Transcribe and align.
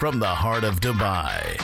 from 0.00 0.18
the 0.18 0.26
heart 0.26 0.64
of 0.64 0.80
Dubai. 0.80 1.60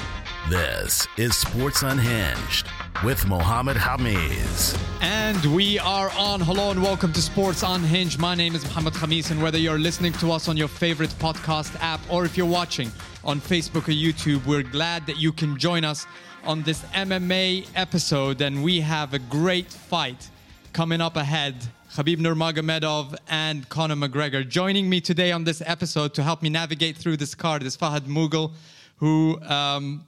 This 0.51 1.09
is 1.17 1.35
Sports 1.35 1.83
Unhinged 1.83 2.67
with 3.03 3.27
Mohammed 3.27 3.79
Khamis. 3.79 4.79
And 5.01 5.43
we 5.57 5.79
are 5.79 6.11
on. 6.19 6.43
Hello 6.43 6.71
and 6.71 6.83
welcome 6.83 7.15
to 7.15 7.23
Sports 7.23 7.63
Unhinged. 7.67 8.19
My 8.19 8.35
name 8.35 8.55
is 8.55 8.63
Mohammed 8.65 8.93
Khamis, 8.93 9.31
and 9.31 9.43
whether 9.43 9.57
you're 9.57 9.79
listening 9.79 10.13
to 10.21 10.33
us 10.33 10.51
on 10.51 10.57
your 10.59 10.69
favorite 10.69 11.09
podcast 11.19 11.81
app 11.81 12.01
or 12.11 12.27
if 12.27 12.37
you're 12.37 12.45
watching 12.45 12.93
on 13.25 13.41
Facebook 13.41 13.89
or 13.89 13.93
YouTube, 13.93 14.45
we're 14.45 14.63
glad 14.63 15.07
that 15.07 15.17
you 15.17 15.33
can 15.33 15.57
join 15.57 15.83
us 15.83 16.07
on 16.45 16.63
this 16.63 16.83
MMA 16.93 17.67
episode. 17.75 18.43
And 18.43 18.63
we 18.63 18.81
have 18.81 19.15
a 19.15 19.19
great 19.19 19.73
fight 19.73 20.29
coming 20.75 21.01
up 21.01 21.17
ahead. 21.17 21.55
Khabib 21.97 22.19
Nurmagomedov 22.19 23.17
and 23.27 23.67
Conor 23.71 23.95
McGregor 23.95 24.47
joining 24.47 24.87
me 24.87 25.01
today 25.01 25.33
on 25.33 25.45
this 25.45 25.63
episode 25.65 26.13
to 26.13 26.23
help 26.23 26.43
me 26.43 26.51
navigate 26.51 26.95
through 26.95 27.17
this 27.17 27.35
card 27.35 27.63
is 27.63 27.75
Fahad 27.75 28.01
Mughal, 28.01 28.53
who, 28.97 29.41
um, 29.41 30.07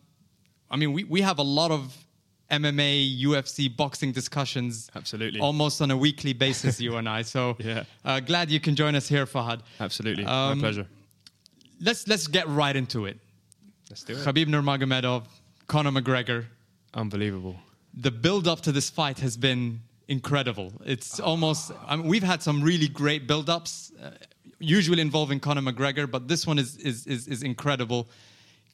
I 0.70 0.76
mean, 0.76 0.92
we, 0.92 1.04
we 1.04 1.22
have 1.22 1.38
a 1.38 1.42
lot 1.42 1.70
of 1.70 1.96
MMA, 2.50 3.22
UFC, 3.22 3.74
boxing 3.74 4.12
discussions. 4.12 4.90
Absolutely. 4.94 5.40
Almost 5.40 5.80
on 5.80 5.90
a 5.90 5.96
weekly 5.96 6.34
basis, 6.34 6.78
you 6.78 6.96
and 6.96 7.08
I. 7.08 7.22
So 7.22 7.56
Yeah. 7.60 7.84
uh, 8.04 8.20
glad 8.20 8.50
you 8.50 8.60
can 8.60 8.76
join 8.76 8.94
us 8.94 9.08
here, 9.08 9.24
Fahad. 9.24 9.60
Absolutely. 9.80 10.26
Um, 10.26 10.58
My 10.58 10.64
pleasure. 10.64 10.86
Let's 11.80 12.06
let's 12.06 12.26
get 12.26 12.46
right 12.48 12.76
into 12.76 13.06
it. 13.06 13.16
Let's 13.88 14.04
do 14.04 14.12
it. 14.12 14.18
Khabib 14.18 14.48
Nurmagomedov, 14.48 15.24
Conor 15.68 15.92
McGregor. 15.92 16.44
Unbelievable. 16.92 17.56
The 17.94 18.10
build 18.10 18.46
up 18.46 18.60
to 18.62 18.72
this 18.72 18.90
fight 18.90 19.20
has 19.20 19.38
been 19.38 19.80
incredible. 20.08 20.72
It's 20.84 21.20
almost 21.20 21.72
I 21.86 21.96
mean, 21.96 22.06
we've 22.06 22.22
had 22.22 22.42
some 22.42 22.62
really 22.62 22.88
great 22.88 23.26
build 23.26 23.48
ups, 23.48 23.92
uh, 24.02 24.10
usually 24.58 25.00
involving 25.00 25.40
Conor 25.40 25.62
McGregor, 25.62 26.10
but 26.10 26.28
this 26.28 26.46
one 26.46 26.58
is, 26.58 26.76
is 26.78 27.06
is 27.06 27.28
is 27.28 27.42
incredible. 27.42 28.08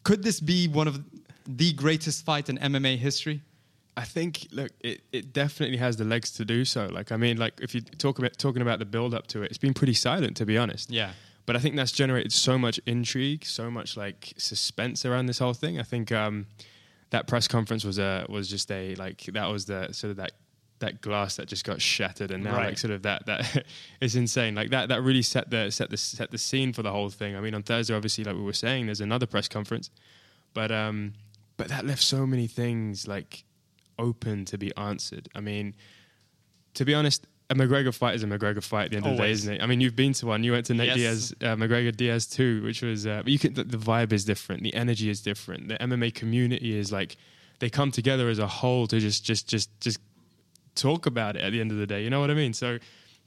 Could 0.05 0.23
this 0.23 0.40
be 0.40 0.68
one 0.68 0.88
of 0.88 1.02
the 1.46 1.73
greatest 1.73 2.24
fight 2.24 2.49
in 2.49 2.59
MMA 2.59 2.96
history? 2.96 3.43
I 3.96 4.05
think, 4.05 4.49
look, 4.51 4.73
it, 4.80 5.02
it 5.12 5.32
definitely 5.32 5.77
has 5.77 5.96
the 5.96 6.05
legs 6.05 6.32
to 6.32 6.45
do 6.45 6.65
so. 6.65 6.87
Like, 6.87 7.12
I 7.12 7.16
mean, 7.16 7.37
like, 7.37 7.60
if 7.60 7.77
you 7.77 7.80
talk 7.80 8.18
about 8.18 8.37
talking 8.38 8.60
about 8.60 8.80
the 8.80 8.85
build 8.85 9.15
up 9.15 9.29
to 9.29 9.43
it, 9.43 9.51
it's 9.51 9.59
been 9.59 9.74
pretty 9.74 9.95
silent, 9.95 10.37
to 10.38 10.46
be 10.46 10.59
honest. 10.59 10.90
Yeah. 10.90 11.12
But 11.46 11.55
I 11.57 11.59
think 11.60 11.77
that's 11.77 11.93
generated 11.93 12.32
so 12.32 12.59
much 12.59 12.80
intrigue, 12.87 13.45
so 13.45 13.71
much 13.71 13.96
like 13.96 14.32
suspense 14.37 15.05
around 15.05 15.27
this 15.27 15.38
whole 15.38 15.52
thing. 15.52 15.79
I 15.79 15.82
think 15.82 16.10
um, 16.10 16.46
that 17.10 17.27
press 17.27 17.46
conference 17.46 17.85
was 17.85 17.99
a 17.99 18.24
was 18.29 18.49
just 18.49 18.71
a 18.71 18.95
like 18.95 19.24
that 19.35 19.46
was 19.46 19.66
the 19.66 19.93
sort 19.93 20.10
of 20.10 20.16
that 20.16 20.32
that 20.85 21.01
glass 21.01 21.37
that 21.37 21.49
just 21.49 21.65
got 21.65 21.80
shattered, 21.80 22.30
and 22.30 22.45
now 22.45 22.57
Right. 22.57 22.66
like 22.68 22.79
sort 22.79 22.93
of 22.93 23.02
that 23.02 23.27
that 23.27 23.65
is 24.01 24.15
insane. 24.16 24.54
Like 24.54 24.71
that 24.71 24.88
that 24.90 25.02
really 25.02 25.23
set 25.23 25.51
the 25.51 25.71
set 25.71 25.90
the 25.90 25.96
set 25.96 26.30
the 26.30 26.38
scene 26.38 26.73
for 26.73 26.82
the 26.82 26.90
whole 26.93 27.10
thing. 27.10 27.37
I 27.37 27.40
mean, 27.40 27.54
on 27.54 27.63
Thursday, 27.63 27.95
obviously, 27.95 28.24
like 28.24 28.37
we 28.37 28.43
were 28.43 28.52
saying, 28.52 28.87
there's 28.87 29.01
another 29.01 29.27
press 29.27 29.49
conference, 29.49 29.90
but 30.52 30.71
um, 30.71 31.15
but 31.57 31.68
that 31.68 31.85
left 31.87 32.02
so 32.02 32.27
many 32.27 32.46
things 32.46 33.07
like 33.09 33.45
open 33.99 34.45
to 34.46 34.59
be 34.59 34.74
answered. 34.77 35.29
I 35.35 35.40
mean, 35.40 35.74
to 36.74 36.85
be 36.85 36.95
honest, 36.95 37.27
a 37.51 37.55
McGregor 37.55 37.95
fight 37.95 38.15
is 38.16 38.23
a 38.23 38.27
McGregor 38.27 38.62
fight 38.62 38.87
at 38.87 38.90
the 38.90 38.96
end 38.96 39.07
of 39.07 39.16
the 39.16 39.23
day, 39.23 39.30
isn't 39.30 39.55
it? 39.55 39.62
I 39.62 39.66
mean, 39.66 39.80
you've 39.80 39.95
been 39.96 40.12
to 40.15 40.27
one. 40.27 40.43
You 40.43 40.52
went 40.52 40.66
to 40.66 40.74
Nate 40.74 40.96
Yes. 40.96 40.96
Diaz, 40.96 41.35
uh, 41.43 41.57
McGregor 41.57 41.95
Diaz 41.95 42.27
too, 42.27 42.62
which 42.65 42.82
was. 42.82 43.07
Uh, 43.07 43.21
but 43.23 43.30
you 43.32 43.38
can. 43.38 43.55
The, 43.55 43.65
the 43.65 43.77
vibe 43.77 44.12
is 44.12 44.24
different. 44.24 44.62
The 44.62 44.74
energy 44.74 45.09
is 45.10 45.21
different. 45.21 45.68
The 45.68 45.77
MMA 45.79 46.15
community 46.15 46.77
is 46.77 46.90
like 46.90 47.16
they 47.60 47.71
come 47.71 47.90
together 47.93 48.29
as 48.29 48.38
a 48.40 48.46
whole 48.49 48.87
to 48.88 48.99
just 48.99 49.24
just 49.24 49.46
just 49.46 49.71
just 49.80 50.01
talk 50.75 51.07
about 51.07 51.37
it 51.37 51.43
at 51.43 51.51
the 51.53 51.61
end 51.61 51.71
of 51.71 51.79
the 51.79 51.87
day. 51.87 52.03
You 52.05 52.11
know 52.11 52.21
what 52.21 52.30
I 52.30 52.35
mean? 52.35 52.53
So 52.53 52.79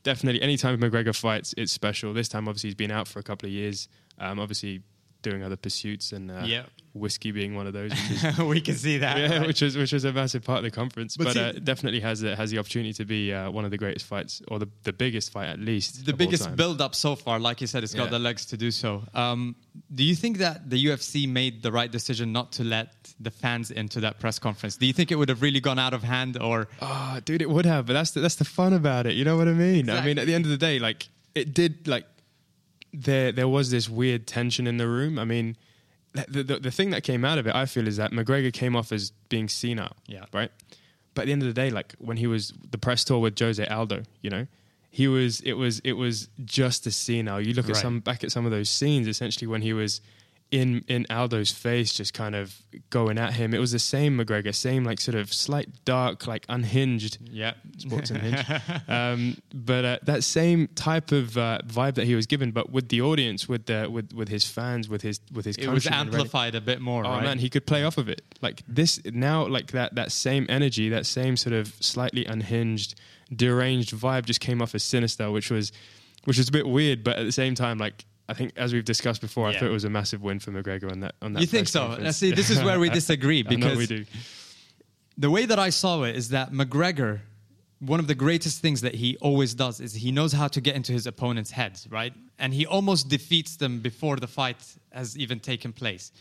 definitely, 0.04 0.42
anytime 0.42 0.80
McGregor 0.80 1.16
fights, 1.16 1.54
it's 1.58 1.72
special. 1.72 2.14
This 2.14 2.28
time, 2.30 2.48
obviously, 2.48 2.70
he's 2.70 2.76
been 2.76 2.92
out 2.92 3.08
for 3.08 3.20
a 3.20 3.24
couple 3.24 3.48
of 3.48 3.54
years. 3.54 3.88
Um, 4.20 4.40
obviously, 4.40 4.82
doing 5.24 5.44
other 5.44 5.58
pursuits 5.58 6.12
and 6.12 6.30
uh, 6.32 6.44
Yeah. 6.46 6.64
whiskey 6.94 7.32
being 7.32 7.56
one 7.56 7.66
of 7.68 7.74
those. 7.74 7.92
Is, 7.92 8.38
we 8.54 8.62
can 8.62 8.76
see 8.76 9.00
that. 9.00 9.18
yeah, 9.18 9.40
right? 9.40 9.48
which 9.48 9.62
was 9.62 9.76
which 9.76 9.92
was 9.92 10.06
a 10.06 10.14
massive 10.14 10.44
part 10.44 10.60
of 10.60 10.64
the 10.64 10.72
conference, 10.72 11.18
But 11.18 11.26
but, 11.26 11.34
see- 11.34 11.40
uh, 11.42 11.52
definitely 11.54 12.00
has 12.02 12.22
the, 12.22 12.36
has 12.36 12.52
the 12.52 12.60
opportunity 12.60 12.94
to 12.94 13.04
be 13.06 13.34
uh, 13.34 13.50
one 13.50 13.66
of 13.66 13.72
the 13.72 13.78
greatest 13.78 14.06
fights 14.06 14.42
or 14.48 14.60
the, 14.60 14.70
the 14.84 14.94
biggest 14.94 15.32
fight 15.32 15.48
at 15.48 15.60
least. 15.60 16.06
the 16.06 16.14
biggest 16.14 16.56
build 16.56 16.82
up 16.82 16.94
so 16.96 17.16
far. 17.16 17.40
Like 17.40 17.62
you 17.62 17.68
said, 17.68 17.84
it's 17.84 17.96
got 17.96 18.12
the 18.12 18.20
legs 18.20 18.46
to 18.48 18.58
do 18.58 18.70
so. 18.72 19.04
Um, 19.16 19.56
do 19.94 20.04
you 20.04 20.16
think 20.16 20.38
that 20.38 20.70
the 20.70 20.84
UFC 20.86 21.28
made 21.28 21.62
the 21.64 21.72
right 21.72 21.92
decision 21.92 22.32
not 22.32 22.54
to 22.54 22.64
let 22.64 22.97
the 23.20 23.32
fans 23.32 23.72
into 23.72 24.00
that 24.02 24.20
press 24.20 24.40
conference? 24.40 24.78
Do 24.78 24.86
you 24.86 24.94
think 24.94 25.12
it 25.12 25.16
would 25.16 25.30
have 25.30 25.42
really 25.42 25.60
gone 25.60 25.80
out 25.80 25.94
of 25.94 26.04
hand, 26.04 26.38
or 26.42 26.68
Oh, 26.82 27.20
dude, 27.26 27.42
it 27.42 27.50
would 27.50 27.66
have, 27.66 27.86
but 27.86 27.94
that's 27.94 28.12
the, 28.12 28.20
that's 28.20 28.36
the 28.36 28.46
fun 28.46 28.74
about 28.74 29.06
it. 29.06 29.14
You 29.14 29.26
know 29.26 29.38
what 29.38 29.48
I 29.48 29.54
mean? 29.54 29.90
I 29.90 30.04
mean, 30.06 30.20
at 30.20 30.28
the 30.28 30.34
end 30.34 30.46
of 30.46 30.52
the 30.52 30.58
day, 30.58 30.80
like 30.80 31.08
it 31.36 31.54
did, 31.54 31.88
like 31.88 32.06
there 32.94 33.32
there 33.32 33.48
was 33.48 33.72
this 33.72 33.90
weird 33.90 34.28
tension 34.28 34.68
in 34.68 34.78
the 34.78 34.88
room. 34.88 35.20
I 35.20 35.26
mean, 35.26 35.58
the, 36.14 36.44
the 36.44 36.60
the 36.60 36.72
thing 36.72 36.90
that 36.92 37.04
came 37.04 37.26
out 37.26 37.38
of 37.38 37.48
it, 37.48 37.56
I 37.56 37.66
feel, 37.66 37.88
is 37.88 37.98
that 37.98 38.12
McGregor 38.12 38.52
came 38.54 38.76
off 38.76 38.92
as 38.92 39.12
being 39.30 39.48
senile. 39.48 39.96
Yeah. 40.08 40.26
Right. 40.34 40.52
But 41.14 41.24
at 41.24 41.26
the 41.26 41.32
end 41.34 41.42
of 41.42 41.48
the 41.48 41.54
day, 41.54 41.70
like 41.72 41.94
when 41.98 42.18
he 42.18 42.28
was 42.28 42.54
the 42.70 42.78
press 42.78 43.04
tour 43.04 43.20
with 43.20 43.38
Jose 43.40 43.66
Aldo, 43.66 44.04
you 44.22 44.30
know, 44.30 44.46
he 44.92 45.08
was 45.08 45.42
it 45.42 45.54
was 45.54 45.80
it 45.80 45.94
was 45.94 46.30
just 46.46 46.86
a 46.88 46.92
senile. 46.92 47.42
You 47.42 47.54
look 47.54 47.70
at 47.70 47.76
some 47.76 48.00
back 48.00 48.24
at 48.24 48.32
some 48.32 48.46
of 48.46 48.52
those 48.52 48.70
scenes, 48.70 49.08
essentially 49.08 49.48
when 49.48 49.62
he 49.62 49.74
was 49.74 50.02
in 50.50 50.86
in 50.88 51.06
Aldo's 51.10 51.52
face, 51.52 51.94
just 51.94 52.14
kind 52.14 52.36
of 52.36 52.56
going 52.90 53.18
at 53.18 53.34
him. 53.34 53.54
It 53.54 53.60
was 53.60 53.74
the 53.74 53.80
same 53.80 54.18
McGregor, 54.18 54.56
same 54.56 54.84
like 54.86 55.00
sort 55.02 55.16
of 55.16 55.34
slight 55.34 55.68
dark, 55.84 56.26
like 56.26 56.46
unhinged 56.48 57.18
yeah, 57.30 57.54
sports 57.78 58.10
unhinged. 58.12 58.46
um, 58.88 59.38
but 59.54 59.86
uh, 59.86 59.98
that 60.04 60.24
same 60.24 60.68
type 60.70 61.12
of 61.12 61.38
uh, 61.38 61.60
vibe 61.68 61.96
that 61.96 62.06
he 62.06 62.16
was 62.16 62.26
given, 62.28 62.52
but 62.52 62.72
with 62.72 62.88
the 62.90 63.02
audience, 63.02 63.50
with 63.50 63.66
the 63.66 63.90
with 63.92 64.14
with 64.14 64.30
his 64.30 64.46
fans, 64.46 64.88
with 64.88 65.02
his 65.02 65.20
with 65.34 65.46
his 65.46 65.58
it 65.58 65.68
was 65.68 65.86
amplified 65.88 66.56
a 66.56 66.62
bit 66.62 66.80
more, 66.80 67.06
Oh 67.06 67.10
right? 67.10 67.24
man, 67.24 67.40
he 67.40 67.50
could 67.50 67.66
play 67.66 67.84
off 67.84 67.98
of 67.98 68.08
it. 68.08 68.22
Like 68.42 68.64
this 68.68 69.02
now, 69.06 69.46
like 69.48 69.72
that 69.72 69.96
that 69.96 70.12
same 70.12 70.46
energy, 70.48 70.88
that 70.90 71.06
same 71.06 71.36
sort 71.36 71.54
of 71.54 71.74
slightly 71.82 72.26
unhinged, 72.26 72.96
deranged 73.36 73.94
vibe 73.94 74.26
just 74.26 74.40
came 74.40 74.62
off 74.62 74.74
as 74.76 74.84
sinister, 74.84 75.30
which 75.30 75.52
was 75.52 75.72
which 76.24 76.38
was 76.38 76.48
a 76.48 76.52
bit 76.52 76.68
weird, 76.68 77.04
but 77.04 77.18
at 77.18 77.26
the 77.26 77.32
same 77.34 77.54
time, 77.56 77.78
like. 77.78 78.06
I 78.30 78.34
think, 78.34 78.52
as 78.58 78.74
we've 78.74 78.84
discussed 78.86 79.22
before, 79.22 79.50
Yeah. 79.50 79.56
I 79.56 79.60
thought 79.60 79.70
it 79.70 79.74
was 79.74 79.84
a 79.86 79.90
massive 79.90 80.22
win 80.22 80.40
for 80.40 80.52
McGregor 80.52 80.92
on 80.92 81.00
that. 81.02 81.16
On 81.22 81.34
that 81.34 81.40
you 81.42 81.48
think 81.48 81.68
so? 81.68 81.96
Now, 81.96 82.12
see, 82.12 82.32
this 82.32 82.50
is 82.50 82.62
where 82.62 82.80
we 82.80 82.90
disagree 83.02 83.40
I 83.40 83.44
know 83.44 83.50
because 83.56 83.78
we 83.78 83.86
do. 83.88 84.06
the 85.18 85.30
way 85.32 85.46
that 85.46 85.60
I 85.60 85.70
saw 85.70 86.04
it 86.04 86.16
is 86.16 86.30
that 86.30 86.52
McGregor, 86.52 87.22
one 87.80 88.00
of 88.00 88.08
the 88.08 88.16
greatest 88.16 88.62
things 88.62 88.82
that 88.82 88.96
he 88.96 89.18
always 89.22 89.54
does 89.54 89.80
is 89.80 89.94
he 89.94 90.12
knows 90.12 90.34
how 90.34 90.48
to 90.50 90.60
get 90.62 90.76
into 90.76 90.92
his 90.92 91.08
opponent's 91.08 91.52
heads, 91.52 91.88
right? 91.90 92.14
And 92.40 92.54
he 92.54 92.66
almost 92.66 93.08
defeats 93.08 93.56
them 93.56 93.80
before 93.80 94.18
the 94.18 94.28
fight 94.28 94.58
has 94.92 95.18
even 95.18 95.40
taken 95.40 95.72
place. 95.74 96.12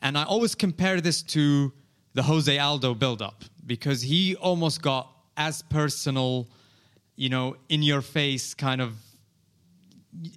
And 0.00 0.18
I 0.18 0.24
always 0.24 0.54
compare 0.54 1.00
this 1.00 1.22
to 1.22 1.72
the 2.14 2.22
Jose 2.22 2.58
Aldo 2.58 2.94
build-up 2.94 3.44
because 3.64 4.02
he 4.02 4.36
almost 4.36 4.82
got 4.82 5.10
as 5.36 5.62
personal, 5.62 6.46
you 7.16 7.28
know, 7.28 7.56
in 7.68 7.82
your 7.82 8.02
face 8.02 8.54
kind 8.54 8.80
of 8.80 8.92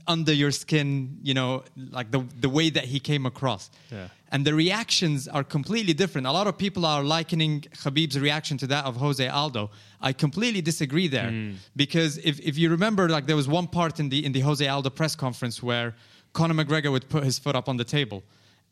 under 0.08 0.34
your 0.34 0.52
skin, 0.52 1.18
you 1.24 1.34
know, 1.34 1.64
like 1.92 2.12
the 2.12 2.26
the 2.42 2.50
way 2.50 2.70
that 2.70 2.86
he 2.86 3.00
came 3.00 3.26
across. 3.26 3.70
Yeah. 3.92 4.08
And 4.30 4.46
the 4.46 4.54
reactions 4.54 5.28
are 5.28 5.44
completely 5.44 5.94
different. 5.94 6.28
A 6.28 6.32
lot 6.32 6.48
of 6.48 6.58
people 6.58 6.86
are 6.86 7.02
likening 7.02 7.62
Khabib's 7.62 8.20
reaction 8.20 8.58
to 8.58 8.68
that 8.68 8.84
of 8.86 8.98
Jose 8.98 9.26
Aldo. 9.26 9.70
I 10.02 10.12
completely 10.12 10.62
disagree 10.62 11.08
there 11.08 11.32
because 11.76 12.18
if, 12.18 12.40
if 12.42 12.58
you 12.58 12.70
remember, 12.70 13.08
like 13.08 13.26
there 13.26 13.38
was 13.38 13.48
one 13.48 13.68
part 13.68 14.00
in 14.00 14.10
the 14.10 14.26
in 14.26 14.34
the 14.34 14.42
Jose 14.42 14.68
Aldo 14.68 14.90
press 14.90 15.16
conference 15.16 15.64
where 15.64 15.96
Conor 16.34 16.56
McGregor 16.56 16.92
would 16.92 17.08
put 17.08 17.24
his 17.24 17.40
foot 17.40 17.56
up 17.56 17.70
on 17.70 17.78
the 17.78 17.86
table, 17.86 18.22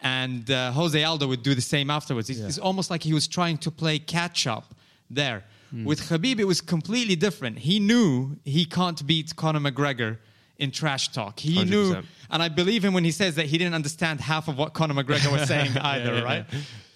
and 0.02 0.52
uh, 0.52 0.72
Jose 0.74 1.02
Aldo 1.02 1.28
would 1.28 1.42
do 1.42 1.56
the 1.56 1.62
same 1.62 1.90
afterwards. 1.90 2.30
It's, 2.30 2.40
it's 2.40 2.58
almost 2.58 2.90
like 2.90 3.02
he 3.04 3.14
was 3.14 3.28
trying 3.28 3.58
to 3.60 3.72
play 3.72 3.98
catch 4.00 4.48
up 4.48 4.76
there. 5.10 5.44
With 5.84 6.00
Khabib, 6.10 6.40
it 6.40 6.46
was 6.46 6.62
completely 6.62 7.18
different. 7.18 7.60
He 7.60 7.80
knew 7.80 8.38
he 8.46 8.64
can't 8.66 9.06
beat 9.06 9.36
Conor 9.36 9.60
McGregor 9.60 10.20
in 10.58 10.72
trash 10.72 11.10
talk. 11.10 11.40
He 11.40 11.64
knew, 11.66 11.94
100%. 11.96 12.06
and 12.32 12.42
I 12.44 12.50
believe 12.50 12.84
him 12.84 12.94
when 12.94 13.04
he 13.04 13.12
says 13.12 13.36
that 13.36 13.46
he 13.48 13.58
didn't 13.58 13.74
understand 13.76 14.22
half 14.22 14.48
of 14.48 14.58
what 14.58 14.74
Conor 14.74 14.94
McGregor 15.04 15.32
was 15.32 15.48
saying 15.48 15.78
either, 15.82 16.16
yeah, 16.16 16.22
right? 16.22 16.46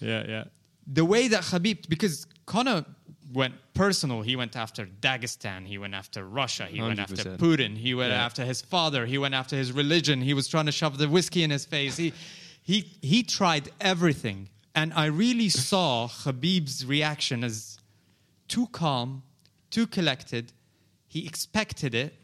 Yeah, 0.00 0.24
yeah. 0.26 0.44
The 0.86 1.04
way 1.04 1.28
that 1.28 1.42
Khabib, 1.42 1.88
because 1.88 2.26
Conor 2.46 2.84
went 3.32 3.54
personal, 3.74 4.22
he 4.22 4.34
went 4.34 4.56
after 4.56 4.86
Dagestan, 4.86 5.66
he 5.66 5.78
went 5.78 5.94
after 5.94 6.24
Russia, 6.24 6.64
he 6.66 6.80
went 6.82 6.98
after 6.98 7.14
Putin, 7.36 7.76
he 7.76 7.94
went 7.94 8.10
Yeah. 8.10 8.24
after 8.24 8.44
his 8.44 8.60
father, 8.60 9.06
he 9.06 9.18
went 9.18 9.34
after 9.34 9.56
his 9.56 9.70
religion, 9.72 10.20
he 10.20 10.34
was 10.34 10.48
trying 10.48 10.66
to 10.66 10.72
shove 10.72 10.98
the 10.98 11.08
whiskey 11.08 11.42
in 11.44 11.50
his 11.50 11.64
face. 11.64 11.96
He, 11.96 12.12
he, 12.62 12.88
he 13.02 13.22
tried 13.22 13.70
everything. 13.80 14.48
And 14.74 14.92
I 14.94 15.06
really 15.06 15.48
saw 15.48 16.08
Khabib's 16.08 16.84
reaction 16.86 17.44
as 17.44 17.78
too 18.48 18.66
calm, 18.68 19.22
too 19.70 19.86
collected. 19.86 20.52
He 21.06 21.26
expected 21.26 21.94
it. 21.94 22.14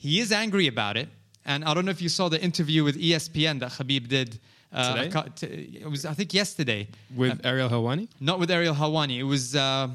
He 0.00 0.18
is 0.20 0.32
angry 0.32 0.66
about 0.66 0.96
it. 0.96 1.08
And 1.44 1.62
I 1.64 1.74
don't 1.74 1.84
know 1.84 1.90
if 1.90 2.00
you 2.02 2.08
saw 2.08 2.28
the 2.30 2.40
interview 2.40 2.84
with 2.84 2.96
ESPN 2.96 3.60
that 3.60 3.70
Khabib 3.72 4.08
did. 4.08 4.38
Uh, 4.72 4.94
Today? 4.94 5.08
a 5.08 5.10
co- 5.10 5.28
t- 5.34 5.80
it 5.82 5.90
was, 5.90 6.04
I 6.06 6.14
think, 6.14 6.32
yesterday. 6.32 6.88
With 7.14 7.44
Ariel 7.44 7.68
Helwani? 7.68 8.08
Not 8.20 8.38
with 8.40 8.50
Ariel 8.50 8.74
Helwani. 8.74 9.18
It 9.18 9.24
was 9.34 9.54
uh, 9.54 9.88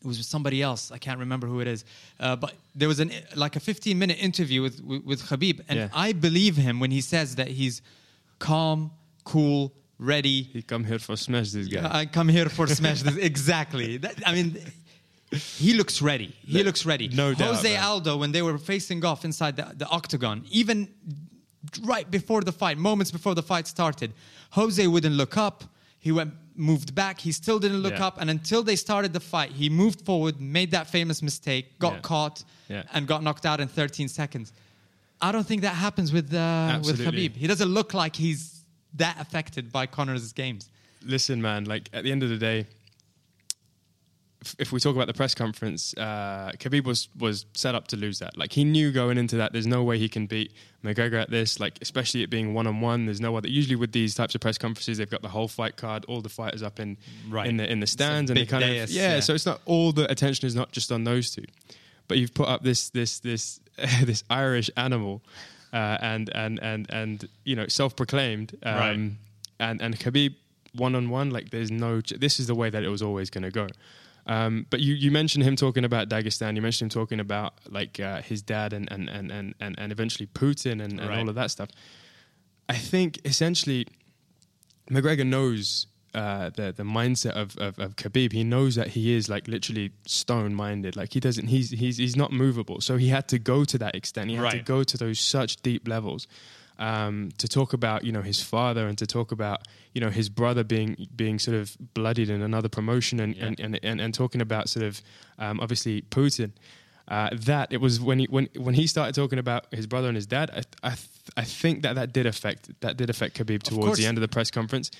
it 0.00 0.06
was 0.06 0.16
with 0.18 0.26
somebody 0.26 0.62
else. 0.62 0.90
I 0.92 0.98
can't 0.98 1.18
remember 1.20 1.46
who 1.46 1.60
it 1.60 1.66
is. 1.66 1.84
Uh, 2.20 2.36
but 2.36 2.52
there 2.74 2.88
was 2.88 3.00
an 3.00 3.10
like 3.34 3.56
a 3.56 3.60
15 3.60 3.98
minute 3.98 4.18
interview 4.20 4.62
with 4.62 4.80
with, 4.82 5.04
with 5.04 5.20
Khabib, 5.22 5.60
and 5.68 5.78
Yeah. 5.78 5.88
I 5.92 6.12
believe 6.12 6.56
him 6.56 6.80
when 6.80 6.90
he 6.90 7.00
says 7.02 7.34
that 7.36 7.48
he's 7.48 7.82
calm, 8.38 8.90
cool, 9.24 9.72
ready. 9.98 10.42
He 10.42 10.62
come 10.62 10.84
here 10.84 10.98
for 11.00 11.16
smash 11.16 11.50
this 11.50 11.66
guy. 11.68 12.00
I 12.00 12.06
come 12.06 12.28
here 12.28 12.48
for 12.48 12.66
smash. 12.66 13.02
This. 13.02 13.16
Exactly. 13.32 13.98
That, 13.98 14.14
I 14.24 14.32
mean, 14.32 14.58
he 15.32 15.74
looks 15.74 16.00
ready. 16.00 16.34
He 16.46 16.62
looks 16.62 16.86
ready. 16.86 17.08
No 17.08 17.34
doubt, 17.34 17.56
Jose 17.56 17.72
man. 17.74 17.82
Aldo, 17.82 18.16
when 18.16 18.32
they 18.32 18.42
were 18.42 18.58
facing 18.58 19.04
off 19.04 19.24
inside 19.24 19.56
the, 19.56 19.72
the 19.76 19.86
octagon, 19.88 20.44
even 20.50 20.88
right 21.82 22.10
before 22.10 22.40
the 22.42 22.52
fight, 22.52 22.78
moments 22.78 23.10
before 23.10 23.34
the 23.34 23.42
fight 23.42 23.66
started, 23.66 24.12
Jose 24.52 24.86
wouldn't 24.86 25.14
look 25.16 25.36
up. 25.36 25.64
He 25.98 26.12
went, 26.12 26.32
moved 26.54 26.94
back. 26.94 27.20
He 27.20 27.32
still 27.32 27.58
didn't 27.58 27.78
look 27.78 27.94
Yeah. 27.98 28.06
up. 28.06 28.20
And 28.20 28.30
until 28.30 28.62
they 28.62 28.76
started 28.76 29.12
the 29.12 29.20
fight, 29.20 29.50
he 29.52 29.68
moved 29.68 30.00
forward, 30.06 30.40
made 30.40 30.70
that 30.70 30.88
famous 30.88 31.22
mistake, 31.22 31.78
got 31.78 31.94
Yeah. 31.94 32.00
caught, 32.00 32.44
Yeah. 32.68 32.82
and 32.94 33.06
got 33.06 33.22
knocked 33.22 33.44
out 33.44 33.60
in 33.60 33.68
13 33.68 34.08
seconds. 34.08 34.52
I 35.20 35.32
don't 35.32 35.46
think 35.46 35.62
that 35.62 35.74
happens 35.74 36.12
with 36.12 36.32
uh, 36.32 36.80
with. 36.84 37.00
Khabib. 37.00 37.34
He 37.34 37.46
doesn't 37.48 37.68
look 37.68 37.92
like 37.92 38.14
he's 38.16 38.62
that 38.94 39.16
affected 39.20 39.72
by 39.72 39.86
Conor's 39.86 40.32
games. 40.32 40.68
Listen, 41.04 41.42
man. 41.42 41.64
Like 41.64 41.90
at 41.92 42.04
the 42.04 42.12
end 42.12 42.22
of 42.22 42.28
the 42.30 42.36
day, 42.38 42.66
if, 44.58 44.70
we 44.72 44.78
talk 44.80 44.94
about 44.94 45.06
the 45.08 45.14
press 45.14 45.34
conference, 45.34 45.94
uh, 45.96 46.52
Khabib 46.58 46.84
was 46.84 47.08
was 47.18 47.46
set 47.54 47.74
up 47.74 47.88
to 47.88 47.96
lose 47.96 48.18
that. 48.20 48.36
Like 48.38 48.52
he 48.52 48.64
knew 48.64 48.92
going 48.92 49.18
into 49.18 49.36
that, 49.36 49.52
there's 49.52 49.66
no 49.66 49.82
way 49.82 49.98
he 49.98 50.08
can 50.08 50.26
beat 50.26 50.52
McGregor 50.84 51.20
at 51.20 51.30
this. 51.30 51.58
Like 51.58 51.78
especially 51.82 52.22
it 52.22 52.30
being 52.30 52.54
one 52.54 52.66
on 52.66 52.80
one, 52.80 53.06
there's 53.06 53.20
no 53.20 53.34
other. 53.36 53.48
Usually 53.48 53.74
with 53.76 53.92
these 53.92 54.14
types 54.14 54.34
of 54.34 54.40
press 54.40 54.56
conferences, 54.56 54.98
they've 54.98 55.10
got 55.10 55.22
the 55.22 55.28
whole 55.28 55.48
fight 55.48 55.76
card, 55.76 56.04
all 56.06 56.20
the 56.20 56.28
fighters 56.28 56.62
up 56.62 56.78
in 56.78 56.96
Right. 57.28 57.46
in 57.48 57.56
the 57.56 57.70
in 57.70 57.80
the 57.80 57.86
stands, 57.86 58.30
and 58.30 58.36
they 58.38 58.46
kind 58.46 58.62
dais, 58.62 58.90
of 58.90 58.90
yeah, 58.90 59.14
yeah. 59.14 59.20
So 59.20 59.34
it's 59.34 59.46
not 59.46 59.60
all 59.66 59.92
the 59.92 60.10
attention 60.10 60.46
is 60.46 60.54
not 60.54 60.70
just 60.72 60.92
on 60.92 61.02
those 61.04 61.30
two, 61.32 61.44
but 62.06 62.18
you've 62.18 62.34
put 62.34 62.48
up 62.48 62.62
this 62.62 62.90
this 62.90 63.18
this 63.20 63.60
this 64.04 64.22
Irish 64.30 64.70
animal, 64.76 65.20
uh, 65.72 65.98
and 66.00 66.30
and 66.34 66.60
and 66.62 66.86
and 66.90 67.28
you 67.44 67.56
know 67.56 67.66
self-proclaimed, 67.66 68.56
um, 68.62 68.74
Right. 68.76 69.10
and 69.60 69.82
and 69.82 69.98
Khabib 69.98 70.34
one 70.74 70.94
on 70.94 71.10
one, 71.10 71.30
like 71.30 71.50
there's 71.50 71.70
no. 71.72 72.00
ch- 72.02 72.10
This 72.20 72.38
is 72.38 72.46
the 72.46 72.54
way 72.54 72.70
that 72.70 72.84
it 72.84 72.88
was 72.88 73.02
always 73.02 73.30
going 73.30 73.42
to 73.42 73.50
go. 73.50 73.66
Um, 74.28 74.66
but 74.68 74.80
you, 74.80 74.94
you 74.94 75.10
mentioned 75.10 75.44
him 75.44 75.56
talking 75.56 75.84
about 75.84 76.08
Dagestan. 76.10 76.54
You 76.54 76.60
mentioned 76.62 76.92
him 76.92 77.00
talking 77.00 77.18
about 77.18 77.54
like 77.70 77.98
uh, 77.98 78.20
his 78.22 78.42
dad 78.42 78.72
and 78.74 78.86
and, 78.92 79.08
and, 79.08 79.54
and, 79.58 79.74
and 79.78 79.90
eventually 79.92 80.26
Putin 80.26 80.82
and, 80.84 81.00
and 81.00 81.08
Right. 81.08 81.18
all 81.18 81.28
of 81.30 81.34
that 81.34 81.50
stuff. 81.50 81.70
I 82.68 82.74
think 82.76 83.20
essentially 83.24 83.86
McGregor 84.90 85.26
knows 85.26 85.86
uh, 86.14 86.50
the 86.50 86.72
the 86.72 86.82
mindset 86.82 87.32
of, 87.32 87.56
of 87.58 87.78
of 87.78 87.96
Khabib. 87.96 88.32
He 88.32 88.44
knows 88.44 88.74
that 88.74 88.88
he 88.88 89.14
is 89.14 89.28
like 89.28 89.48
literally 89.48 89.92
stone 90.06 90.54
minded. 90.54 90.96
Like 90.96 91.12
he 91.14 91.20
doesn't. 91.20 91.48
He's 91.48 91.70
he's 91.70 91.96
he's 91.98 92.16
not 92.16 92.30
movable. 92.32 92.80
So 92.80 92.96
he 92.98 93.08
had 93.08 93.28
to 93.28 93.38
go 93.38 93.64
to 93.64 93.78
that 93.78 93.94
extent. 93.94 94.30
He 94.30 94.36
had 94.36 94.50
to 94.50 94.58
go 94.60 94.82
to 94.84 94.96
those 94.98 95.20
such 95.20 95.56
deep 95.62 95.86
levels 95.88 96.26
um, 96.78 97.30
to 97.38 97.48
talk 97.48 97.72
about 97.72 98.04
you 98.04 98.12
know 98.12 98.22
his 98.22 98.40
father 98.42 98.86
and 98.86 98.96
to 98.98 99.06
talk 99.06 99.32
about 99.32 99.62
you 99.94 100.00
know 100.00 100.10
his 100.10 100.28
brother 100.28 100.62
being 100.64 101.08
being 101.16 101.38
sort 101.38 101.56
of 101.56 101.76
bloodied 101.94 102.30
in 102.30 102.42
another 102.42 102.68
promotion 102.68 103.20
and 103.20 103.34
Yeah. 103.36 103.46
and, 103.46 103.60
and, 103.60 103.80
and 103.82 104.00
and 104.00 104.14
talking 104.14 104.40
about 104.40 104.68
sort 104.68 104.84
of 104.86 105.02
um, 105.38 105.60
obviously 105.60 106.02
Putin. 106.02 106.52
Uh, 107.10 107.30
that 107.32 107.72
it 107.72 107.80
was 107.80 107.98
when 108.00 108.18
he 108.18 108.26
when 108.26 108.48
when 108.56 108.74
he 108.74 108.86
started 108.86 109.14
talking 109.14 109.38
about 109.38 109.64
his 109.72 109.86
brother 109.86 110.08
and 110.08 110.14
his 110.16 110.26
dad. 110.26 110.50
I 110.52 110.62
I, 110.82 110.90
th- 110.90 111.08
I 111.38 111.44
think 111.44 111.82
that 111.82 111.94
that 111.94 112.12
did 112.12 112.26
affect 112.26 112.68
that 112.80 112.98
did 112.98 113.08
affect 113.08 113.34
Khabib 113.38 113.62
towards 113.62 113.96
the 113.98 114.04
end 114.04 114.18
of 114.18 114.20
the 114.20 114.28
press 114.28 114.50
conference, 114.50 114.90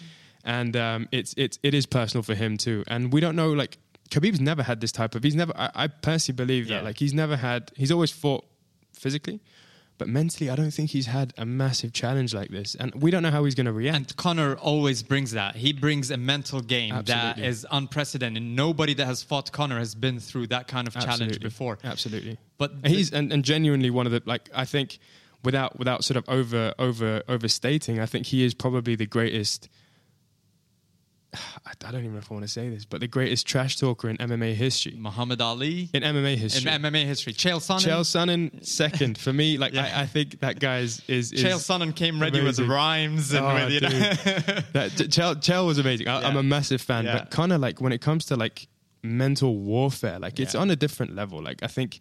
and 0.43 0.75
um, 0.75 1.07
it's 1.13 1.35
it's 1.37 1.59
it 1.63 1.75
is 1.75 1.85
personal 1.85 2.23
for 2.23 2.35
him 2.35 2.57
too. 2.57 2.83
And 2.87 3.13
we 3.13 3.21
don't 3.21 3.37
know 3.37 3.53
like 3.53 3.77
Khabib's 4.11 4.41
never 4.41 4.63
had 4.63 4.81
this 4.81 4.91
type 4.91 5.15
of. 5.17 5.23
He's 5.23 5.35
never. 5.35 5.53
I, 5.55 5.71
I 5.75 5.87
personally 5.89 6.37
believe 6.37 6.67
Yeah. 6.67 6.77
that 6.79 6.85
like 6.85 6.99
he's 6.99 7.13
never 7.13 7.37
had. 7.37 7.73
He's 7.77 7.93
always 7.93 8.11
fought 8.11 8.47
physically, 8.95 9.41
but 9.99 10.09
mentally, 10.09 10.49
I 10.49 10.55
don't 10.57 10.71
think 10.71 10.91
he's 10.91 11.07
had 11.07 11.35
a 11.37 11.45
massive 11.45 11.93
challenge 11.93 12.33
like 12.33 12.51
this. 12.51 12.77
And 12.77 12.95
we 12.95 13.11
don't 13.11 13.23
know 13.23 13.31
how 13.31 13.45
he's 13.45 13.57
going 13.57 13.67
to 13.67 13.73
react. 13.73 13.97
And 13.97 14.17
Conor 14.17 14.55
always 14.57 15.03
brings 15.03 15.33
that. 15.33 15.57
He 15.57 15.73
brings 15.73 16.11
a 16.11 16.17
mental 16.17 16.61
game 16.61 16.95
that 16.95 17.11
Absolutely. 17.11 17.47
is 17.47 17.67
unprecedented. 17.71 18.43
Nobody 18.43 18.95
that 18.95 19.07
has 19.07 19.23
fought 19.23 19.51
Conor 19.51 19.79
has 19.79 19.95
been 19.97 20.21
through 20.21 20.47
that 20.49 20.69
kind 20.69 20.87
of 20.87 20.95
challenge 20.95 21.11
Absolutely. 21.23 21.39
before. 21.41 21.79
Absolutely. 21.83 22.39
But 22.57 22.73
And 22.85 22.87
he's 22.87 23.13
and, 23.13 23.33
and 23.33 23.45
genuinely 23.45 23.91
one 23.91 24.07
of 24.07 24.13
the 24.13 24.23
like 24.25 24.49
I 24.55 24.65
think 24.65 24.99
without 25.45 25.79
without 25.79 26.05
sort 26.05 26.17
of 26.17 26.29
over 26.29 26.75
over 26.79 27.23
overstating, 27.29 28.01
I 28.01 28.07
think 28.07 28.27
he 28.27 28.45
is 28.45 28.55
probably 28.55 28.95
the 28.95 29.07
greatest. 29.07 29.69
I, 31.35 31.73
don't 31.91 31.97
even 32.01 32.13
know 32.13 32.19
if 32.19 32.31
I 32.31 32.35
want 32.35 32.45
to 32.47 32.51
say 32.53 32.69
this, 32.71 32.85
but 32.85 33.01
the 33.01 33.07
greatest 33.09 33.47
trash 33.47 33.77
talker 33.77 34.09
in 34.09 34.17
MMA 34.17 34.55
history. 34.55 34.95
Muhammad 34.99 35.41
Ali 35.41 35.91
In 35.93 36.03
MMA 36.03 36.37
history. 36.37 36.71
in 36.73 36.81
MMA 36.83 37.05
history. 37.05 37.33
Chael 37.35 37.59
Sonnen. 37.61 37.81
Chael 37.87 38.01
Sonnen 38.01 38.65
second 38.67 39.19
for 39.19 39.33
me. 39.33 39.59
Like 39.59 39.75
Yeah. 39.75 39.91
I, 39.95 40.03
I 40.03 40.07
think 40.07 40.41
that 40.41 40.59
guy's 40.59 41.01
is, 41.09 41.33
is 41.33 41.43
Chael 41.45 41.57
Sonnen 41.59 41.95
came 41.95 42.21
ready 42.21 42.41
amazing. 42.41 42.65
with 42.65 42.71
rhymes 42.73 43.33
and 43.33 43.45
Oh, 43.45 43.55
with, 43.55 43.73
you 43.73 43.81
know. 43.81 43.89
that 44.73 44.91
Chael, 44.93 45.37
Chael 45.37 45.67
was 45.67 45.79
amazing. 45.79 46.09
I, 46.09 46.23
I'm 46.23 46.35
Yeah. 46.35 46.41
a 46.41 46.43
massive 46.43 46.81
fan, 46.81 47.05
Yeah. 47.05 47.19
but 47.19 47.31
of 47.53 47.61
like 47.61 47.81
when 47.81 47.93
it 47.93 48.01
comes 48.01 48.25
to 48.27 48.37
like 48.37 48.67
mental 49.03 49.57
warfare, 49.57 50.19
like 50.19 50.41
it's 50.41 50.55
on 50.55 50.71
a 50.71 50.77
different 50.77 51.15
level. 51.15 51.43
Like 51.43 51.63
I 51.63 51.67
think 51.69 51.99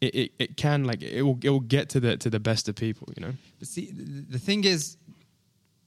it, 0.00 0.14
it, 0.14 0.32
it 0.38 0.56
can 0.56 0.84
like 0.84 1.02
it 1.02 1.22
will 1.22 1.38
it 1.42 1.48
will 1.50 1.60
get 1.60 1.88
to 1.90 2.00
the 2.00 2.16
to 2.18 2.28
the 2.28 2.40
best 2.40 2.68
of 2.68 2.74
people. 2.74 3.08
You 3.16 3.26
know, 3.26 3.32
But 3.58 3.68
see, 3.68 3.90
the 3.92 4.38
thing 4.38 4.64
is, 4.64 4.96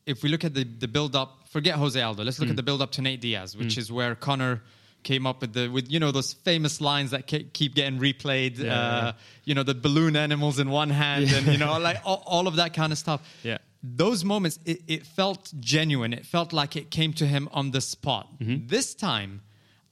if 0.07 0.23
we 0.23 0.29
look 0.29 0.43
at 0.43 0.55
the, 0.55 0.63
the 0.63 0.87
build 0.87 1.15
up, 1.15 1.38
forget 1.49 1.75
Jose 1.75 1.99
Aldo. 2.01 2.23
Let's 2.23 2.39
look 2.39 2.47
Mm. 2.47 2.51
at 2.51 2.55
the 2.55 2.63
build 2.63 2.81
up 2.81 2.91
to 2.93 3.01
Nate 3.01 3.21
Diaz, 3.21 3.55
which 3.57 3.77
is 3.77 3.91
where 3.91 4.15
Conor 4.15 4.61
came 5.03 5.25
up 5.25 5.39
with 5.41 5.53
the 5.53 5.67
with 5.69 5.89
you 5.91 5.99
know 5.99 6.11
those 6.11 6.33
famous 6.33 6.81
lines 6.81 7.11
that 7.11 7.27
keep 7.27 7.75
getting 7.75 7.99
replayed. 7.99 8.57
Yeah, 8.57 8.65
uh, 8.73 9.01
yeah. 9.05 9.11
You 9.45 9.55
know 9.55 9.63
the 9.63 9.73
balloon 9.75 10.15
animals 10.15 10.59
in 10.59 10.69
one 10.69 10.89
hand, 10.89 11.31
and 11.31 11.47
you 11.47 11.57
know 11.57 11.77
like 11.79 11.99
all, 12.05 12.23
all 12.25 12.47
of 12.47 12.55
that 12.57 12.73
kind 12.73 12.91
of 12.91 12.97
stuff. 12.97 13.21
Yeah. 13.43 13.57
Those 13.81 14.25
moments, 14.25 14.59
it, 14.65 14.81
it 14.87 15.05
felt 15.05 15.53
genuine. 15.61 16.11
It 16.11 16.25
felt 16.25 16.51
like 16.51 16.75
it 16.75 16.91
came 16.91 17.13
to 17.13 17.25
him 17.25 17.47
on 17.53 17.71
the 17.71 17.79
spot. 17.79 18.27
Mm-hmm. 18.39 18.67
This 18.67 18.93
time, 18.93 19.39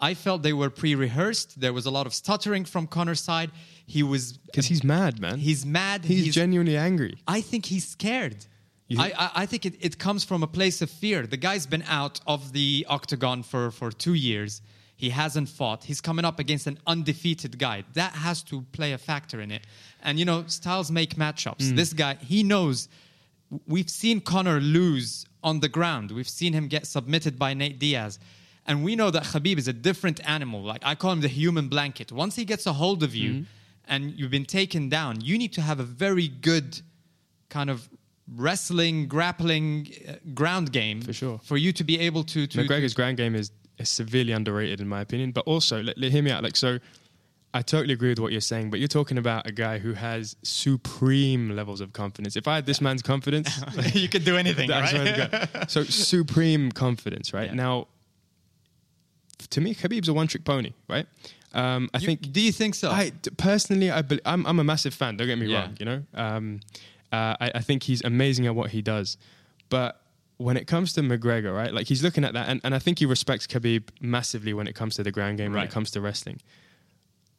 I 0.01 0.13
felt 0.13 0.43
they 0.43 0.51
were 0.51 0.69
pre-rehearsed. 0.69 1.61
There 1.61 1.71
was 1.71 1.85
a 1.85 1.89
lot 1.91 2.05
of 2.05 2.13
stuttering 2.13 2.65
from 2.65 2.85
Conor's 2.87 3.21
side. 3.21 3.49
He 3.85 4.03
was 4.03 4.33
because 4.33 4.65
he's 4.65 4.83
mad, 4.83 5.21
man. 5.21 5.39
he's 5.39 5.65
mad. 5.65 6.03
he's, 6.03 6.35
genuinely 6.35 6.75
angry. 6.75 7.15
I 7.29 7.39
think 7.39 7.65
he's 7.67 7.87
scared. 7.87 8.45
I, 8.95 9.11
I, 9.17 9.31
I 9.35 9.45
think 9.45 9.65
it, 9.65 9.75
it 9.79 9.97
comes 9.97 10.23
from 10.23 10.43
a 10.43 10.47
place 10.47 10.81
of 10.81 10.89
fear. 10.89 11.27
The 11.27 11.37
guy's 11.37 11.65
been 11.65 11.83
out 11.87 12.19
of 12.25 12.53
the 12.53 12.85
octagon 12.87 13.43
for, 13.43 13.71
for 13.71 13.91
two 13.91 14.13
years. 14.13 14.61
He 14.95 15.09
hasn't 15.09 15.49
fought. 15.49 15.83
He's 15.83 16.01
coming 16.01 16.25
up 16.25 16.39
against 16.39 16.67
an 16.67 16.79
undefeated 16.87 17.59
guy. 17.59 17.83
That 17.93 18.13
has 18.13 18.41
to 18.43 18.61
play 18.71 18.93
a 18.93 18.97
factor 18.97 19.41
in 19.41 19.51
it. 19.51 19.67
And, 20.01 20.17
you 20.17 20.25
know, 20.25 20.45
styles 20.47 20.89
make 20.89 21.15
matchups. 21.15 21.69
Hmm. 21.69 21.75
This 21.75 21.93
guy, 21.93 22.15
he 22.15 22.43
knows. 22.43 22.87
We've 23.67 23.89
seen 23.89 24.21
Conor 24.21 24.59
lose 24.59 25.25
on 25.43 25.59
the 25.59 25.69
ground. 25.69 26.11
We've 26.11 26.27
seen 26.27 26.53
him 26.53 26.67
get 26.67 26.87
submitted 26.87 27.37
by 27.37 27.53
Nate 27.53 27.79
Diaz. 27.79 28.19
And 28.65 28.83
we 28.83 28.95
know 28.95 29.11
that 29.11 29.23
Khabib 29.23 29.57
is 29.57 29.67
a 29.67 29.73
different 29.73 30.19
animal. 30.27 30.61
Like 30.63 30.81
I 30.83 30.95
call 30.95 31.11
him 31.11 31.21
the 31.21 31.27
human 31.27 31.67
blanket. 31.67 32.11
Once 32.11 32.35
he 32.35 32.43
gets 32.43 32.65
a 32.65 32.73
hold 32.73 33.03
of 33.03 33.13
you 33.13 33.33
hmm. 33.33 33.41
and 33.87 34.11
you've 34.11 34.31
been 34.31 34.45
taken 34.45 34.89
down, 34.89 35.21
you 35.21 35.37
need 35.37 35.53
to 35.53 35.61
have 35.61 35.79
a 35.79 35.83
very 35.83 36.27
good 36.27 36.81
kind 37.49 37.69
of 37.69 37.87
wrestling, 38.35 39.07
grappling, 39.07 39.87
uh, 40.07 40.13
ground 40.33 40.71
game 40.71 41.01
For 41.01 41.13
sure. 41.13 41.39
for 41.43 41.57
you 41.57 41.71
to 41.73 41.83
be 41.83 41.99
able 41.99 42.23
to. 42.25 42.47
to 42.47 42.57
McGregor's 42.57 42.93
ground 42.93 43.17
game 43.17 43.35
is, 43.35 43.51
is 43.77 43.89
severely 43.89 44.31
underrated 44.33 44.81
in 44.81 44.87
my 44.87 45.01
opinion. 45.01 45.31
But 45.31 45.45
also, 45.47 45.81
let, 45.81 45.97
let 45.97 46.11
hear 46.11 46.21
me 46.23 46.31
out. 46.31 46.43
Like 46.43 46.55
so, 46.57 46.79
I 47.53 47.61
totally 47.61 47.93
agree 47.93 48.09
with 48.09 48.19
what 48.19 48.31
you're 48.33 48.41
saying. 48.41 48.69
But 48.69 48.79
you're 48.79 48.87
talking 48.89 49.17
about 49.17 49.47
a 49.47 49.51
guy 49.51 49.79
who 49.79 49.93
has 49.93 50.35
supreme 50.43 51.55
levels 51.55 51.79
of 51.81 51.93
confidence. 51.93 52.35
If 52.35 52.47
I 52.47 52.55
had 52.55 52.65
this 52.65 52.81
man's 52.81 53.01
confidence, 53.01 53.49
you 53.93 54.09
could 54.09 54.25
do 54.25 54.35
anything, 54.37 54.69
right? 54.69 54.89
to 54.89 55.65
So 55.69 55.83
supreme 55.85 56.71
confidence, 56.71 57.33
right? 57.33 57.47
Yeah. 57.49 57.55
Now, 57.55 57.87
to 59.51 59.61
me, 59.61 59.73
Khabib's 59.73 60.09
a 60.09 60.13
one-trick 60.13 60.43
pony, 60.43 60.73
right? 60.89 61.05
Um, 61.53 61.89
I 61.93 61.99
You- 61.99 62.05
think. 62.07 62.31
do 62.31 62.41
you 62.41 62.51
think 62.51 62.75
so? 62.75 62.91
I 62.91 63.11
personally, 63.37 63.89
I 63.89 64.01
bel 64.01 64.19
I'm, 64.25 64.45
I'm 64.45 64.59
a 64.59 64.63
massive 64.63 64.93
fan. 64.93 65.15
Don't 65.17 65.27
get 65.27 65.37
me 65.39 65.45
Yeah. 65.47 65.61
wrong. 65.61 65.77
You 65.79 65.85
know, 65.85 66.03
um, 66.13 66.59
uh, 67.11 67.35
I, 67.39 67.51
I 67.55 67.59
think 67.61 67.83
he's 67.83 68.03
amazing 68.03 68.45
at 68.47 68.55
what 68.55 68.71
he 68.71 68.81
does. 68.81 69.17
But 69.69 70.01
when 70.37 70.55
it 70.57 70.67
comes 70.67 70.93
to 70.93 71.01
McGregor, 71.01 71.55
right? 71.55 71.73
Like 71.73 71.87
he's 71.87 72.03
looking 72.03 72.23
at 72.23 72.33
that, 72.33 72.47
and, 72.49 72.61
and 72.63 72.75
I 72.75 72.79
think 72.79 72.99
he 72.99 73.05
respects 73.05 73.47
Khabib 73.47 73.89
massively 74.01 74.53
when 74.53 74.67
it 74.67 74.73
comes 74.75 74.95
to 74.95 75.03
the 75.03 75.11
ground 75.11 75.37
game, 75.37 75.51
when 75.51 75.57
Right. 75.61 75.69
it 75.69 75.71
comes 75.73 75.89
to 75.91 76.01
wrestling. 76.01 76.39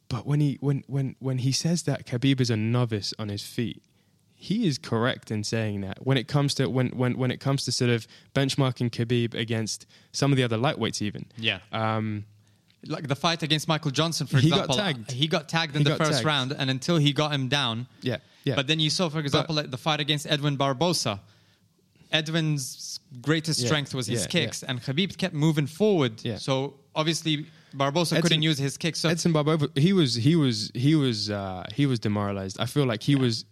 But 0.09 0.25
when 0.25 0.39
he 0.39 0.57
when 0.59 0.83
when 0.87 1.15
when 1.19 1.37
he 1.39 1.51
says 1.51 1.83
that 1.83 2.05
Khabib 2.05 2.41
is 2.41 2.49
a 2.49 2.57
novice 2.57 3.13
on 3.19 3.29
his 3.29 3.43
feet, 3.43 3.83
he 4.35 4.67
is 4.67 4.77
correct 4.77 5.29
in 5.31 5.43
saying 5.43 5.81
that. 5.81 6.05
When 6.05 6.17
it 6.17 6.27
comes 6.27 6.53
to 6.55 6.67
when 6.69 6.89
when 6.89 7.15
when 7.17 7.29
it 7.31 7.39
comes 7.39 7.63
to 7.65 7.71
sort 7.71 7.91
of 7.91 8.07
benchmarking 8.33 8.89
Khabib 8.89 9.33
against 9.35 9.85
some 10.11 10.31
of 10.31 10.37
the 10.37 10.43
other 10.43 10.57
lightweights, 10.57 11.01
even 11.01 11.25
yeah. 11.37 11.59
um, 11.71 12.25
like 12.85 13.07
the 13.07 13.15
fight 13.15 13.43
against 13.43 13.67
Michael 13.67 13.91
Johnson, 13.91 14.25
for 14.27 14.37
He 14.39 14.49
got 14.49 14.59
example. 14.69 14.75
tagged. 14.77 15.11
He 15.11 15.27
got 15.27 15.49
tagged 15.49 15.75
in 15.75 15.81
He 15.83 15.89
the 15.89 15.95
first 15.97 16.11
tagged. 16.11 16.25
round, 16.25 16.51
and 16.53 16.69
until 16.69 16.97
he 16.97 17.11
got 17.13 17.31
him 17.33 17.47
down. 17.49 17.87
yeah, 18.01 18.17
yeah. 18.45 18.55
But 18.55 18.67
then 18.67 18.79
you 18.79 18.89
saw, 18.89 19.09
for 19.09 19.19
example, 19.19 19.55
like 19.55 19.69
the 19.71 19.77
fight 19.77 19.99
against 19.99 20.25
Edwin 20.27 20.55
Barboza. 20.55 21.19
Edwin's 22.11 22.99
greatest 23.21 23.59
Yeah, 23.59 23.67
strength 23.67 23.93
was 23.93 24.07
his 24.07 24.21
yeah, 24.21 24.27
kicks, 24.27 24.63
and 24.63 24.81
Khabib 24.81 25.17
kept 25.17 25.33
moving 25.35 25.67
forward. 25.67 26.23
Yeah. 26.23 26.37
So 26.37 26.75
obviously, 26.95 27.45
Barboza 27.73 28.15
Edson- 28.15 28.21
couldn't 28.23 28.41
use 28.41 28.57
his 28.57 28.77
kicks. 28.77 28.99
So 28.99 29.09
Edson 29.09 29.31
Barboza, 29.31 29.69
he 29.75 29.93
was 29.93 30.15
he 30.15 30.35
was 30.35 30.71
he 30.73 30.95
was 30.95 31.29
uh, 31.29 31.65
he 31.73 31.85
was 31.85 31.99
demoralized. 31.99 32.59
I 32.59 32.65
feel 32.65 32.85
like 32.85 33.03
he 33.03 33.15
was 33.15 33.45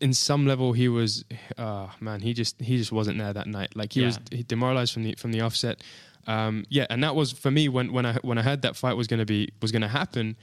in 0.00 0.12
some 0.12 0.46
level 0.48 0.72
he 0.72 0.88
was 0.88 1.24
uh 1.58 1.86
man 2.00 2.18
he 2.18 2.32
just 2.34 2.60
he 2.60 2.76
just 2.76 2.90
wasn't 2.90 3.16
there 3.18 3.32
that 3.32 3.46
night 3.46 3.76
like 3.76 3.92
he 3.92 4.00
Yeah. 4.00 4.06
was 4.08 4.18
he 4.32 4.42
demoralized 4.42 4.92
from 4.92 5.04
the 5.04 5.14
from 5.14 5.30
the 5.30 5.40
offset 5.42 5.80
um 6.26 6.64
yeah 6.68 6.86
and 6.90 7.02
that 7.02 7.14
was 7.14 7.32
for 7.32 7.50
me 7.50 7.68
when 7.68 7.92
when 7.92 8.06
i 8.06 8.14
when 8.22 8.38
i 8.38 8.42
heard 8.42 8.62
that 8.62 8.76
fight 8.76 8.96
was 8.96 9.06
going 9.06 9.18
to 9.20 9.26
be 9.26 9.48
was 9.60 9.72
to 9.72 9.88
happen 9.88 10.36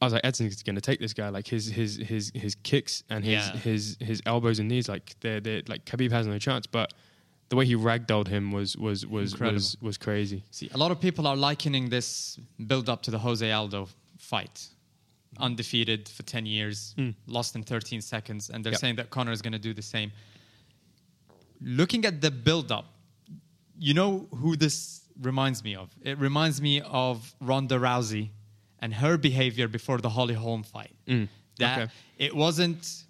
i 0.00 0.04
was 0.06 0.12
like 0.14 0.24
edson's 0.24 0.62
going 0.62 0.74
to 0.74 0.80
take 0.80 1.00
this 1.00 1.12
guy 1.12 1.28
like 1.28 1.46
his 1.46 1.66
his 1.66 1.96
his 1.96 2.32
his 2.34 2.54
kicks 2.54 3.02
and 3.10 3.24
his 3.24 3.34
Yeah. 3.34 3.56
his 3.56 3.96
his 4.00 4.22
elbows 4.26 4.58
and 4.58 4.68
knees 4.68 4.88
like 4.88 5.14
they're 5.20 5.40
they're 5.40 5.62
like 5.68 5.84
khabib 5.84 6.10
has 6.12 6.26
no 6.26 6.38
chance 6.38 6.66
but 6.66 6.92
the 7.50 7.56
way 7.56 7.64
he 7.66 7.74
ragdolled 7.76 8.28
him 8.28 8.52
was 8.52 8.76
was 8.76 9.06
was 9.06 9.32
Incredible. 9.32 9.54
was 9.54 9.76
was 9.80 9.98
crazy 9.98 10.42
See, 10.50 10.68
a 10.74 10.78
lot 10.78 10.90
of 10.90 11.00
people 11.00 11.26
are 11.26 11.36
likening 11.36 11.88
this 11.90 12.38
build 12.66 12.88
up 12.88 13.02
to 13.02 13.10
the 13.10 13.18
Jose 13.18 13.50
Aldo 13.50 13.88
fight. 14.18 14.68
Undefeated 15.38 16.08
for 16.08 16.22
10 16.24 16.46
years, 16.46 16.94
lost 17.26 17.54
in 17.54 17.62
13 17.62 18.00
seconds, 18.00 18.50
and 18.50 18.64
they're. 18.64 18.72
Yep. 18.72 18.80
saying 18.80 18.96
that 18.96 19.10
Conor 19.10 19.30
is 19.30 19.40
going 19.42 19.52
to 19.52 19.58
do 19.58 19.72
the 19.74 19.82
same. 19.82 20.10
Looking 21.60 22.04
at 22.06 22.20
the 22.20 22.30
build 22.30 22.70
up, 22.72 22.86
you 23.78 23.94
know 23.94 24.26
who 24.34 24.56
this 24.56 25.02
reminds 25.20 25.62
me 25.64 25.74
of? 25.76 25.90
It 26.02 26.18
reminds 26.18 26.60
me 26.60 26.80
of 26.82 27.34
Ronda 27.40 27.76
Rousey 27.78 28.30
and 28.80 28.94
her 28.94 29.16
behavior 29.16 29.68
before 29.68 29.98
the 29.98 30.08
Holly 30.10 30.34
Holm 30.34 30.62
fight. 30.62 30.94
That 31.06 31.74
Hmm. 31.76 31.82
okay. 31.82 31.88
it 32.18 32.34
wasn't 32.36 33.04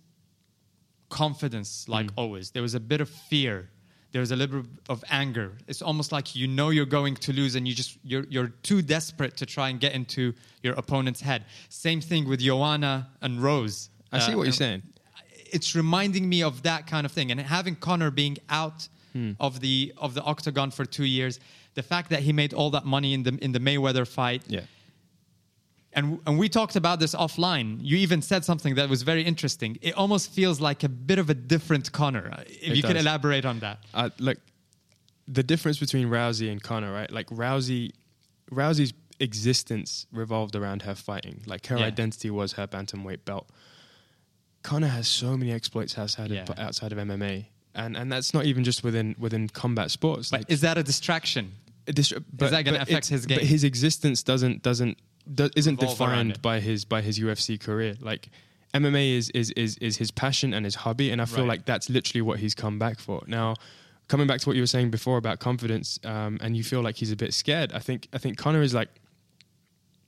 confidence 1.08 1.88
like 1.88 2.10
always. 2.16 2.50
There 2.50 2.62
was 2.62 2.74
a 2.74 2.80
bit 2.80 3.00
of 3.00 3.08
fear. 3.08 3.70
There 4.12 4.20
was 4.20 4.30
a 4.30 4.36
little 4.36 4.62
bit 4.62 4.70
of 4.88 5.04
anger. 5.10 5.52
It's 5.66 5.82
almost 5.82 6.12
like 6.12 6.34
you 6.34 6.46
know 6.48 6.70
you're 6.70 6.86
going 6.86 7.14
to 7.16 7.32
lose 7.32 7.54
and 7.56 7.66
you 7.68 7.74
just 7.74 7.98
you're 8.02 8.24
you're 8.28 8.48
too 8.62 8.80
desperate 8.82 9.36
to 9.36 9.46
try 9.46 9.68
and 9.68 9.78
get 9.80 9.92
into 9.92 10.32
your 10.62 10.74
opponent's 10.74 11.20
head. 11.20 11.44
Same 11.68 12.00
thing 12.00 12.26
with 12.28 12.40
Joanna 12.40 13.08
and 13.20 13.42
Rose. 13.42 13.90
i 14.12 14.18
see 14.18 14.32
Uh, 14.32 14.36
what 14.38 14.44
you're 14.44 14.52
saying 14.52 14.82
It's 15.52 15.74
reminding 15.74 16.28
me 16.28 16.42
of 16.42 16.62
that 16.62 16.86
kind 16.86 17.04
of 17.06 17.12
thing. 17.12 17.30
And 17.30 17.40
having 17.40 17.76
Conor 17.76 18.10
being 18.10 18.38
out 18.48 18.88
Hmm. 19.14 19.32
of 19.40 19.60
the 19.60 19.92
of 19.96 20.12
the 20.12 20.22
octagon 20.22 20.70
for 20.70 20.84
two 20.84 21.04
years, 21.06 21.40
the 21.80 21.82
fact 21.94 22.06
that 22.10 22.20
he 22.26 22.32
made 22.42 22.52
all 22.58 22.70
that 22.76 22.84
money 22.96 23.10
in 23.16 23.22
the 23.26 23.32
in 23.46 23.50
the 23.56 23.60
Mayweather 23.68 24.06
fight, 24.18 24.42
yeah 24.56 24.64
and 25.96 26.04
and 26.26 26.34
we 26.42 26.48
talked 26.58 26.76
about 26.76 26.96
this 27.04 27.14
offline. 27.24 27.68
You 27.90 27.96
even 28.06 28.20
said 28.22 28.44
something 28.44 28.74
that 28.78 28.88
was 28.94 29.02
very 29.12 29.22
interesting. 29.32 29.70
It 29.88 29.94
almost 30.02 30.24
feels 30.38 30.60
like 30.68 30.80
a 30.84 30.88
bit 30.88 31.18
of 31.18 31.30
a 31.30 31.34
different 31.54 31.90
Conor. 31.92 32.26
Uh, 32.32 32.42
If 32.46 32.70
It 32.72 32.76
you 32.76 32.82
could 32.88 32.96
elaborate 33.06 33.44
on 33.52 33.56
that. 33.60 33.76
uh, 33.94 34.10
like 34.28 34.38
the 35.38 35.42
difference 35.52 35.78
between 35.84 36.06
Rousey 36.08 36.48
and 36.52 36.60
Conor, 36.70 36.92
right? 36.98 37.10
Like 37.18 37.28
Rousey, 37.44 37.92
Rousey's 38.50 38.92
existence 39.20 40.06
revolved 40.22 40.54
around 40.60 40.82
her 40.82 40.94
fighting. 40.94 41.36
Like 41.52 41.66
her 41.72 41.78
Yeah. 41.78 41.86
identity 41.92 42.30
was 42.30 42.48
her 42.58 42.66
bantamweight 42.74 43.22
belt. 43.24 43.46
Conor 44.62 44.88
has 44.98 45.06
so 45.08 45.36
many 45.40 45.52
exploits 45.58 45.92
outside 45.98 46.30
Yeah. 46.30 46.42
of 46.50 46.58
outside 46.66 46.92
of 46.94 46.98
MMA, 46.98 47.46
and 47.74 47.96
and 47.96 48.06
that's 48.12 48.32
not 48.36 48.44
even 48.50 48.62
just 48.70 48.80
within 48.86 49.08
within 49.18 49.48
combat 49.62 49.90
sports. 49.90 50.24
But 50.30 50.40
Like, 50.40 50.50
is 50.56 50.60
that 50.66 50.76
a 50.78 50.82
distraction? 50.82 51.44
Dis- 51.92 52.12
but, 52.32 52.50
that 52.50 52.64
gonna 52.64 52.78
affect 52.80 53.08
his 53.08 53.26
game? 53.26 53.38
But 53.38 53.46
his 53.46 53.64
existence 53.64 54.22
doesn't 54.22 54.62
doesn't 54.62 54.98
do, 55.32 55.48
isn't 55.56 55.80
Revolve 55.80 55.98
defined 55.98 56.42
by 56.42 56.60
his 56.60 56.84
by 56.84 57.02
his 57.02 57.18
UFC 57.18 57.58
career. 57.60 57.96
Like 58.00 58.28
MMA 58.74 59.16
is 59.16 59.30
is 59.30 59.50
is 59.52 59.76
is 59.78 59.96
his 59.96 60.10
passion 60.10 60.52
and 60.54 60.64
his 60.64 60.74
hobby, 60.76 61.10
and 61.10 61.20
I 61.22 61.24
feel 61.24 61.38
Right. 61.40 61.48
like 61.48 61.64
that's 61.66 61.88
literally 61.88 62.22
what 62.22 62.38
he's 62.40 62.54
come 62.54 62.78
back 62.78 62.98
for. 62.98 63.22
Now, 63.26 63.54
coming 64.08 64.26
back 64.26 64.40
to 64.40 64.48
what 64.48 64.56
you 64.56 64.62
were 64.62 64.66
saying 64.66 64.90
before 64.90 65.16
about 65.16 65.38
confidence, 65.38 65.98
um, 66.04 66.38
and 66.40 66.56
you 66.56 66.62
feel 66.64 66.82
like 66.82 66.96
he's 66.96 67.10
a 67.12 67.16
bit 67.16 67.32
scared. 67.34 67.72
I 67.72 67.78
think 67.78 68.08
I 68.12 68.18
think 68.18 68.36
Conor 68.36 68.62
is 68.62 68.74
like 68.74 68.88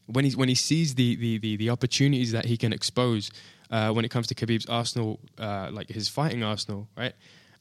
when 0.07 0.25
he 0.25 0.33
when 0.33 0.49
he 0.49 0.55
sees 0.55 0.95
the 0.95 1.17
the 1.17 1.39
the, 1.39 1.57
the 1.57 1.71
opportunities 1.71 2.33
that 2.33 2.45
he 2.47 2.57
can 2.57 2.73
expose 2.73 3.31
uh, 3.71 3.91
when 3.93 4.05
it 4.05 4.11
comes 4.11 4.27
to 4.27 4.35
Khabib's 4.35 4.67
arsenal, 4.67 5.21
uh, 5.39 5.71
like 5.73 5.89
his 5.89 6.09
fighting 6.09 6.43
arsenal, 6.43 6.89
right? 6.97 7.15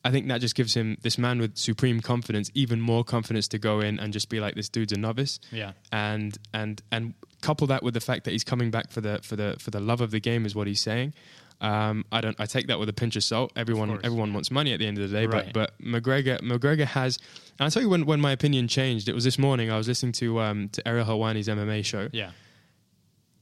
I 0.05 0.11
think 0.11 0.27
that 0.29 0.39
just 0.39 0.55
gives 0.55 0.73
him 0.75 0.97
this 1.01 1.17
man 1.17 1.39
with 1.39 1.57
supreme 1.57 1.99
confidence, 1.99 2.49
even 2.53 2.79
more 2.79 3.03
confidence 3.03 3.47
to 3.49 3.57
go 3.59 3.81
in 3.81 3.99
and 3.99 4.13
just 4.13 4.29
be 4.29 4.39
like, 4.39 4.55
this 4.55 4.69
dude's 4.69 4.93
a 4.93 4.97
novice. 4.97 5.39
Yeah. 5.51 5.73
And 5.91 6.37
and 6.53 6.81
and 6.91 7.13
couple 7.41 7.67
that 7.67 7.83
with 7.83 7.93
the 7.93 7.99
fact 8.01 8.23
that 8.25 8.31
he's 8.31 8.43
coming 8.43 8.71
back 8.71 8.91
for 8.91 9.01
the 9.01 9.19
for 9.23 9.35
the 9.35 9.55
for 9.59 9.71
the 9.71 9.79
love 9.79 9.99
of 10.01 10.11
the 10.11 10.19
game 10.19 10.45
is 10.45 10.55
what 10.55 10.67
he's 10.67 10.79
saying. 10.81 11.13
Um, 11.61 12.05
I 12.13 12.21
don't. 12.21 12.39
I 12.39 12.45
take 12.45 12.67
that 12.67 12.79
with 12.79 12.87
a 12.87 12.93
pinch 12.93 13.17
of 13.17 13.23
salt. 13.25 13.51
Everyone, 13.57 13.89
course. 13.89 13.99
everyone 14.05 14.33
wants 14.33 14.49
money 14.49 14.71
at 14.71 14.79
the 14.79 14.87
end 14.87 14.97
of 14.97 15.09
the 15.09 15.13
day, 15.17 15.25
Right. 15.25 15.51
but 15.51 15.73
but 15.79 15.85
McGregor, 15.85 16.39
McGregor 16.39 16.85
has. 16.85 17.17
And 17.59 17.65
I'll 17.65 17.69
tell 17.71 17.81
you 17.81 17.89
when, 17.89 18.05
when 18.05 18.21
my 18.21 18.31
opinion 18.31 18.69
changed. 18.69 19.09
It 19.09 19.13
was 19.13 19.25
this 19.25 19.37
morning. 19.37 19.69
I 19.69 19.75
was 19.77 19.85
listening 19.85 20.13
to 20.13 20.39
um, 20.39 20.69
to 20.69 20.87
Ariel 20.87 21.05
Helwani's 21.05 21.49
MMA 21.49 21.83
show. 21.83 22.07
Yeah. 22.13 22.31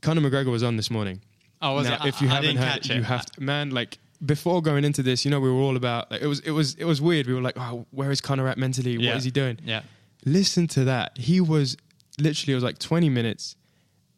Conor 0.01 0.21
McGregor 0.21 0.51
was 0.51 0.63
on 0.63 0.77
this 0.77 0.89
morning. 0.89 1.21
Oh, 1.61 1.75
was 1.75 1.87
now, 1.87 2.03
it? 2.03 2.07
if 2.07 2.21
you 2.21 2.27
I- 2.27 2.31
I 2.31 2.35
haven't 2.35 2.55
didn't 2.55 2.67
heard 2.67 2.85
it. 2.85 2.95
you 2.95 3.03
have 3.03 3.25
to, 3.27 3.43
man. 3.43 3.69
Like 3.69 3.97
before 4.25 4.61
going 4.61 4.83
into 4.83 5.03
this, 5.03 5.25
you 5.25 5.31
know, 5.31 5.39
we 5.39 5.49
were 5.49 5.59
all 5.59 5.75
about. 5.75 6.09
Like, 6.11 6.21
it 6.21 6.27
was 6.27 6.39
it 6.41 6.51
was 6.51 6.75
it 6.75 6.85
was 6.85 7.01
weird. 7.01 7.27
We 7.27 7.33
were 7.33 7.41
like, 7.41 7.57
oh, 7.57 7.85
where 7.91 8.11
is 8.11 8.21
Conor 8.21 8.47
at 8.47 8.57
mentally? 8.57 8.91
Yeah. 8.93 9.11
What 9.11 9.17
is 9.17 9.23
he 9.23 9.31
doing? 9.31 9.59
Yeah. 9.63 9.81
Listen 10.25 10.67
to 10.69 10.85
that. 10.85 11.17
He 11.17 11.39
was 11.41 11.77
literally 12.19 12.53
it 12.53 12.55
was 12.55 12.63
like 12.63 12.79
twenty 12.79 13.09
minutes. 13.09 13.55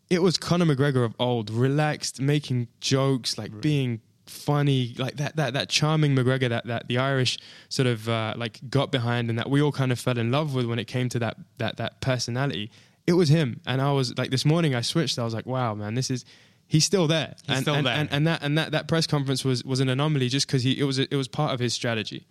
It 0.09 0.23
was 0.23 0.37
Conor 0.37 0.65
McGregor 0.65 1.05
of 1.05 1.13
old, 1.19 1.51
relaxed, 1.51 2.19
making 2.19 2.67
jokes, 2.81 3.37
like 3.37 3.61
being 3.61 4.01
funny, 4.25 4.95
like 4.97 5.17
that 5.17 5.35
that 5.35 5.53
that 5.53 5.69
charming 5.69 6.15
McGregor 6.15 6.49
that 6.49 6.65
that 6.67 6.87
the 6.87 6.97
Irish 6.97 7.37
sort 7.67 7.87
of 7.87 8.07
uh, 8.07 8.33
like 8.37 8.59
got 8.69 8.91
behind 8.91 9.29
and 9.29 9.37
that 9.37 9.49
we 9.49 9.61
all 9.61 9.71
kind 9.71 9.91
of 9.91 9.99
fell 9.99 10.17
in 10.17 10.31
love 10.31 10.55
with 10.55 10.65
when 10.65 10.79
it 10.79 10.85
came 10.85 11.09
to 11.09 11.19
that 11.19 11.37
that 11.57 11.77
that 11.77 12.01
personality. 12.01 12.71
It 13.05 13.13
was 13.13 13.29
him, 13.29 13.59
and 13.65 13.81
I 13.81 13.91
was 13.91 14.17
like 14.17 14.29
this 14.29 14.45
morning. 14.45 14.75
I 14.75 14.81
switched. 14.81 15.17
I 15.19 15.23
was 15.23 15.33
like, 15.33 15.45
wow, 15.45 15.73
man, 15.73 15.95
this 15.95 16.09
is. 16.09 16.25
He's 16.71 16.85
still 16.85 17.07
there, 17.07 17.33
He's 17.47 17.55
and, 17.57 17.61
still 17.63 17.73
and, 17.75 17.85
there. 17.87 17.95
And, 17.95 18.09
and 18.11 18.27
that 18.27 18.43
and 18.43 18.57
that, 18.59 18.71
that 18.73 18.87
press 18.87 19.07
conference 19.07 19.43
was, 19.43 19.63
was 19.65 19.79
an 19.79 19.89
anomaly 19.89 20.29
just 20.29 20.45
because 20.47 20.61
he 20.63 20.79
it 20.79 20.83
was 20.83 20.99
it 20.99 21.15
was 21.15 21.27
part 21.27 21.51
of 21.53 21.59
his 21.59 21.73
strategy. 21.73 22.27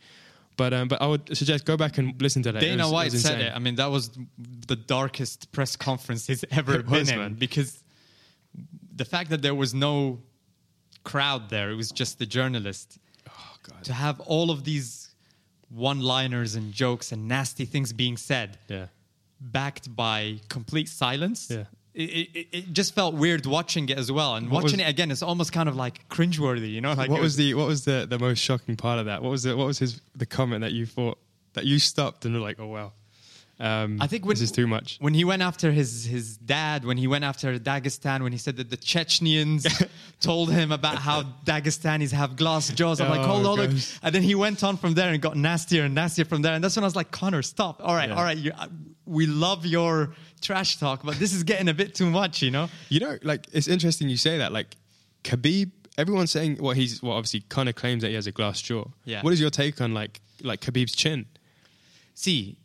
But 0.57 0.73
um, 0.73 0.87
but 0.89 1.03
I 1.03 1.07
would 1.09 1.37
suggest 1.37 1.65
go 1.65 1.77
back 1.77 1.99
and 1.99 2.21
listen 2.23 2.43
to 2.45 2.53
that. 2.53 2.63
It 2.63 2.67
Dana 2.69 2.85
was- 2.85 2.93
White 2.93 3.13
was 3.13 3.23
said 3.23 3.41
it. 3.41 3.53
I 3.55 3.59
mean, 3.59 3.75
that 3.75 3.91
was 3.91 4.11
the 4.67 4.77
darkest 4.77 5.51
press 5.53 5.75
conference 5.77 6.27
he's 6.29 6.45
ever 6.53 6.77
It 6.77 6.87
been 6.87 7.01
was, 7.01 7.11
in 7.11 7.19
man. 7.19 7.35
because 7.35 7.83
the 8.95 9.05
fact 9.05 9.31
that 9.31 9.43
there 9.43 9.55
was 9.57 9.75
no 9.75 10.21
crowd 11.05 11.51
there, 11.51 11.71
it 11.71 11.77
was 11.77 11.91
just 11.91 12.19
the 12.21 12.27
journalist. 12.27 12.99
Oh 13.29 13.55
god. 13.69 13.85
To 13.85 13.93
have 13.93 14.21
all 14.21 14.51
of 14.53 14.63
these 14.65 15.15
one-liners 15.71 16.55
and 16.55 16.73
jokes 16.73 17.13
and 17.13 17.29
nasty 17.29 17.65
things 17.65 17.93
being 17.93 18.17
said, 18.17 18.57
Yeah. 18.69 18.87
backed 19.41 19.95
by 19.95 20.41
complete 20.49 20.89
silence. 20.89 21.49
Yeah. 21.51 21.65
It, 21.99 22.29
it, 22.33 22.47
it 22.53 22.73
just 22.73 22.95
felt 22.95 23.17
weird 23.17 23.45
watching 23.45 23.89
it 23.89 23.99
as 23.99 24.13
well, 24.13 24.37
and 24.37 24.49
What 24.49 24.63
watching 24.63 24.79
was- 24.79 24.87
it 24.87 24.91
again 24.91 25.11
is 25.11 25.21
almost 25.21 25.53
kind 25.53 25.69
of 25.69 25.75
like 25.75 26.09
cringeworthy, 26.09 26.71
you 26.71 26.81
know. 26.81 26.93
Like 26.93 27.11
what 27.11 27.19
it 27.19 27.23
was 27.23 27.35
the 27.37 27.55
what 27.55 27.67
was 27.67 27.85
the, 27.85 28.07
the 28.09 28.21
most 28.21 28.39
shocking 28.39 28.77
part 28.77 29.01
of 29.01 29.07
that? 29.07 29.21
What 29.21 29.31
was 29.31 29.43
the 29.43 29.57
what 29.57 29.67
was 29.67 29.81
his 29.81 30.01
the 30.15 30.25
comment 30.27 30.61
that 30.61 30.71
you 30.73 30.87
thought 30.87 31.19
that 31.55 31.65
you 31.65 31.81
stopped 31.81 32.25
and 32.25 32.35
were 32.35 32.41
like, 32.41 32.61
oh 32.61 32.69
wow, 32.69 32.93
um, 33.61 33.99
I 34.01 34.07
think 34.07 34.25
when, 34.25 34.35
this 34.35 34.41
is 34.43 34.53
too 34.53 34.67
much. 34.67 34.99
When 35.01 35.15
he 35.15 35.25
went 35.25 35.43
after 35.43 35.73
his, 35.73 36.05
his 36.05 36.37
dad, 36.37 36.85
when 36.85 36.97
he 36.97 37.07
went 37.09 37.25
after 37.25 37.59
Dagestan, 37.59 38.23
when 38.23 38.31
he 38.31 38.39
said 38.39 38.57
that 38.59 38.71
the 38.71 38.77
Chechnyans 38.77 39.67
told 40.21 40.53
him 40.53 40.71
about 40.71 40.97
how 40.99 41.23
Dagestanis 41.45 42.13
have 42.13 42.37
glass 42.37 42.69
jaws, 42.71 43.01
I'm 43.01 43.11
like, 43.11 43.21
Oh, 43.21 43.25
hold 43.43 43.47
on. 43.47 43.57
look." 43.57 43.71
And 44.03 44.15
then 44.15 44.23
he 44.23 44.35
went 44.37 44.63
on 44.63 44.77
from 44.77 44.95
there 44.95 45.13
and 45.13 45.21
got 45.21 45.37
nastier 45.37 45.85
and 45.85 45.95
nastier 45.95 46.25
from 46.25 46.43
there. 46.43 46.55
And 46.55 46.63
that's 46.63 46.77
when 46.77 46.85
I 46.85 46.87
was 46.87 46.95
like, 46.97 47.11
Conor, 47.11 47.43
stop. 47.43 47.81
All 47.83 47.95
right, 47.95 48.09
Yeah. 48.09 48.15
all 48.15 48.23
right. 48.23 48.39
You, 48.39 48.53
uh, 48.57 48.69
we 49.07 49.27
love 49.27 49.67
your 49.67 50.15
trash 50.41 50.77
talk, 50.79 51.03
but 51.03 51.17
this 51.19 51.33
is 51.33 51.43
getting 51.43 51.69
a 51.69 51.75
bit 51.75 51.95
too 51.97 52.11
much, 52.11 52.43
you 52.43 52.51
know? 52.53 52.69
You 52.91 53.01
know, 53.01 53.19
like 53.23 53.47
it's 53.53 53.67
interesting 53.67 54.09
you 54.09 54.17
say 54.19 54.39
that. 54.39 54.53
Like 54.53 54.77
Khabib, 55.25 55.73
everyone's 55.97 56.31
saying 56.31 56.59
well 56.61 56.75
he's 56.75 57.03
well 57.03 57.15
obviously 57.15 57.41
Conor 57.41 57.73
claims 57.73 58.03
that 58.03 58.09
he 58.11 58.15
has 58.15 58.29
a 58.29 58.33
glass 58.33 58.61
jaw. 58.63 58.85
Yeah. 59.05 59.23
What 59.23 59.33
is 59.33 59.41
your 59.41 59.51
take 59.51 59.81
on 59.81 59.95
like 59.95 60.21
like 60.43 60.61
Khabib's 60.61 60.95
chin? 60.95 61.27
see 62.15 62.57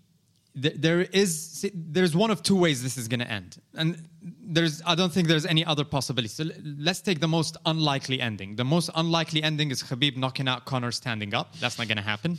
there 0.55 1.01
is 1.01 1.65
there's 1.73 2.15
one 2.15 2.29
of 2.29 2.43
two 2.43 2.55
ways 2.55 2.83
this 2.83 2.97
is 2.97 3.07
going 3.07 3.19
to 3.19 3.29
end. 3.29 3.57
And 3.75 4.07
there's 4.45 4.81
i 4.85 4.93
don't 4.93 5.11
think 5.11 5.27
there's 5.27 5.45
any 5.45 5.65
other 5.65 5.83
possibility. 5.83 6.27
So 6.29 6.45
let's 6.77 7.01
take 7.01 7.19
the 7.19 7.27
most 7.27 7.57
unlikely 7.65 8.21
ending. 8.21 8.55
The 8.55 8.63
most 8.63 8.89
unlikely 8.95 9.41
ending 9.41 9.71
is 9.71 9.81
khabib 9.81 10.15
knocking 10.15 10.47
out 10.47 10.65
conor 10.65 10.91
standing 10.91 11.33
up. 11.33 11.55
That's 11.57 11.77
not 11.77 11.87
going 11.87 11.97
to 11.97 12.03
happen. 12.03 12.37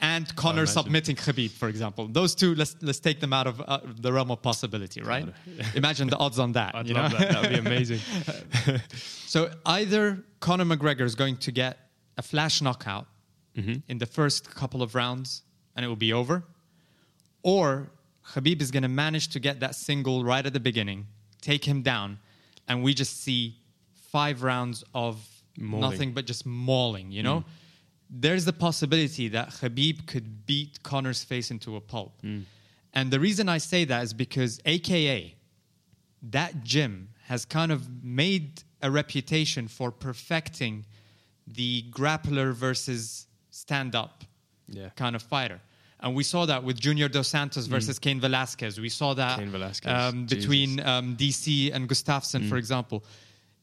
And 0.00 0.34
conor 0.36 0.66
submitting 0.66 1.16
khabib 1.16 1.50
for 1.50 1.68
example. 1.68 2.08
Those 2.08 2.34
two 2.34 2.54
let's 2.56 2.74
let's 2.82 3.00
take 3.00 3.20
them 3.20 3.32
out 3.32 3.46
of 3.46 3.60
uh, 3.60 3.80
the 4.00 4.12
realm 4.12 4.30
of 4.32 4.42
possibility 4.42 5.00
right? 5.02 5.28
Imagine 5.74 6.08
the 6.08 6.18
odds 6.18 6.40
on 6.40 6.52
that 6.52 6.74
I'd 6.74 6.88
love 6.88 7.12
know? 7.12 7.18
that. 7.18 7.28
That 7.30 7.42
would 7.42 7.50
be 7.50 7.58
amazing. 7.58 8.00
So 9.28 9.50
either 9.66 10.24
Conor 10.40 10.64
McGregor 10.64 11.02
is 11.02 11.14
going 11.14 11.36
to 11.36 11.52
get 11.52 11.76
a 12.16 12.22
flash 12.22 12.62
knockout 12.62 13.06
in 13.88 13.98
the 13.98 14.06
first 14.06 14.54
couple 14.54 14.82
of 14.82 14.94
rounds 14.94 15.42
and 15.76 15.84
it 15.84 15.88
will 15.88 15.96
be 15.96 16.12
over, 16.12 16.44
or 17.42 17.90
Khabib 18.32 18.60
is 18.60 18.70
going 18.70 18.82
to 18.82 18.88
manage 18.88 19.28
to 19.28 19.40
get 19.40 19.60
that 19.60 19.74
single 19.74 20.24
right 20.24 20.44
at 20.44 20.52
the 20.52 20.60
beginning, 20.60 21.06
take 21.40 21.64
him 21.64 21.82
down, 21.82 22.18
and 22.66 22.82
we 22.82 22.94
just 22.94 23.22
see 23.22 23.56
five 23.94 24.42
rounds 24.42 24.84
of 24.94 25.26
Mauling. 25.56 25.80
nothing 25.80 26.12
but 26.12 26.26
just 26.26 26.46
mauling, 26.46 27.10
you 27.10 27.20
hmm. 27.20 27.26
know? 27.26 27.44
There's 28.10 28.44
the 28.44 28.52
possibility 28.52 29.28
that 29.28 29.50
Khabib 29.50 30.06
could 30.06 30.46
beat 30.46 30.82
Conor's 30.82 31.24
face 31.24 31.50
into 31.50 31.76
a 31.76 31.80
pulp. 31.80 32.20
Hmm. 32.22 32.40
And 32.94 33.10
the 33.10 33.20
reason 33.20 33.48
I 33.48 33.58
say 33.58 33.84
that 33.84 34.02
is 34.02 34.14
because 34.14 34.60
AKA, 34.64 35.34
that 36.30 36.64
gym 36.64 37.10
has 37.26 37.44
kind 37.44 37.70
of 37.70 38.02
made 38.02 38.62
a 38.82 38.90
reputation 38.90 39.68
for 39.68 39.90
perfecting 39.90 40.86
the 41.46 41.84
grappler 41.90 42.52
versus 42.52 43.26
stand 43.50 43.94
up 43.94 44.24
Yeah. 44.68 44.90
kind 44.90 45.14
of 45.16 45.22
fighter. 45.22 45.60
And 46.00 46.14
we 46.14 46.22
saw 46.22 46.46
that 46.46 46.62
with 46.62 46.78
Junior 46.80 47.08
Dos 47.08 47.28
Santos 47.28 47.66
versus 47.66 47.98
Cain 47.98 48.20
Velasquez. 48.20 48.78
We 48.80 48.88
saw 48.88 49.14
that 49.14 49.38
Mm. 49.40 49.86
Um, 49.86 50.26
between 50.26 50.80
um, 50.80 51.16
DC 51.16 51.72
and 51.72 51.88
Gustafsson, 51.88 52.42
Mm. 52.44 52.48
for 52.48 52.56
example. 52.56 53.02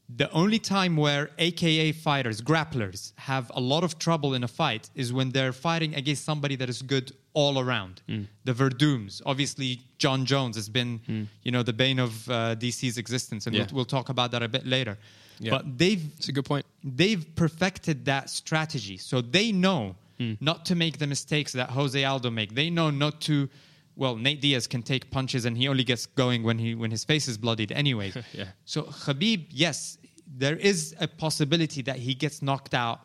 The 0.08 0.30
only 0.30 0.60
time 0.60 0.96
where 0.96 1.30
AKA 1.38 1.90
fighters, 1.92 2.40
grapplers, 2.40 3.12
have 3.16 3.50
a 3.54 3.60
lot 3.60 3.82
of 3.82 3.98
trouble 3.98 4.34
in 4.34 4.44
a 4.44 4.48
fight 4.48 4.88
is 4.94 5.12
when 5.12 5.30
they're 5.30 5.52
fighting 5.52 5.94
against 5.96 6.24
somebody 6.24 6.54
that 6.56 6.68
is 6.68 6.80
good 6.82 7.10
all 7.32 7.58
around. 7.58 8.02
Mm. 8.08 8.26
The 8.44 8.52
Verdums, 8.52 9.20
obviously, 9.26 9.80
Jon 9.98 10.24
Jones 10.24 10.54
has 10.56 10.68
been, 10.68 11.28
you 11.42 11.50
know, 11.50 11.62
the 11.64 11.72
bane 11.72 11.98
of 11.98 12.28
uh, 12.30 12.54
DC's 12.54 12.98
existence, 12.98 13.46
and 13.46 13.56
Yeah. 13.56 13.62
we'll, 13.66 13.76
we'll 13.76 13.84
talk 13.84 14.08
about 14.08 14.30
that 14.30 14.42
a 14.42 14.48
bit 14.48 14.64
later. 14.66 14.96
Yeah. 15.40 15.50
But 15.50 15.76
they've 15.76 16.04
It's 16.18 16.28
a 16.28 16.32
good 16.32 16.44
point. 16.44 16.64
they've 16.84 17.24
perfected 17.34 18.04
that 18.04 18.30
strategy. 18.30 18.96
So 18.98 19.20
they 19.20 19.50
know 19.52 19.96
Hmm. 20.18 20.34
not 20.40 20.64
to 20.66 20.74
make 20.74 20.98
the 20.98 21.06
mistakes 21.06 21.52
that 21.52 21.70
Jose 21.70 22.02
Aldo 22.02 22.30
make. 22.30 22.54
They 22.54 22.70
know 22.70 22.90
not 22.90 23.20
to. 23.22 23.48
Well, 23.96 24.16
Nate 24.16 24.40
Diaz 24.42 24.66
can 24.66 24.82
take 24.82 25.10
punches, 25.10 25.46
and 25.46 25.56
he 25.56 25.68
only 25.68 25.84
gets 25.84 26.06
going 26.06 26.42
when 26.42 26.58
he 26.58 26.74
when 26.74 26.90
his 26.90 27.04
face 27.04 27.28
is 27.28 27.38
bloodied, 27.38 27.72
Anyway, 27.72 28.12
Yeah. 28.32 28.48
So 28.64 28.82
Khabib, 28.84 29.46
yes, 29.50 29.98
there 30.26 30.56
is 30.56 30.94
a 31.00 31.08
possibility 31.08 31.82
that 31.82 31.96
he 31.96 32.14
gets 32.14 32.42
knocked 32.42 32.74
out 32.74 33.00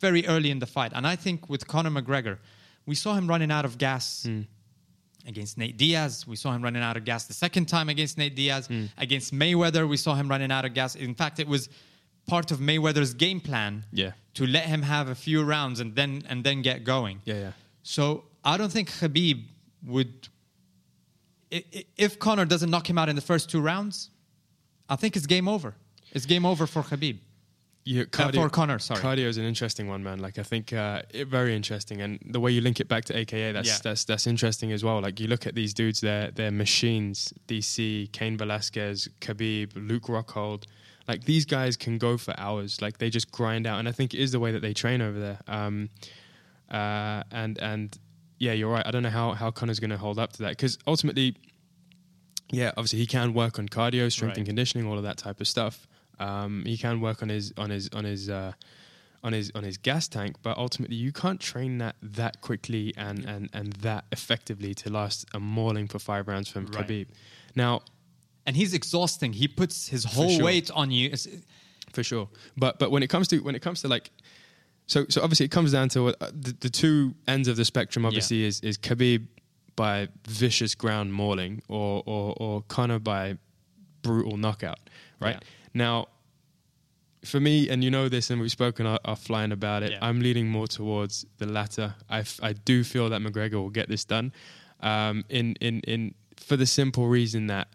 very 0.00 0.26
early 0.26 0.50
in 0.50 0.58
the 0.58 0.66
fight, 0.66 0.92
and 0.94 1.06
I 1.06 1.16
think 1.16 1.48
with 1.48 1.66
Conor 1.66 1.90
McGregor, 1.90 2.38
we 2.84 2.94
saw 2.94 3.14
him 3.14 3.26
running 3.28 3.50
out 3.50 3.64
of 3.64 3.78
gas. 3.78 4.24
Hmm. 4.24 4.42
Against 5.28 5.58
Nate 5.58 5.76
Diaz, 5.76 6.24
we 6.24 6.36
saw 6.36 6.52
him 6.52 6.62
running 6.62 6.84
out 6.84 6.96
of 6.96 7.04
gas 7.04 7.24
the 7.26 7.34
second 7.34 7.66
time 7.66 7.88
against 7.88 8.16
Nate 8.16 8.36
Diaz. 8.36 8.68
Hmm. 8.68 8.84
Against 8.96 9.34
Mayweather, 9.34 9.88
we 9.88 9.96
saw 9.96 10.14
him 10.14 10.28
running 10.28 10.52
out 10.52 10.64
of 10.64 10.72
gas. 10.72 10.94
In 10.94 11.16
fact, 11.16 11.40
it 11.40 11.48
was 11.48 11.68
part 12.26 12.50
of 12.50 12.58
Mayweather's 12.58 13.14
game 13.14 13.40
plan 13.40 13.84
Yeah. 13.92 14.12
to 14.34 14.46
let 14.46 14.64
him 14.66 14.82
have 14.82 15.08
a 15.08 15.14
few 15.14 15.42
rounds 15.44 15.80
and 15.80 15.94
then 15.94 16.22
and 16.28 16.44
then 16.44 16.62
get 16.62 16.84
going. 16.84 17.20
Yeah, 17.24 17.34
yeah. 17.38 17.52
So 17.82 18.24
I 18.44 18.56
don't 18.56 18.72
think 18.72 18.90
Khabib 18.90 19.44
would. 19.84 20.28
If 21.50 22.18
Conor 22.18 22.44
doesn't 22.44 22.70
knock 22.70 22.90
him 22.90 22.98
out 22.98 23.08
in 23.08 23.14
the 23.16 23.22
first 23.22 23.48
two 23.50 23.60
rounds, 23.60 24.10
I 24.88 24.96
think 24.96 25.16
it's 25.16 25.26
game 25.26 25.46
over. 25.48 25.74
It's 26.12 26.26
game 26.26 26.44
over 26.44 26.66
for 26.66 26.82
Khabib. 26.82 27.18
Yeah, 27.84 28.02
Uh, 28.18 28.32
for 28.32 28.48
Conor, 28.50 28.80
sorry. 28.80 29.00
Cardio 29.00 29.26
is 29.28 29.36
an 29.38 29.44
interesting 29.44 29.86
one, 29.86 30.02
man. 30.02 30.18
Like 30.18 30.40
I 30.40 30.42
think 30.42 30.72
uh, 30.72 31.02
it, 31.14 31.28
very 31.28 31.54
interesting, 31.54 32.00
and 32.00 32.18
the 32.32 32.40
way 32.40 32.50
you 32.50 32.60
link 32.60 32.80
it 32.80 32.88
back 32.88 33.04
to 33.04 33.16
AKA, 33.16 33.52
that's 33.52 33.68
Yeah. 33.68 33.78
that's 33.84 34.04
that's 34.04 34.26
interesting 34.26 34.72
as 34.72 34.82
well. 34.82 35.00
Like 35.00 35.20
you 35.20 35.28
look 35.28 35.46
at 35.46 35.54
these 35.54 35.72
dudes, 35.72 36.00
they're 36.00 36.32
they're 36.32 36.50
machines. 36.50 37.32
DC, 37.46 38.10
Cain 38.12 38.36
Velasquez, 38.36 39.08
Khabib, 39.20 39.70
Luke 39.76 40.08
Rockhold. 40.08 40.64
Like 41.08 41.24
these 41.24 41.44
guys 41.44 41.76
can 41.76 41.98
go 41.98 42.16
for 42.18 42.34
hours. 42.38 42.82
Like 42.82 42.98
they 42.98 43.10
just 43.10 43.30
grind 43.30 43.66
out, 43.66 43.78
and 43.78 43.88
I 43.88 43.92
think 43.92 44.12
it 44.14 44.20
is 44.20 44.32
the 44.32 44.40
way 44.40 44.52
that 44.52 44.60
they 44.60 44.74
train 44.74 45.00
over 45.00 45.18
there. 45.18 45.38
Um, 45.46 45.90
uh, 46.70 47.22
and 47.30 47.58
and 47.58 47.96
yeah, 48.38 48.52
you're 48.52 48.70
right. 48.70 48.86
I 48.86 48.90
don't 48.90 49.02
know 49.02 49.10
how 49.10 49.32
how 49.32 49.50
Conor's 49.50 49.78
going 49.80 49.90
to 49.90 49.98
hold 49.98 50.18
up 50.18 50.32
to 50.34 50.42
that 50.42 50.50
because 50.50 50.78
ultimately, 50.86 51.36
yeah, 52.50 52.70
obviously 52.76 52.98
he 52.98 53.06
can 53.06 53.34
work 53.34 53.58
on 53.58 53.68
cardio, 53.68 54.10
strength 54.10 54.36
and 54.36 54.46
conditioning, 54.46 54.86
all 54.86 54.96
of 54.96 55.04
that 55.04 55.16
type 55.16 55.40
of 55.40 55.48
stuff. 55.48 55.86
Um, 56.18 56.62
he 56.66 56.76
can 56.76 57.00
work 57.00 57.22
on 57.22 57.28
his 57.28 57.52
on 57.56 57.70
his 57.70 57.88
on 57.92 58.04
his 58.04 58.28
uh, 58.28 58.52
on 59.22 59.32
his 59.32 59.52
on 59.54 59.62
his 59.64 59.76
gas 59.76 60.08
tank, 60.08 60.36
but 60.42 60.56
ultimately 60.58 60.96
you 60.96 61.12
can't 61.12 61.40
train 61.40 61.78
that 61.78 61.96
that 62.02 62.40
quickly 62.40 62.92
and 62.96 63.24
and 63.24 63.48
and 63.52 63.72
that 63.74 64.04
effectively 64.12 64.74
to 64.74 64.90
last 64.90 65.26
a 65.34 65.40
mauling 65.40 65.86
for 65.88 65.98
five 65.98 66.26
rounds 66.26 66.48
from 66.48 66.66
Right. 66.66 66.86
Khabib. 66.88 67.06
Now, 67.54 67.82
And 68.46 68.56
he's 68.56 68.72
exhausting. 68.74 69.32
He 69.32 69.48
puts 69.48 69.88
his 69.88 70.04
whole 70.04 70.28
sure. 70.30 70.44
weight 70.44 70.70
on 70.70 70.90
you. 70.90 71.06
It's- 71.06 71.28
for 71.92 72.02
sure. 72.04 72.28
But 72.56 72.78
but 72.78 72.90
when 72.90 73.02
it 73.02 73.08
comes 73.08 73.26
to 73.28 73.38
when 73.40 73.54
it 73.54 73.62
comes 73.62 73.80
to 73.82 73.88
like, 73.88 74.10
so 74.86 75.06
so 75.08 75.22
obviously 75.22 75.46
it 75.46 75.50
comes 75.52 75.72
down 75.72 75.88
to 75.90 76.02
what 76.04 76.16
uh, 76.20 76.30
the, 76.32 76.54
the 76.60 76.68
two 76.70 77.14
ends 77.26 77.48
of 77.48 77.56
the 77.56 77.64
spectrum. 77.64 78.04
Obviously 78.04 78.44
is 78.44 78.60
is 78.60 78.76
Khabib 78.78 79.26
by 79.76 80.08
vicious 80.28 80.74
ground 80.74 81.12
mauling 81.12 81.62
or 81.68 82.02
or 82.06 82.34
or 82.38 82.62
Conor 82.68 82.98
by 82.98 83.38
brutal 84.02 84.36
knockout. 84.36 84.78
Right 85.20 85.36
Yeah. 85.40 85.48
now. 85.74 86.06
For 87.24 87.40
me, 87.40 87.68
and 87.70 87.82
you 87.82 87.90
know 87.90 88.08
this, 88.08 88.30
and 88.30 88.40
we've 88.40 88.52
spoken 88.52 88.86
off- 88.86 89.02
offline 89.04 89.52
about 89.52 89.82
it. 89.82 89.90
Yeah. 89.92 89.98
I'm 90.00 90.20
leaning 90.20 90.46
more 90.48 90.68
towards 90.68 91.26
the 91.38 91.46
latter. 91.46 91.96
I, 92.08 92.20
f- 92.20 92.38
I 92.40 92.52
do 92.52 92.84
feel 92.84 93.08
that 93.08 93.20
McGregor 93.20 93.54
will 93.54 93.70
get 93.70 93.88
this 93.88 94.04
done, 94.04 94.32
um, 94.80 95.24
in 95.28 95.56
in 95.60 95.80
in 95.80 96.14
for 96.36 96.56
the 96.56 96.66
simple 96.66 97.08
reason 97.08 97.48
that 97.48 97.66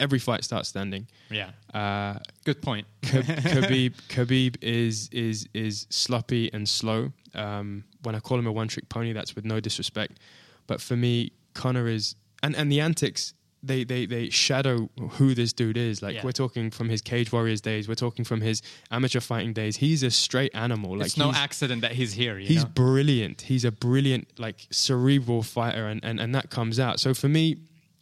every 0.00 0.18
fight 0.18 0.44
starts 0.44 0.68
standing. 0.68 1.06
yeah. 1.30 1.50
Uh, 1.74 2.18
Good 2.44 2.62
point. 2.62 2.86
Khabib, 3.02 3.94
Khabib, 4.08 4.56
is 4.62 5.08
is 5.12 5.48
is 5.54 5.86
sloppy 5.90 6.50
and 6.52 6.68
slow. 6.68 7.12
Um, 7.34 7.84
when 8.02 8.14
I 8.14 8.20
call 8.20 8.38
him 8.38 8.46
a 8.46 8.52
one 8.52 8.68
trick 8.68 8.88
pony, 8.88 9.12
that's 9.12 9.34
with 9.36 9.44
no 9.44 9.60
disrespect. 9.60 10.18
But 10.66 10.80
for 10.80 10.96
me, 10.96 11.32
Conor 11.54 11.88
is 11.88 12.14
and 12.42 12.54
and 12.56 12.70
the 12.72 12.80
antics 12.80 13.34
they 13.62 13.82
they 13.84 14.06
they 14.06 14.30
shadow 14.30 14.88
who 15.12 15.34
this 15.34 15.52
dude 15.52 15.76
is. 15.76 16.00
Like 16.00 16.14
Yeah. 16.14 16.24
we're 16.24 16.32
talking 16.32 16.70
from 16.70 16.88
his 16.88 17.02
Cage 17.02 17.32
Warriors 17.32 17.60
days, 17.60 17.88
we're 17.88 17.96
talking 17.96 18.24
from 18.24 18.40
his 18.40 18.62
amateur 18.90 19.20
fighting 19.20 19.52
days. 19.52 19.76
He's 19.76 20.02
a 20.04 20.10
straight 20.12 20.54
animal. 20.54 20.96
Like 20.96 21.06
it's 21.06 21.16
no 21.16 21.32
accident 21.32 21.82
that 21.82 21.92
he's 21.92 22.12
here. 22.12 22.38
You 22.38 22.46
he's 22.46 22.62
know? 22.64 22.70
brilliant. 22.70 23.40
He's 23.42 23.64
a 23.64 23.72
brilliant, 23.72 24.28
like 24.38 24.68
cerebral 24.70 25.42
fighter, 25.42 25.88
and, 25.88 26.02
and, 26.04 26.20
and 26.20 26.32
that 26.36 26.50
comes 26.50 26.78
out. 26.78 27.00
So 27.00 27.14
for 27.14 27.28
me, 27.28 27.56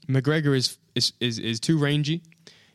McGregor 0.09 0.57
is, 0.57 0.79
is 0.95 1.13
is 1.21 1.39
is 1.39 1.61
too 1.61 1.79
rangy. 1.79 2.23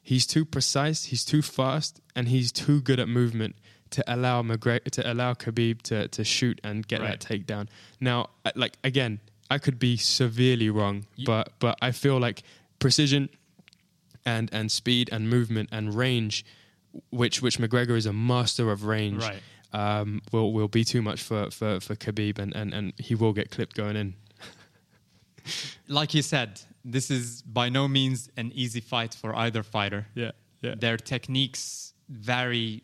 He's 0.04 0.26
too 0.26 0.46
precise. 0.46 1.06
He's 1.06 1.24
too 1.24 1.42
fast, 1.42 2.02
and 2.16 2.28
he's 2.28 2.52
too 2.52 2.82
good 2.82 3.00
at 3.00 3.08
movement 3.08 3.56
to 3.92 4.04
allow 4.08 4.42
McGregor 4.42 4.90
to 4.92 5.12
allow 5.12 5.34
Khabib 5.34 5.82
to 5.84 6.08
to 6.10 6.24
shoot 6.24 6.60
and 6.64 6.88
get 6.88 7.02
Right. 7.02 7.20
that 7.20 7.20
takedown. 7.20 7.68
Now, 8.00 8.30
like 8.56 8.78
again, 8.84 9.20
I 9.50 9.58
could 9.60 9.80
be 9.80 9.98
severely 9.98 10.70
wrong, 10.70 11.06
but 11.26 11.54
but 11.60 11.78
I 11.82 11.92
feel 11.92 12.18
like 12.20 12.44
precision 12.80 13.30
and 14.26 14.50
and 14.54 14.72
speed 14.72 15.10
and 15.12 15.30
movement 15.30 15.70
and 15.72 15.94
range, 15.94 16.46
which 17.12 17.42
which 17.42 17.58
McGregor 17.60 17.96
is 17.96 18.06
a 18.06 18.14
master 18.14 18.72
of 18.72 18.86
range 18.86 19.24
Right. 19.24 19.42
um, 19.74 20.22
will 20.32 20.52
will 20.54 20.68
be 20.68 20.84
too 20.84 21.02
much 21.02 21.22
for 21.22 21.52
for 21.52 21.80
for 21.80 21.96
Khabib, 21.96 22.40
and 22.40 22.56
and, 22.56 22.74
and 22.74 22.94
he 22.98 23.14
will 23.16 23.34
get 23.34 23.52
clipped 23.52 23.76
going 23.76 23.96
in. 23.96 24.16
like 25.88 26.14
you 26.14 26.22
said, 26.22 26.62
this 26.84 27.12
is 27.12 27.42
by 27.44 27.70
no 27.70 27.88
means 27.88 28.30
an 28.38 28.52
easy 28.54 28.80
fight 28.82 29.14
for 29.14 29.36
either 29.36 29.64
fighter. 29.64 30.08
Yeah, 30.16 30.32
yeah. 30.62 30.76
Their 30.78 30.98
techniques 30.98 31.94
vary 32.10 32.84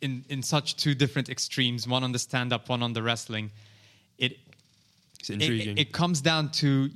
in 0.00 0.24
in 0.28 0.42
such 0.42 0.76
two 0.76 0.94
different 0.94 1.28
extremes. 1.28 1.86
One 1.88 2.04
on 2.04 2.12
the 2.12 2.18
stand 2.18 2.52
up, 2.52 2.68
one 2.68 2.82
on 2.82 2.92
the 2.92 3.02
wrestling. 3.02 3.50
It 4.18 4.38
It's 5.20 5.30
it, 5.30 5.34
intriguing. 5.34 5.78
it 5.78 5.92
comes 5.92 6.20
down 6.20 6.50
to 6.52 6.90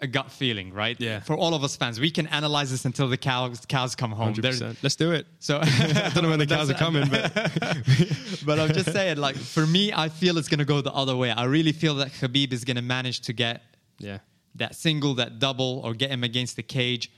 a 0.00 0.06
gut 0.06 0.30
feeling, 0.30 0.74
right? 0.74 1.00
Yeah. 1.00 1.20
For 1.20 1.34
all 1.34 1.54
of 1.54 1.64
us 1.64 1.74
fans, 1.74 1.98
we 1.98 2.10
can 2.10 2.26
analyze 2.26 2.70
this 2.70 2.84
until 2.84 3.08
the 3.08 3.16
cows 3.16 3.64
cows 3.66 3.94
come 3.94 4.12
home. 4.12 4.34
Let's 4.82 4.96
do 4.96 5.12
it. 5.12 5.26
So 5.38 5.58
I 5.62 6.10
don't 6.12 6.22
know 6.22 6.28
when 6.30 6.38
the 6.38 6.46
cows 6.46 6.70
are 6.70 6.74
coming, 6.74 7.08
but 7.08 7.32
but 8.46 8.60
I'm 8.60 8.72
just 8.72 8.92
saying, 8.92 9.16
like 9.16 9.36
for 9.36 9.66
me, 9.66 9.92
I 9.92 10.08
feel 10.08 10.38
it's 10.38 10.48
gonna 10.48 10.64
go 10.64 10.80
the 10.80 10.92
other 10.92 11.16
way. 11.16 11.30
I 11.30 11.44
really 11.44 11.72
feel 11.72 11.94
that 11.96 12.08
Khabib 12.12 12.52
is 12.52 12.64
gonna 12.64 12.82
manage 12.82 13.20
to 13.22 13.32
get 13.32 13.62
yeah, 13.98 14.18
that 14.56 14.74
single, 14.74 15.14
that 15.14 15.38
double, 15.38 15.80
or 15.84 15.94
get 15.94 16.10
him 16.10 16.24
against 16.24 16.56
the 16.56 16.62
cage, 16.62 17.10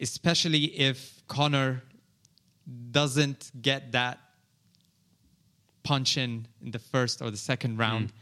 especially 0.00 0.64
if 0.78 1.22
Conor 1.28 1.82
doesn't 2.90 3.50
get 3.60 3.92
that 3.92 4.18
punch 5.82 6.16
in 6.16 6.46
in 6.62 6.70
the 6.72 6.78
first 6.78 7.22
or 7.22 7.30
the 7.30 7.36
second 7.36 7.78
round, 7.78 8.12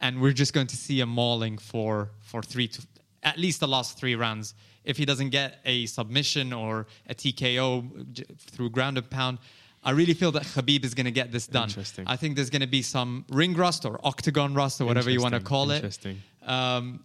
and 0.00 0.20
we're 0.20 0.32
just 0.32 0.52
going 0.52 0.66
to 0.66 0.76
see 0.76 1.00
a 1.00 1.06
mauling 1.06 1.58
for 1.58 2.10
for 2.20 2.42
three 2.42 2.68
to 2.68 2.82
at 3.22 3.38
least 3.38 3.60
the 3.60 3.68
last 3.68 3.98
three 3.98 4.14
rounds. 4.14 4.54
If 4.84 4.96
he 4.98 5.04
doesn't 5.04 5.30
get 5.30 5.58
a 5.64 5.86
submission 5.86 6.52
or 6.52 6.86
a 7.08 7.14
TKO 7.14 8.38
through 8.38 8.70
ground 8.70 8.98
and 8.98 9.10
pound. 9.10 9.38
I 9.82 9.90
really 9.90 10.14
feel 10.14 10.32
that 10.32 10.42
Khabib 10.42 10.84
is 10.84 10.94
going 10.94 11.04
to 11.04 11.12
get 11.12 11.30
this 11.30 11.46
done. 11.46 11.68
Interesting. 11.68 12.06
I 12.08 12.16
think 12.16 12.34
there's 12.34 12.50
going 12.50 12.62
to 12.62 12.66
be 12.66 12.82
some 12.82 13.24
ring 13.30 13.54
rust 13.54 13.84
or 13.84 14.00
octagon 14.04 14.52
rust 14.52 14.80
or 14.80 14.84
whatever 14.84 15.10
you 15.10 15.20
want 15.20 15.34
to 15.34 15.40
call 15.40 15.70
it. 15.70 15.76
interesting. 15.76 16.22
Um, 16.42 17.04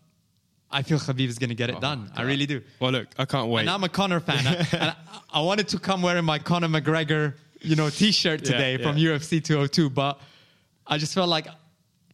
I 0.71 0.81
feel 0.83 0.97
Khabib 0.99 1.27
is 1.27 1.37
going 1.37 1.49
to 1.49 1.55
get 1.55 1.69
it 1.69 1.75
oh, 1.77 1.79
done. 1.81 2.11
I 2.15 2.21
really 2.23 2.45
do. 2.45 2.61
Well, 2.79 2.91
look, 2.91 3.07
I 3.17 3.25
can't 3.25 3.49
wait. 3.49 3.61
And 3.61 3.69
I'm 3.69 3.83
a 3.83 3.89
Conor 3.89 4.19
fan. 4.19 4.45
I, 4.47 4.55
and 4.71 4.83
I, 4.91 4.95
I 5.33 5.41
wanted 5.41 5.67
to 5.69 5.79
come 5.79 6.01
wearing 6.01 6.25
my 6.25 6.39
Conor 6.39 6.67
McGregor, 6.69 7.33
you 7.61 7.75
know, 7.75 7.89
T-shirt 7.89 8.41
Yeah, 8.45 8.51
today 8.51 8.77
from 8.83 8.97
yeah. 8.97 9.09
UFC 9.11 9.43
202, 9.43 9.89
but 9.89 10.19
I 10.87 10.97
just 10.97 11.13
felt 11.13 11.29
like 11.29 11.47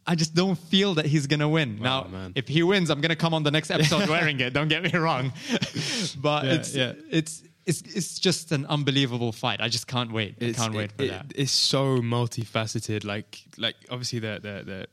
I 0.08 0.16
just 0.16 0.34
don't 0.34 0.58
feel 0.58 0.94
that 0.96 1.06
he's 1.06 1.28
going 1.28 1.42
to 1.42 1.50
win. 1.50 1.80
now, 1.82 2.06
Oh, 2.06 2.10
man. 2.10 2.32
if 2.36 2.48
he 2.48 2.64
wins, 2.64 2.90
I'm 2.90 3.02
going 3.02 3.10
to 3.10 3.16
come 3.16 3.34
on 3.34 3.44
the 3.44 3.52
next 3.52 3.70
episode 3.72 4.08
wearing 4.16 4.40
it. 4.40 4.54
Don't 4.54 4.70
get 4.70 4.82
me 4.84 4.92
wrong, 4.98 5.34
but 6.22 6.46
Yeah, 6.46 6.54
it's 6.54 6.76
yeah. 6.76 6.94
it's 7.12 7.44
it's 7.66 7.82
it's 7.82 8.18
just 8.18 8.54
an 8.54 8.66
unbelievable 8.68 9.34
fight. 9.34 9.60
I 9.60 9.68
just 9.68 9.88
can't 9.88 10.12
wait. 10.12 10.36
I 10.42 10.54
can't 10.54 10.74
wait 10.74 10.86
it- 10.92 10.98
for 10.98 11.04
it- 11.04 11.10
that. 11.10 11.34
It's 11.36 11.52
so 11.52 11.98
multifaceted. 11.98 13.04
Like 13.04 13.44
like 13.58 13.76
obviously 13.92 14.20
the 14.20 14.40
the 14.42 14.64
the. 14.66 14.88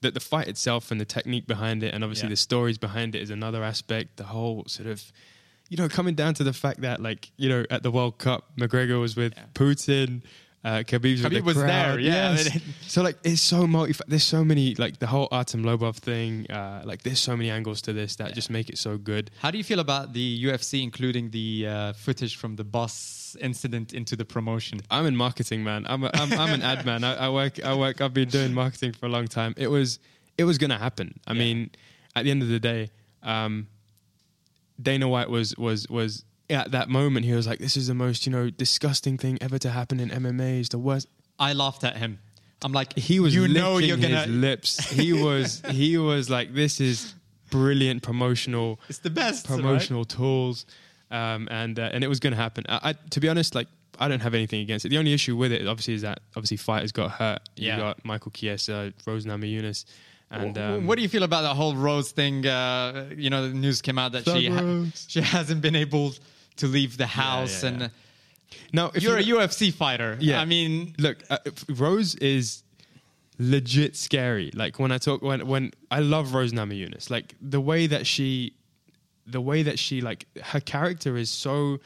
The, 0.00 0.10
the 0.10 0.20
fight 0.20 0.48
itself 0.48 0.90
and 0.90 1.00
the 1.00 1.04
technique 1.04 1.46
behind 1.46 1.82
it, 1.82 1.94
and 1.94 2.04
obviously 2.04 2.26
Yeah. 2.26 2.30
the 2.30 2.36
stories 2.36 2.78
behind 2.78 3.14
it, 3.14 3.22
is 3.22 3.30
another 3.30 3.62
aspect. 3.64 4.16
The 4.16 4.24
whole 4.24 4.64
sort 4.66 4.88
of, 4.88 5.02
you 5.68 5.76
know, 5.76 5.88
coming 5.88 6.14
down 6.14 6.34
to 6.34 6.44
the 6.44 6.52
fact 6.52 6.80
that, 6.82 7.00
like, 7.02 7.30
you 7.36 7.48
know, 7.48 7.64
at 7.70 7.82
the 7.82 7.90
World 7.90 8.18
Cup, 8.18 8.44
McGregor 8.56 9.00
was 9.00 9.16
with 9.16 9.32
Yeah. 9.36 9.44
Putin, 9.54 10.22
Uh, 10.64 10.82
Khabib's 10.82 11.22
with 11.22 11.32
Khabib 11.32 11.36
the 11.36 11.42
was 11.42 11.56
crowd. 11.56 11.68
there, 11.68 12.00
yeah. 12.00 12.32
Yes. 12.32 12.58
so 12.88 13.00
like, 13.00 13.16
it's 13.22 13.40
so 13.40 13.68
multi. 13.68 13.94
There's 14.08 14.24
so 14.24 14.44
many 14.44 14.74
like 14.74 14.98
the 14.98 15.06
whole 15.06 15.28
Artem 15.30 15.62
Lobov 15.62 15.94
thing. 15.96 16.50
Uh, 16.50 16.82
like, 16.84 17.02
there's 17.04 17.20
so 17.20 17.36
many 17.36 17.50
angles 17.50 17.80
to 17.82 17.92
this 17.92 18.16
that 18.16 18.34
just 18.34 18.50
make 18.50 18.68
it 18.68 18.76
so 18.76 18.98
good. 18.98 19.30
How 19.38 19.52
do 19.52 19.58
you 19.58 19.64
feel 19.64 19.78
about 19.78 20.12
the 20.12 20.44
UFC 20.46 20.82
including 20.82 21.30
the 21.30 21.66
uh, 21.68 21.92
footage 21.92 22.34
from 22.36 22.56
the 22.56 22.64
bus 22.64 23.25
incident 23.40 23.92
into 23.92 24.16
the 24.16 24.24
promotion? 24.24 24.80
I'm 24.90 25.06
in 25.06 25.16
marketing, 25.16 25.62
man. 25.64 25.86
I'm 25.88 26.04
a, 26.04 26.10
I'm, 26.14 26.32
I'm 26.32 26.52
an 26.54 26.62
ad 26.62 26.84
man. 26.86 27.04
I, 27.04 27.14
I 27.26 27.28
work. 27.30 27.62
I 27.64 27.74
work. 27.74 28.00
I've 28.00 28.14
been 28.14 28.28
doing 28.28 28.52
marketing 28.54 28.92
for 28.92 29.06
a 29.06 29.08
long 29.08 29.26
time. 29.28 29.54
It 29.56 29.68
was 29.68 29.98
it 30.38 30.44
was 30.44 30.58
gonna 30.58 30.78
happen. 30.78 31.18
I 31.26 31.32
Yeah. 31.32 31.38
mean, 31.38 31.70
at 32.14 32.24
the 32.24 32.30
end 32.30 32.42
of 32.42 32.48
the 32.48 32.60
day, 32.60 32.90
um, 33.22 33.68
Dana 34.80 35.08
White 35.08 35.30
was 35.30 35.56
was 35.56 35.88
was 35.88 36.24
at 36.50 36.70
that 36.72 36.88
moment. 36.88 37.24
He 37.26 37.32
was 37.32 37.46
like, 37.46 37.58
"This 37.58 37.76
is 37.76 37.86
the 37.86 37.94
most 37.94 38.26
you 38.26 38.32
know 38.32 38.50
disgusting 38.50 39.16
thing 39.18 39.38
ever 39.40 39.58
to 39.58 39.70
happen 39.70 40.00
in 40.00 40.10
MMA. 40.10 40.60
Is 40.60 40.68
the 40.68 40.78
worst." 40.78 41.08
I 41.38 41.52
laughed 41.52 41.84
at 41.84 41.96
him. 41.96 42.18
I'm 42.64 42.72
like, 42.72 42.96
He 42.96 43.20
was 43.20 43.34
you 43.34 43.42
licking 43.42 43.54
know 43.62 43.76
you're 43.78 43.98
gonna. 43.98 44.22
his 44.22 44.28
lips. 44.34 44.90
He 44.90 45.12
was 45.12 45.62
he 45.70 45.98
was 45.98 46.28
like, 46.30 46.54
"This 46.54 46.80
is 46.80 47.14
brilliant 47.50 48.02
promotional." 48.02 48.80
It's 48.88 48.98
the 48.98 49.10
best 49.10 49.46
promotional 49.46 50.04
tools, 50.04 50.66
um, 51.10 51.48
and 51.50 51.78
uh, 51.78 51.90
and 51.92 52.04
it 52.04 52.08
was 52.08 52.20
going 52.20 52.32
to 52.32 52.36
happen. 52.36 52.64
I, 52.68 52.90
I, 52.90 52.92
to 53.10 53.20
be 53.20 53.28
honest, 53.28 53.54
like 53.54 53.68
I 53.98 54.08
don't 54.08 54.20
have 54.20 54.34
anything 54.34 54.60
against 54.60 54.84
it. 54.84 54.90
The 54.90 54.98
only 54.98 55.12
issue 55.12 55.36
with 55.36 55.52
it, 55.52 55.66
obviously, 55.66 55.94
is 55.94 56.02
that 56.02 56.20
obviously 56.36 56.56
fighters 56.56 56.92
got 56.92 57.12
hurt. 57.12 57.40
Yeah. 57.56 57.76
You 57.76 57.82
got 57.82 58.04
Michael 58.04 58.30
Chiesa, 58.32 58.92
Rose 59.06 59.24
Namajunas, 59.24 59.84
and 60.30 60.58
um, 60.58 60.86
what 60.86 60.96
do 60.96 61.02
you 61.02 61.08
feel 61.08 61.22
about 61.22 61.42
that 61.42 61.54
whole 61.54 61.74
Rose 61.74 62.10
thing? 62.10 62.46
Uh, 62.46 63.10
you 63.16 63.30
know, 63.30 63.48
the 63.48 63.54
news 63.54 63.80
came 63.80 63.98
out 63.98 64.12
that 64.12 64.24
she 64.24 64.48
ha- 64.48 64.86
she 65.08 65.20
hasn't 65.20 65.60
been 65.60 65.76
able 65.76 66.12
to 66.56 66.66
leave 66.66 66.96
the 66.96 67.06
house, 67.06 67.62
yeah, 67.62 67.68
and 67.68 67.80
yeah. 67.80 67.88
now 68.72 68.90
if 68.94 69.02
you're 69.02 69.18
you, 69.20 69.40
a 69.40 69.46
UFC 69.46 69.72
fighter. 69.72 70.16
Yeah. 70.20 70.40
I 70.40 70.44
mean, 70.44 70.94
look, 70.98 71.18
uh, 71.30 71.38
Rose 71.68 72.16
is 72.16 72.64
legit 73.38 73.96
scary. 73.96 74.50
Like 74.54 74.78
when 74.78 74.90
I 74.90 74.98
talk 74.98 75.22
when 75.22 75.46
when 75.46 75.72
I 75.90 76.00
love 76.00 76.34
Rose 76.34 76.52
Namajunas, 76.52 77.10
like 77.10 77.34
the 77.40 77.60
way 77.60 77.86
that 77.86 78.06
she, 78.06 78.54
the 79.26 79.40
way 79.40 79.62
that 79.62 79.78
she 79.78 80.00
like 80.00 80.26
her 80.42 80.60
character 80.60 81.16
is 81.16 81.30
so. 81.30 81.78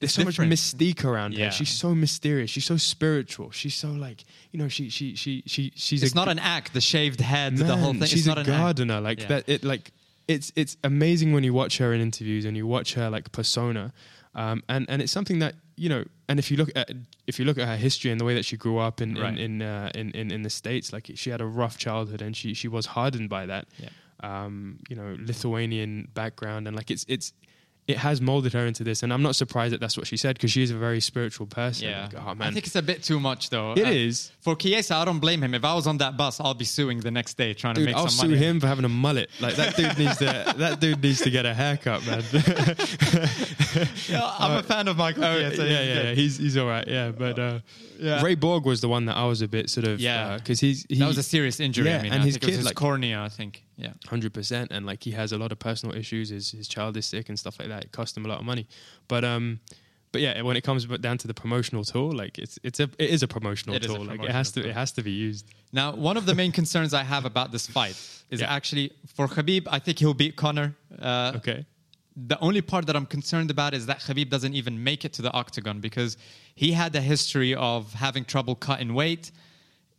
There's 0.00 0.14
so 0.14 0.24
different. 0.24 0.48
much 0.50 0.58
mystique 0.58 1.04
around 1.04 1.34
Yeah. 1.34 1.46
her. 1.46 1.50
She's 1.50 1.68
so 1.68 1.94
mysterious. 1.94 2.48
She's 2.50 2.64
so 2.64 2.78
spiritual. 2.78 3.50
She's 3.50 3.74
so 3.74 3.88
like 3.88 4.24
you 4.50 4.58
know. 4.58 4.66
She 4.68 4.88
she 4.88 5.14
she 5.14 5.42
she 5.46 5.72
she's 5.76 6.02
it's 6.02 6.12
a 6.12 6.16
not 6.16 6.28
an 6.28 6.38
act. 6.38 6.72
The 6.72 6.80
shaved 6.80 7.20
head, 7.20 7.58
the 7.58 7.76
whole 7.76 7.92
thing. 7.92 8.04
She's 8.04 8.20
it's 8.20 8.26
not 8.26 8.38
a 8.38 8.40
an 8.40 8.46
act. 8.50 8.58
gardener. 8.62 9.00
Like 9.02 9.20
Yeah. 9.20 9.26
that. 9.28 9.48
It 9.48 9.62
like 9.62 9.92
it's 10.26 10.52
it's 10.56 10.78
amazing 10.84 11.34
when 11.34 11.44
you 11.44 11.52
watch 11.52 11.76
her 11.78 11.92
in 11.92 12.00
interviews 12.00 12.46
and 12.46 12.56
you 12.56 12.66
watch 12.66 12.94
her 12.94 13.10
like 13.10 13.30
persona, 13.32 13.92
um, 14.34 14.62
and 14.70 14.88
and 14.88 15.02
it's 15.02 15.12
something 15.12 15.40
that 15.40 15.56
you 15.76 15.90
know. 15.90 16.04
And 16.30 16.38
if 16.38 16.50
you 16.50 16.56
look 16.56 16.70
at 16.74 16.90
if 17.26 17.38
you 17.38 17.44
look 17.44 17.58
at 17.58 17.68
her 17.68 17.76
history 17.76 18.10
and 18.10 18.18
the 18.18 18.24
way 18.24 18.32
that 18.34 18.46
she 18.46 18.56
grew 18.56 18.78
up 18.78 19.02
in 19.02 19.16
Right. 19.16 19.34
in 19.36 19.60
in, 19.60 19.62
uh, 19.62 19.90
in 19.94 20.12
in 20.12 20.30
in 20.30 20.42
the 20.44 20.50
states, 20.50 20.94
like 20.94 21.10
she 21.14 21.28
had 21.28 21.42
a 21.42 21.46
rough 21.46 21.76
childhood 21.76 22.22
and 22.22 22.34
she 22.34 22.54
she 22.54 22.68
was 22.68 22.86
hardened 22.86 23.28
by 23.28 23.44
that. 23.44 23.68
Yeah. 23.78 23.90
Um, 24.22 24.78
you 24.88 24.96
know, 24.96 25.16
Lithuanian 25.18 26.08
background 26.14 26.66
and 26.66 26.76
like 26.76 26.90
it's 26.90 27.04
it's. 27.08 27.32
It 27.88 27.96
has 27.96 28.20
molded 28.20 28.52
her 28.52 28.66
into 28.66 28.84
this, 28.84 29.02
and 29.02 29.12
I'm 29.12 29.22
not 29.22 29.34
surprised 29.34 29.72
that 29.74 29.80
that's 29.80 29.96
what 29.96 30.06
she 30.06 30.16
said 30.16 30.36
because 30.36 30.52
she's 30.52 30.70
a 30.70 30.76
very 30.76 31.00
spiritual 31.00 31.46
person. 31.46 31.88
Yeah, 31.88 32.04
Like, 32.12 32.22
oh 32.24 32.36
I 32.38 32.52
think 32.52 32.64
it's 32.66 32.76
a 32.76 32.82
bit 32.82 33.02
too 33.02 33.18
much, 33.18 33.50
though. 33.50 33.72
It 33.72 33.78
It 33.78 33.88
is. 33.88 34.30
for 34.42 34.54
Chiesa. 34.54 34.94
I 34.94 35.04
don't 35.04 35.18
blame 35.18 35.42
him. 35.42 35.54
If 35.54 35.64
I 35.64 35.74
was 35.74 35.88
on 35.88 35.98
that 35.98 36.16
bus, 36.16 36.38
I'll 36.38 36.54
be 36.54 36.66
suing 36.66 37.00
the 37.00 37.10
next 37.10 37.36
day, 37.36 37.52
trying 37.52 37.74
to 37.74 37.80
Dude, 37.80 37.86
make 37.88 37.96
I'll 37.96 38.06
some 38.06 38.26
sue 38.28 38.34
money. 38.34 38.46
him 38.46 38.60
for 38.60 38.68
having 38.68 38.84
a 38.84 38.88
mullet. 38.88 39.28
Like 39.40 39.56
that 39.56 39.74
dude 39.74 39.98
needs 39.98 40.18
to. 40.18 40.54
That 40.58 40.78
dude 40.78 41.02
needs 41.02 41.20
to 41.22 41.30
get 41.30 41.46
a 41.46 41.54
haircut, 41.54 42.06
man. 42.06 42.22
Yeah, 44.08 44.28
I'm 44.38 44.58
a 44.58 44.62
fan 44.62 44.86
of 44.88 44.96
Michael 44.96 45.24
Oh, 45.24 45.38
Chiesa. 45.50 45.64
yeah, 45.66 45.82
yeah, 45.82 46.02
yeah. 46.02 46.12
He's 46.14 46.36
he's 46.36 46.56
all 46.56 46.66
right. 46.68 46.86
Yeah, 46.86 47.10
but 47.10 47.38
uh, 47.38 47.60
Yeah. 47.98 48.22
Ray 48.22 48.34
Borg 48.34 48.66
was 48.66 48.80
the 48.80 48.88
one 48.88 49.06
that 49.06 49.16
I 49.16 49.24
was 49.26 49.42
a 49.42 49.48
bit 49.48 49.70
sort 49.70 49.86
of 49.86 50.00
Yeah. 50.00 50.36
because 50.36 50.60
he's 50.60 50.86
he, 50.88 50.96
that 50.98 51.06
was 51.08 51.18
a 51.18 51.22
serious 51.22 51.58
injury. 51.60 51.86
Yeah, 51.88 51.98
I 51.98 52.02
mean, 52.02 52.12
and 52.12 52.22
I 52.22 52.24
his 52.26 52.34
think 52.34 52.44
it 52.44 52.46
was 52.46 52.52
kid, 52.54 52.56
his 52.58 52.66
like- 52.66 52.74
cornea. 52.76 53.20
I 53.22 53.28
think. 53.28 53.64
Yeah. 53.80 53.92
hundred 54.08 54.32
percent, 54.34 54.70
and 54.74 54.84
like 54.90 55.02
he 55.04 55.12
has 55.12 55.32
a 55.32 55.38
lot 55.38 55.50
of 55.52 55.58
personal 55.58 55.94
issues. 55.96 56.28
His 56.28 56.50
his 56.50 56.68
child 56.68 56.96
is 56.96 57.06
sick 57.06 57.28
and 57.30 57.38
stuff 57.38 57.58
like 57.60 57.68
that. 57.68 57.84
It 57.86 57.92
cost 57.92 58.16
him 58.16 58.24
a 58.26 58.28
lot 58.28 58.38
of 58.40 58.44
money, 58.44 58.66
but 59.08 59.24
um. 59.24 59.60
But 60.12 60.22
yeah, 60.22 60.42
when 60.42 60.56
it 60.56 60.64
comes 60.64 60.86
down 60.86 61.18
to 61.18 61.28
the 61.28 61.34
promotional 61.34 61.84
tool, 61.84 62.10
like 62.10 62.36
it's 62.44 62.58
it's 62.64 62.80
a 62.80 62.88
it 62.98 63.10
is 63.10 63.22
a 63.22 63.28
promotional 63.28 63.76
It 63.76 63.84
is 63.84 63.90
a 63.92 63.94
tool. 63.94 64.06
like 64.06 64.20
it 64.24 64.30
has 64.32 64.48
to 64.50 64.54
promotional 64.54 64.70
it 64.70 64.74
has 64.80 64.90
to 64.98 65.02
be 65.04 65.12
used. 65.12 65.44
Now, 65.72 65.94
one 65.94 66.16
of 66.16 66.26
the 66.26 66.34
main 66.34 66.50
concerns 66.50 66.92
I 66.92 67.04
have 67.04 67.24
about 67.24 67.52
this 67.52 67.68
fight 67.68 67.96
is 68.28 68.40
Yeah. 68.40 68.52
actually 68.56 68.90
for 69.14 69.28
Khabib. 69.28 69.68
I 69.70 69.78
think 69.78 70.00
he'll 70.00 70.12
beat 70.24 70.34
Conor. 70.34 70.74
Uh, 70.98 71.34
Okay. 71.36 71.64
The 72.16 72.36
only 72.40 72.60
part 72.60 72.86
that 72.88 72.96
I'm 72.96 73.06
concerned 73.06 73.50
about 73.52 73.72
is 73.72 73.86
that 73.86 73.98
Khabib 74.00 74.28
doesn't 74.30 74.54
even 74.60 74.82
make 74.82 75.04
it 75.04 75.12
to 75.18 75.22
the 75.22 75.32
octagon 75.42 75.78
because 75.80 76.16
he 76.56 76.72
had 76.72 76.92
a 76.96 77.00
history 77.12 77.54
of 77.54 77.92
having 77.94 78.24
trouble 78.24 78.56
cutting 78.56 78.94
weight. 78.94 79.30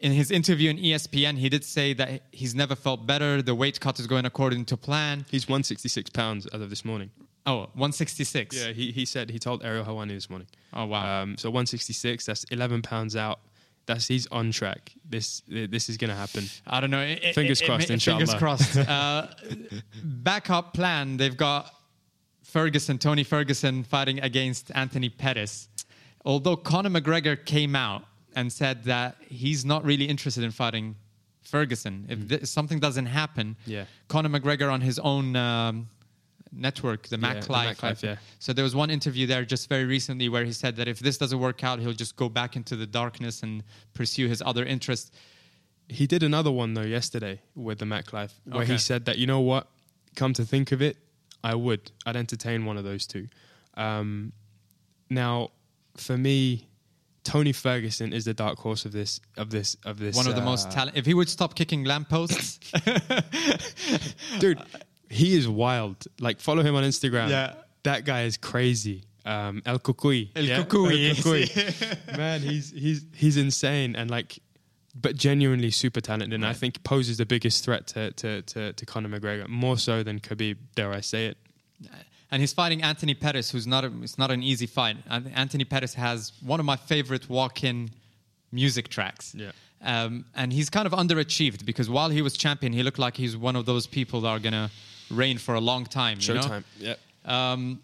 In 0.02 0.12
his 0.12 0.32
interview 0.32 0.70
in 0.72 0.78
ESPN, 0.78 1.38
he 1.38 1.48
did 1.48 1.64
say 1.64 1.94
that 1.94 2.24
he's 2.32 2.56
never 2.56 2.76
felt 2.76 3.06
better. 3.06 3.42
The 3.42 3.54
weight 3.56 3.80
cut 3.80 4.00
is 4.00 4.08
going 4.08 4.26
according 4.26 4.66
to 4.66 4.78
plan. 4.78 5.26
He's 5.30 5.48
one 5.48 5.64
sixty 5.64 5.90
six 5.90 6.10
pounds 6.10 6.48
as 6.48 6.60
of 6.62 6.70
this 6.70 6.84
morning. 6.84 7.12
Oh, 7.46 7.62
166. 7.74 8.56
Yeah, 8.56 8.72
he, 8.72 8.92
he 8.92 9.04
said 9.04 9.32
he 9.32 9.40
told 9.40 9.64
Ariel 9.66 9.84
Helwani 9.84 10.10
this 10.10 10.30
morning. 10.30 10.48
Oh, 10.74 10.86
wow. 10.86 11.24
Um, 11.24 11.38
so 11.40 11.50
166, 11.50 12.24
that's 12.28 12.44
11 12.46 12.84
pounds 12.84 13.16
out. 13.16 13.40
That's 13.88 14.08
he's 14.08 14.28
on 14.28 14.52
track. 14.52 14.92
This 15.10 15.42
this 15.48 15.90
is 15.90 15.98
gonna 15.98 16.16
happen. 16.16 16.44
I 16.68 16.80
don't 16.80 16.92
know. 16.92 17.02
It- 17.02 17.24
it- 17.24 17.36
Fingers 17.36 17.60
it- 17.60 17.64
it 17.64 17.68
crossed, 17.68 17.90
ma- 17.90 17.98
Fingers 17.98 18.34
crossed. 18.36 18.78
uh, 18.88 19.28
backup 20.04 20.74
plan. 20.76 21.18
They've 21.18 21.36
got 21.36 21.74
Ferguson, 22.44 23.00
Tony 23.00 23.24
Ferguson, 23.24 23.84
fighting 23.84 24.20
against 24.20 24.72
Anthony 24.76 25.10
Pettis. 25.10 25.68
Although 26.24 26.58
Conor 26.58 26.92
McGregor 26.92 27.44
came 27.44 27.76
out 27.76 28.04
and 28.36 28.52
said 28.52 28.84
that 28.86 29.16
he's 29.28 29.66
not 29.66 29.84
really 29.84 30.06
interested 30.06 30.44
in 30.44 30.52
fighting 30.52 30.96
Ferguson. 31.42 32.06
If 32.10 32.28
th- 32.30 32.46
something 32.46 32.80
doesn't 32.80 33.08
happen. 33.08 33.58
Yeah. 33.66 33.86
Conor 34.08 34.30
McGregor 34.30 34.72
on 34.72 34.82
his 34.82 35.00
own 35.00 35.36
um, 35.36 35.90
network, 36.52 37.08
the 37.08 37.18
Mac 37.18 37.36
Yeah, 37.36 37.42
the 37.42 37.52
Life. 37.52 37.68
Mac 37.68 37.84
Life, 37.84 38.04
yeah. 38.04 38.16
So 38.40 38.54
there 38.54 38.64
was 38.64 38.76
one 38.76 38.90
interview 38.90 39.28
there 39.28 39.44
just 39.44 39.68
very 39.70 39.86
recently 39.86 40.30
where 40.30 40.46
he 40.46 40.54
said 40.54 40.76
that 40.78 40.88
if 40.88 41.00
this 41.00 41.18
doesn't 41.18 41.40
work 41.40 41.64
out, 41.64 41.80
he'll 41.80 41.94
just 41.94 42.16
go 42.16 42.30
back 42.30 42.56
into 42.56 42.76
the 42.76 42.86
darkness 42.88 43.44
and 43.44 43.64
pursue 43.94 44.28
his 44.28 44.42
other 44.46 44.64
interests. 44.66 45.12
He 45.90 46.08
did 46.08 46.24
another 46.24 46.52
one 46.52 46.74
though 46.74 46.84
yesterday 46.84 47.42
with 47.56 47.80
the 47.80 47.86
Mac 47.86 48.14
Life 48.14 48.34
where 48.46 48.64
Okay. 48.64 48.74
he 48.74 48.78
said 48.78 49.06
that 49.06 49.18
you 49.18 49.28
know 49.28 49.42
what, 49.42 49.68
come 50.16 50.34
to 50.34 50.46
think 50.46 50.72
of 50.72 50.82
it, 50.82 50.98
I 51.44 51.56
would. 51.56 51.92
I'd 52.06 52.16
entertain 52.16 52.66
one 52.66 52.78
of 52.78 52.84
those 52.84 53.06
two. 53.08 53.28
Um, 53.76 54.32
now, 55.10 55.50
for 55.98 56.18
me, 56.18 56.68
Tony 57.32 57.54
Ferguson 57.54 58.12
is 58.12 58.26
the 58.26 58.34
dark 58.34 58.60
horse 58.60 58.84
of 58.84 58.92
this 58.92 59.22
of 59.38 59.52
this 59.52 59.78
of 59.86 60.00
this. 60.00 60.18
One 60.18 60.28
of 60.28 60.36
the 60.36 60.42
uh, 60.42 60.46
most 60.46 60.70
talented. 60.70 61.00
If 61.00 61.06
he 61.06 61.14
would 61.14 61.30
stop 61.30 61.56
kicking 61.56 61.86
lampposts, 61.86 62.60
dude. 64.40 64.62
He 65.10 65.38
is 65.38 65.48
wild. 65.48 66.08
Like 66.20 66.42
follow 66.42 66.62
him 66.62 66.76
on 66.76 66.84
Instagram. 66.84 67.30
Yeah. 67.30 67.54
that 67.84 68.04
guy 68.04 68.24
is 68.24 68.36
crazy. 68.36 69.06
Um, 69.26 69.62
El 69.66 69.80
Cucuy. 69.80 70.32
El 70.36 70.66
Cucuy, 70.66 71.10
El 71.10 71.16
Cucuy. 71.16 72.18
Man, 72.18 72.42
he's 72.42 72.72
he's 72.72 73.06
he's 73.16 73.38
insane 73.38 73.96
and 73.96 74.12
like, 74.12 74.40
but 74.94 75.16
genuinely 75.16 75.72
super 75.72 76.02
talented. 76.02 76.34
And 76.34 76.46
I 76.46 76.52
think 76.52 76.84
poses 76.84 77.18
the 77.18 77.26
biggest 77.26 77.64
threat 77.64 77.88
to 77.88 78.12
to 78.12 78.42
to, 78.42 78.74
to 78.74 78.86
Conor 78.86 79.08
McGregor 79.08 79.48
more 79.48 79.78
so 79.78 80.04
than 80.04 80.20
Khabib. 80.20 80.58
Dare 80.76 80.92
I 80.92 81.00
say 81.00 81.28
it? 81.28 81.38
And 82.32 82.42
he's 82.42 82.54
fighting 82.54 82.82
Anthony 82.82 83.14
Pettis, 83.14 83.52
who's 83.52 83.68
not. 83.68 83.84
A, 83.84 83.92
it's 84.02 84.18
not 84.18 84.32
an 84.32 84.42
easy 84.44 84.66
fight. 84.68 84.98
An- 85.08 85.32
Anthony 85.36 85.64
Pettis 85.66 85.94
has 85.96 86.32
one 86.42 86.60
of 86.60 86.66
my 86.66 86.76
favorite 86.78 87.30
walk-in 87.30 87.90
music 88.52 88.88
tracks. 88.90 89.34
Yeah. 89.36 89.52
Um, 89.84 90.26
and 90.36 90.54
he's 90.54 90.70
kind 90.70 90.86
of 90.86 90.94
underachieved 90.94 91.66
because 91.66 91.90
while 91.90 92.10
he 92.10 92.22
was 92.22 92.38
champion, 92.38 92.72
he 92.74 92.84
looked 92.84 93.00
like 93.00 93.18
he's 93.18 93.36
one 93.36 93.56
of 93.56 93.66
those 93.66 93.88
people 93.88 94.22
that 94.22 94.28
are 94.30 94.40
gonna 94.40 94.70
reign 95.10 95.38
for 95.38 95.56
a 95.56 95.60
long 95.62 95.86
time. 95.86 96.18
you 96.22 96.34
know? 96.36 96.42
Showtime. 96.42 96.64
Yeah. 96.78 96.96
Um, 97.26 97.82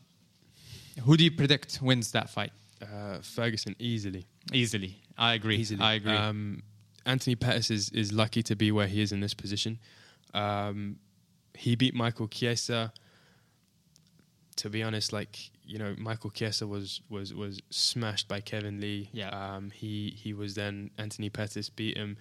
who 1.03 1.17
do 1.17 1.23
you 1.23 1.31
predict 1.31 1.79
wins 1.81 2.11
that 2.11 2.29
fight? 2.29 2.51
Uh, 2.81 3.17
Ferguson 3.21 3.75
easily. 3.79 4.25
Easily, 4.53 4.95
I 5.17 5.33
agree. 5.33 5.57
Easily. 5.57 5.81
I 5.81 5.93
agree. 5.93 6.15
Um, 6.15 6.61
Anthony 7.05 7.35
Pettis 7.35 7.71
is, 7.71 7.89
is 7.89 8.13
lucky 8.13 8.43
to 8.43 8.55
be 8.55 8.71
where 8.71 8.87
he 8.87 9.01
is 9.01 9.11
in 9.11 9.19
this 9.19 9.33
position. 9.33 9.79
Um, 10.33 10.97
he 11.55 11.75
beat 11.75 11.95
Michael 11.95 12.27
Chiesa. 12.27 12.93
To 14.57 14.69
be 14.69 14.83
honest, 14.83 15.13
like 15.13 15.51
you 15.65 15.77
know, 15.77 15.95
Michael 15.97 16.29
Chiesa 16.29 16.67
was 16.67 17.01
was 17.09 17.33
was 17.33 17.59
smashed 17.69 18.27
by 18.27 18.41
Kevin 18.41 18.79
Lee. 18.79 19.09
Yeah. 19.13 19.29
Um, 19.29 19.71
he 19.71 20.13
he 20.15 20.33
was 20.33 20.55
then 20.55 20.91
Anthony 20.97 21.29
Pettis 21.29 21.69
beat 21.69 21.97
him. 21.97 22.17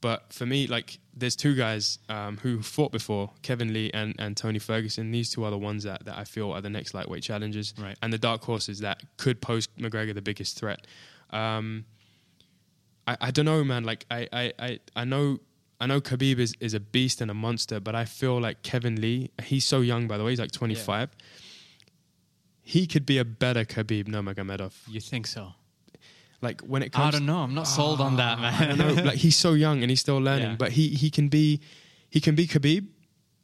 But 0.00 0.32
for 0.32 0.46
me, 0.46 0.68
like, 0.68 1.00
there's 1.12 1.34
two 1.34 1.56
guys 1.56 1.98
um, 2.08 2.36
who 2.36 2.62
fought 2.62 2.92
before, 2.92 3.32
Kevin 3.42 3.72
Lee 3.72 3.90
and, 3.92 4.14
and 4.18 4.36
Tony 4.36 4.60
Ferguson. 4.60 5.10
These 5.10 5.30
two 5.30 5.44
are 5.44 5.50
the 5.50 5.58
ones 5.58 5.82
that, 5.82 6.04
that 6.04 6.16
I 6.16 6.22
feel 6.22 6.52
are 6.52 6.60
the 6.60 6.70
next 6.70 6.94
lightweight 6.94 7.24
challengers. 7.24 7.74
Right. 7.76 7.96
And 8.00 8.12
the 8.12 8.18
dark 8.18 8.44
horses 8.44 8.78
that 8.78 9.02
could 9.16 9.40
pose 9.40 9.66
McGregor 9.78 10.14
the 10.14 10.22
biggest 10.22 10.56
threat. 10.56 10.86
Um, 11.30 11.84
I, 13.08 13.16
I 13.20 13.30
don't 13.32 13.44
know, 13.44 13.64
man. 13.64 13.82
Like 13.84 14.06
I, 14.08 14.28
I, 14.32 14.52
I, 14.58 14.78
I 14.94 15.04
know 15.04 15.40
I 15.80 15.86
know 15.86 16.00
Khabib 16.00 16.38
is, 16.38 16.54
is 16.60 16.74
a 16.74 16.80
beast 16.80 17.20
and 17.20 17.30
a 17.30 17.34
monster, 17.34 17.80
but 17.80 17.94
I 17.94 18.04
feel 18.04 18.40
like 18.40 18.62
Kevin 18.62 19.00
Lee, 19.00 19.30
he's 19.42 19.64
so 19.64 19.80
young 19.80 20.06
by 20.08 20.18
the 20.18 20.24
way, 20.24 20.30
he's 20.30 20.40
like 20.40 20.52
twenty 20.52 20.74
five. 20.74 21.10
He 22.74 22.86
could 22.86 23.06
be 23.06 23.16
a 23.18 23.24
better 23.24 23.64
Khabib 23.64 24.04
Nurmagomedov. 24.08 24.72
you 24.88 25.00
think 25.00 25.26
so? 25.26 25.54
Like 26.42 26.60
when 26.60 26.82
it 26.82 26.92
comes, 26.92 27.14
I 27.14 27.18
don't 27.18 27.26
know. 27.26 27.38
I'm 27.38 27.54
not 27.54 27.66
sold 27.66 28.00
on 28.00 28.16
that, 28.16 28.36
ah, 28.38 28.56
I 28.60 28.66
don't 28.66 28.78
man. 28.78 28.96
know. 28.96 29.02
Like 29.10 29.16
he's 29.18 29.36
so 29.36 29.54
young 29.54 29.82
and 29.82 29.88
he's 29.90 30.00
still 30.00 30.18
learning, 30.18 30.50
Yeah. 30.50 30.56
but 30.64 30.70
he 30.72 30.88
he 30.88 31.08
can 31.10 31.28
be 31.28 31.60
he 32.10 32.20
can 32.20 32.34
be 32.34 32.46
Khabib. 32.46 32.86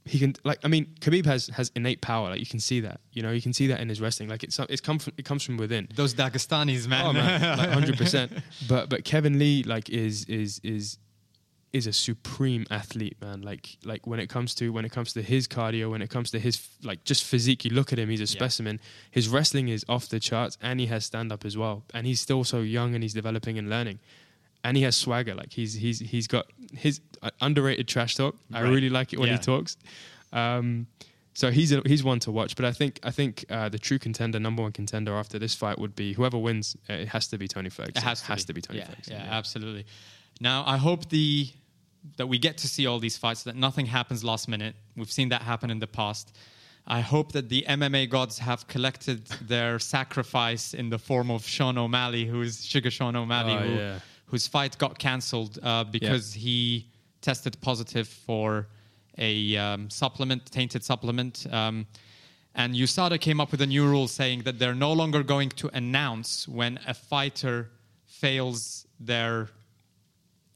He 0.05 0.19
can 0.19 0.35
like 0.45 0.59
I 0.63 0.69
mean 0.69 0.85
Khabib 1.01 1.25
has 1.25 1.49
has 1.59 1.73
innate 1.75 2.03
power. 2.03 2.29
Like 2.29 2.41
you 2.41 2.51
can 2.55 2.61
see 2.61 2.81
that. 2.81 3.01
You 3.13 3.23
know 3.23 3.33
you 3.33 3.41
can 3.41 3.55
see 3.55 3.67
that 3.69 3.81
in 3.81 3.89
his 3.89 4.01
wrestling. 4.03 4.29
Like 4.29 4.45
it's 4.45 4.59
it's 4.69 4.83
come 4.83 4.99
from, 4.99 5.15
it 5.17 5.25
comes 5.25 5.43
from 5.43 5.57
within. 5.57 5.89
Those 5.95 6.13
Dagestanis, 6.15 6.87
man. 6.87 7.07
Oh 7.07 7.13
man, 7.15 7.59
like 7.59 7.71
hundred 7.79 7.97
percent. 7.97 8.31
But 8.69 8.91
but 8.91 9.05
Kevin 9.05 9.39
Lee 9.39 9.63
like 9.65 9.89
is 9.89 10.27
is 10.27 10.61
is 10.63 10.99
is 11.75 11.87
a 11.87 11.93
supreme 11.93 12.65
athlete, 12.71 13.17
man. 13.21 13.43
Like 13.43 13.77
like 13.85 14.07
when 14.07 14.21
it 14.21 14.29
comes 14.29 14.55
to 14.57 14.71
when 14.73 14.85
it 14.85 14.93
comes 14.93 15.13
to 15.15 15.23
his 15.23 15.47
cardio, 15.49 15.91
when 15.91 16.01
it 16.03 16.09
comes 16.09 16.31
to 16.31 16.39
his 16.39 16.67
like 16.83 17.05
just 17.05 17.25
physique, 17.25 17.65
you 17.65 17.71
look 17.73 17.93
at 17.93 17.99
him, 17.99 18.09
he's 18.09 18.21
a 18.23 18.27
specimen. 18.27 18.81
His 19.11 19.29
wrestling 19.29 19.69
is 19.69 19.85
off 19.89 20.09
the 20.09 20.21
charts, 20.21 20.57
and 20.63 20.79
he 20.81 20.87
has 20.87 21.05
stand 21.05 21.33
up 21.33 21.45
as 21.45 21.57
well. 21.57 21.83
And 21.93 22.07
he's 22.07 22.21
still 22.21 22.45
so 22.45 22.61
young, 22.61 22.95
and 22.95 23.03
he's 23.03 23.13
developing 23.13 23.59
and 23.59 23.69
learning. 23.69 23.99
And 24.63 24.77
he 24.77 24.85
has 24.85 24.97
swagger. 24.97 25.35
Like 25.35 25.53
he's 25.53 25.75
he's 25.75 25.99
he's 25.99 26.27
got 26.29 26.47
his 26.73 27.01
uh, 27.23 27.31
underrated 27.41 27.89
trash 27.89 28.15
talk. 28.15 28.37
I 28.53 28.63
Right. 28.63 28.71
really 28.71 28.89
like 28.89 29.13
it 29.13 29.19
when 29.19 29.29
Yeah. 29.29 29.37
he 29.39 29.43
talks. 29.43 29.77
Um, 30.33 30.87
so 31.37 31.51
he's 31.51 31.73
a, 31.73 31.83
he's 31.85 32.05
one 32.05 32.21
to 32.21 32.31
watch. 32.31 32.55
But 32.57 32.65
I 32.65 32.73
think 32.73 33.01
I 33.03 33.11
think 33.11 33.45
uh, 33.51 33.69
the 33.69 33.79
true 33.79 33.99
contender, 33.99 34.39
number 34.39 34.63
one 34.63 34.73
contender 34.73 35.13
after 35.15 35.39
this 35.41 35.55
fight 35.55 35.79
would 35.79 35.97
be 35.97 36.13
whoever 36.13 36.39
wins. 36.39 36.77
Uh, 36.89 36.95
it 36.95 37.09
has 37.09 37.27
to 37.29 37.37
be 37.39 37.49
Tony 37.49 37.69
Ferguson. 37.71 37.97
It 37.97 38.05
has 38.05 38.45
to, 38.45 38.53
be 38.55 38.61
Tony 38.61 38.79
yeah, 38.79 38.87
Ferguson. 38.87 39.13
Yeah, 39.15 39.27
absolutely. 39.31 39.85
Now, 40.41 40.65
I 40.67 40.77
hope 40.79 41.09
the 41.11 41.49
that 42.17 42.27
we 42.27 42.39
get 42.39 42.59
to 42.59 42.69
see 42.69 42.87
all 42.87 42.99
these 42.99 43.17
fights, 43.17 43.43
that 43.45 43.57
nothing 43.57 43.87
happens 43.87 44.23
last 44.23 44.49
minute. 44.49 44.75
We've 44.97 45.11
seen 45.11 45.31
that 45.31 45.43
happen 45.43 45.71
in 45.71 45.79
the 45.79 45.87
past. 45.87 46.37
I 46.87 47.01
hope 47.01 47.33
that 47.33 47.49
the 47.49 47.65
MMA 47.67 48.11
gods 48.11 48.39
have 48.39 48.69
collected 48.69 49.27
their 49.41 49.79
sacrifice 49.97 50.75
in 50.75 50.91
the 50.91 50.99
form 50.99 51.31
of 51.31 51.47
Sean 51.47 51.79
O'Malley, 51.79 52.27
who's 52.27 52.65
Sugar 52.65 52.91
Sean 52.91 53.17
O'Malley, 53.17 53.55
Oh, 53.55 53.59
who, 53.59 53.75
yeah. 53.75 53.99
whose 54.27 54.47
fight 54.47 54.77
got 54.79 54.99
cancelled 54.99 55.59
uh, 55.63 55.85
because 55.85 56.35
he 56.35 56.87
tested 57.23 57.57
positive 57.63 58.07
for 58.07 58.67
a 59.17 59.57
um, 59.57 59.89
supplement, 59.89 60.45
tainted 60.51 60.85
supplement. 60.85 61.47
Um, 61.51 61.87
and 62.55 62.75
USADA 62.75 63.19
came 63.21 63.41
up 63.41 63.51
with 63.51 63.63
a 63.63 63.67
new 63.67 63.87
rule 63.87 64.07
saying 64.07 64.43
that 64.43 64.59
they're 64.59 64.75
no 64.75 64.93
longer 64.93 65.23
going 65.23 65.49
to 65.51 65.71
announce 65.75 66.47
when 66.47 66.79
a 66.87 66.93
fighter 66.95 67.71
fails 68.05 68.87
their 69.01 69.49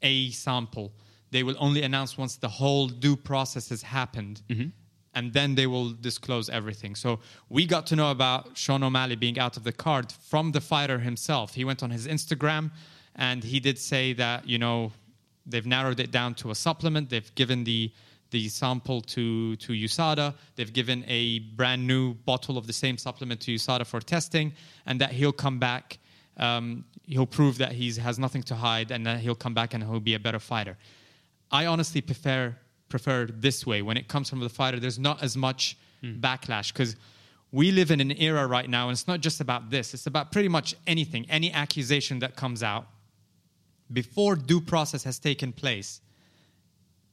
A 0.02 0.30
sample. 0.30 0.92
They 1.30 1.42
will 1.42 1.56
only 1.58 1.82
announce 1.82 2.16
once 2.16 2.36
the 2.36 2.48
whole 2.48 2.88
due 2.88 3.16
process 3.16 3.68
has 3.68 3.82
happened. 3.82 4.42
And 5.14 5.32
then 5.32 5.54
they 5.54 5.66
will 5.66 5.90
disclose 5.92 6.48
everything. 6.48 6.94
So 6.94 7.18
we 7.48 7.66
got 7.66 7.86
to 7.88 7.96
know 7.96 8.10
about 8.10 8.56
Sean 8.56 8.82
O'Malley 8.82 9.16
being 9.16 9.38
out 9.38 9.56
of 9.56 9.64
the 9.64 9.72
card 9.72 10.12
from 10.12 10.52
the 10.52 10.60
fighter 10.60 10.98
himself. 10.98 11.54
He 11.54 11.64
went 11.64 11.82
on 11.82 11.90
his 11.90 12.06
Instagram 12.06 12.70
and 13.16 13.42
he 13.42 13.58
did 13.58 13.78
say 13.78 14.12
that, 14.14 14.48
you 14.48 14.58
know, 14.58 14.92
they've 15.44 15.66
narrowed 15.66 15.98
it 15.98 16.10
down 16.10 16.34
to 16.34 16.50
a 16.50 16.54
supplement. 16.54 17.10
They've 17.10 17.34
given 17.34 17.64
the 17.64 17.90
the 18.30 18.48
sample 18.48 19.00
to 19.00 19.56
to 19.56 19.72
USADA. 19.72 20.34
They've 20.56 20.72
given 20.72 21.04
a 21.08 21.38
brand 21.56 21.86
new 21.86 22.14
bottle 22.14 22.58
of 22.58 22.66
the 22.66 22.72
same 22.72 22.98
supplement 22.98 23.40
to 23.42 23.54
USADA 23.54 23.86
for 23.86 24.00
testing, 24.00 24.52
and 24.86 25.00
that 25.00 25.12
he'll 25.12 25.32
come 25.32 25.58
back. 25.58 25.98
Um, 26.36 26.84
he'll 27.06 27.26
prove 27.26 27.58
that 27.58 27.72
he 27.72 27.90
has 27.94 28.18
nothing 28.18 28.42
to 28.44 28.54
hide, 28.54 28.90
and 28.90 29.06
that 29.06 29.20
he'll 29.20 29.34
come 29.34 29.54
back 29.54 29.74
and 29.74 29.82
he'll 29.82 30.00
be 30.00 30.14
a 30.14 30.18
better 30.18 30.38
fighter. 30.38 30.76
I 31.50 31.66
honestly 31.66 32.00
prefer 32.00 32.56
prefer 32.88 33.26
this 33.26 33.66
way. 33.66 33.82
When 33.82 33.98
it 33.98 34.08
comes 34.08 34.30
from 34.30 34.40
the 34.40 34.48
fighter, 34.48 34.80
there's 34.80 34.98
not 34.98 35.22
as 35.22 35.36
much 35.36 35.76
hmm. 36.00 36.20
backlash 36.20 36.72
because 36.72 36.96
we 37.52 37.70
live 37.70 37.90
in 37.90 38.00
an 38.00 38.12
era 38.12 38.46
right 38.46 38.68
now, 38.68 38.88
and 38.88 38.92
it's 38.92 39.06
not 39.06 39.20
just 39.20 39.40
about 39.40 39.68
this. 39.70 39.92
It's 39.92 40.06
about 40.06 40.32
pretty 40.32 40.48
much 40.48 40.74
anything, 40.86 41.26
any 41.28 41.52
accusation 41.52 42.18
that 42.20 42.34
comes 42.34 42.62
out 42.62 42.86
before 43.92 44.36
due 44.36 44.60
process 44.60 45.04
has 45.04 45.18
taken 45.18 45.52
place, 45.52 46.00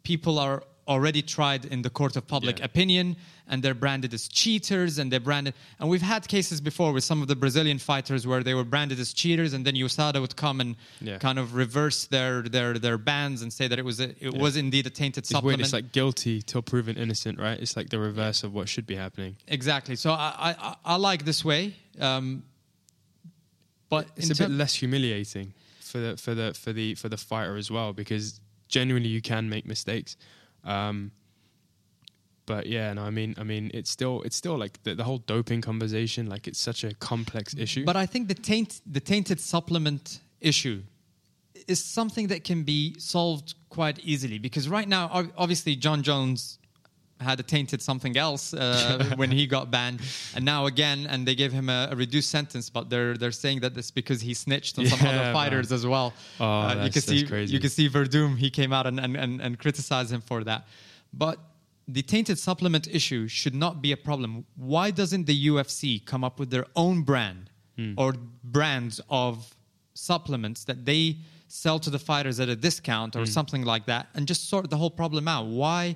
people 0.03 0.39
are 0.39 0.63
already 0.87 1.21
tried 1.21 1.65
in 1.65 1.81
the 1.81 1.89
court 1.89 2.15
of 2.15 2.27
public 2.27 2.59
Yeah. 2.59 2.65
opinion 2.65 3.15
and 3.47 3.63
they're 3.63 3.73
branded 3.73 4.13
as 4.13 4.27
cheaters 4.27 4.99
and 4.99 5.11
they're 5.11 5.19
branded 5.19 5.53
and 5.79 5.89
we've 5.89 6.01
had 6.03 6.27
cases 6.27 6.61
before 6.61 6.93
with 6.93 7.03
some 7.03 7.23
of 7.23 7.27
the 7.27 7.35
Brazilian 7.35 7.79
fighters 7.79 8.27
where 8.27 8.43
they 8.43 8.53
were 8.53 8.63
branded 8.63 8.99
as 8.99 9.11
cheaters 9.13 9.53
and 9.53 9.65
then 9.65 9.73
USADA 9.75 10.21
would 10.21 10.35
come 10.35 10.61
and 10.61 10.75
Yeah. 11.01 11.17
kind 11.17 11.39
of 11.39 11.55
reverse 11.55 12.05
their 12.05 12.43
their 12.43 12.77
their 12.77 12.99
bans 12.99 13.41
and 13.41 13.51
say 13.51 13.67
that 13.67 13.79
it 13.79 13.85
was 13.85 13.99
a, 13.99 14.09
it 14.23 14.33
was 14.35 14.55
indeed 14.57 14.85
a 14.85 14.91
tainted 14.91 15.23
It's 15.23 15.31
weird. 15.31 15.37
supplement. 15.37 15.61
It's 15.61 15.73
like 15.73 15.91
guilty 15.91 16.41
till 16.43 16.61
proven 16.61 16.97
innocent, 16.97 17.39
right? 17.39 17.59
It's 17.59 17.75
like 17.75 17.89
the 17.89 17.99
reverse 17.99 18.43
of 18.43 18.53
what 18.53 18.69
should 18.69 18.85
be 18.85 18.95
happening. 18.95 19.37
exactly. 19.47 19.95
So 19.95 20.11
I 20.11 20.55
I, 20.59 20.75
I- 20.85 20.95
like 20.97 21.25
this 21.25 21.43
way. 21.43 21.73
Um, 21.99 22.43
but 23.89 24.07
It's 24.17 24.29
a 24.29 24.35
bit 24.35 24.51
less 24.51 24.75
humiliating 24.75 25.53
for 25.79 25.99
the 25.99 26.17
for 26.17 26.33
the 26.35 26.53
for 26.53 26.73
the 26.73 26.95
for 26.95 27.09
the 27.09 27.17
fighter 27.17 27.55
as 27.57 27.69
well 27.71 27.93
because 27.93 28.39
genuinely 28.67 29.09
you 29.09 29.21
can 29.21 29.49
make 29.49 29.65
mistakes. 29.65 30.17
Um, 30.65 31.11
but 32.45 32.67
yeah, 32.67 32.93
no, 32.93 33.03
I 33.03 33.09
mean, 33.09 33.35
I 33.37 33.43
mean, 33.43 33.71
it's 33.73 33.89
still 33.89 34.21
it's 34.21 34.35
still 34.35 34.57
like 34.57 34.81
the, 34.83 34.95
the 34.95 35.03
whole 35.03 35.17
doping 35.19 35.61
conversation. 35.61 36.27
Like 36.27 36.47
it's 36.47 36.59
such 36.59 36.83
a 36.83 36.93
complex 36.95 37.55
issue. 37.57 37.85
But 37.85 37.95
I 37.95 38.05
think 38.05 38.27
the 38.27 38.35
taint, 38.35 38.81
the 38.85 38.99
tainted 38.99 39.39
supplement 39.39 40.19
issue 40.41 40.83
is 41.67 41.83
something 41.83 42.27
that 42.27 42.43
can 42.43 42.63
be 42.63 42.95
solved 42.99 43.55
quite 43.69 43.99
easily 43.99 44.37
because 44.37 44.69
right 44.69 44.87
now, 44.87 45.09
obviously, 45.37 45.75
Jon 45.75 46.03
Jones 46.03 46.59
had 47.19 47.39
a 47.39 47.43
tainted 47.43 47.81
something 47.81 48.17
else 48.17 48.53
uh, 48.53 49.13
when 49.15 49.31
he 49.31 49.47
got 49.47 49.71
banned, 49.71 50.01
and 50.35 50.43
now 50.43 50.65
again, 50.65 51.07
and 51.09 51.25
they 51.27 51.35
gave 51.35 51.51
him 51.53 51.69
a, 51.69 51.87
a 51.91 51.95
reduced 51.95 52.29
sentence, 52.29 52.69
but 52.69 52.89
they're 52.89 53.15
they're 53.17 53.31
saying 53.31 53.61
that 53.61 53.77
it's 53.77 53.91
because 53.91 54.19
he 54.21 54.33
snitched 54.33 54.77
on 54.79 54.85
some 54.85 54.99
Yeah, 54.99 55.09
other 55.09 55.17
man. 55.25 55.33
fighters 55.33 55.71
as 55.71 55.85
well. 55.85 56.13
Oh, 56.39 56.45
Uh, 56.45 56.83
you 56.85 56.91
can 56.91 57.01
see 57.01 57.23
crazy. 57.25 57.53
you 57.53 57.59
can 57.59 57.69
see 57.69 57.87
Verdum. 57.89 58.37
He 58.37 58.49
came 58.49 58.71
out 58.73 58.85
and, 58.85 58.99
and, 58.99 59.15
and, 59.15 59.41
and 59.41 59.57
criticized 59.59 60.11
him 60.11 60.21
for 60.21 60.43
that, 60.43 60.67
but. 61.13 61.37
The 61.87 62.01
tainted 62.01 62.39
supplement 62.39 62.87
issue 62.87 63.27
should 63.27 63.53
not 63.53 63.79
be 63.79 63.91
a 63.91 63.97
problem. 63.97 64.43
Why 64.55 64.89
doesn't 64.89 65.25
the 65.27 65.37
UFC 65.49 66.03
come 66.03 66.23
up 66.23 66.39
with 66.39 66.49
their 66.49 66.65
own 66.75 67.03
brand 67.03 67.51
Hmm. 67.77 67.93
or 67.95 68.13
brands 68.43 68.99
of 69.07 69.53
supplements 69.93 70.63
that 70.63 70.83
they 70.85 71.17
sell 71.47 71.77
to 71.79 71.89
the 71.91 71.99
fighters 71.99 72.39
at 72.39 72.49
a 72.49 72.55
discount 72.55 73.13
Hmm. 73.13 73.21
or 73.21 73.25
something 73.27 73.63
like 73.63 73.85
that 73.85 74.07
and 74.15 74.27
just 74.27 74.49
sort 74.49 74.69
the 74.71 74.77
whole 74.77 74.89
problem 74.89 75.27
out? 75.27 75.45
Why 75.45 75.95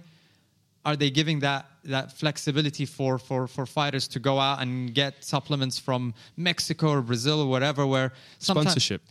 are 0.90 0.96
they 0.96 1.10
giving 1.10 1.40
that 1.48 1.66
that 1.96 2.12
flexibility 2.22 2.86
for, 2.86 3.18
for, 3.18 3.48
for 3.48 3.66
fighters 3.66 4.08
to 4.10 4.20
go 4.20 4.40
out 4.40 4.62
and 4.62 4.94
get 4.94 5.12
supplements 5.24 5.80
from 5.80 6.14
Mexico 6.36 6.86
or 6.96 7.02
Brazil 7.02 7.38
or 7.42 7.48
whatever 7.56 7.86
where 7.94 8.12
Sponsorship. 8.40 9.02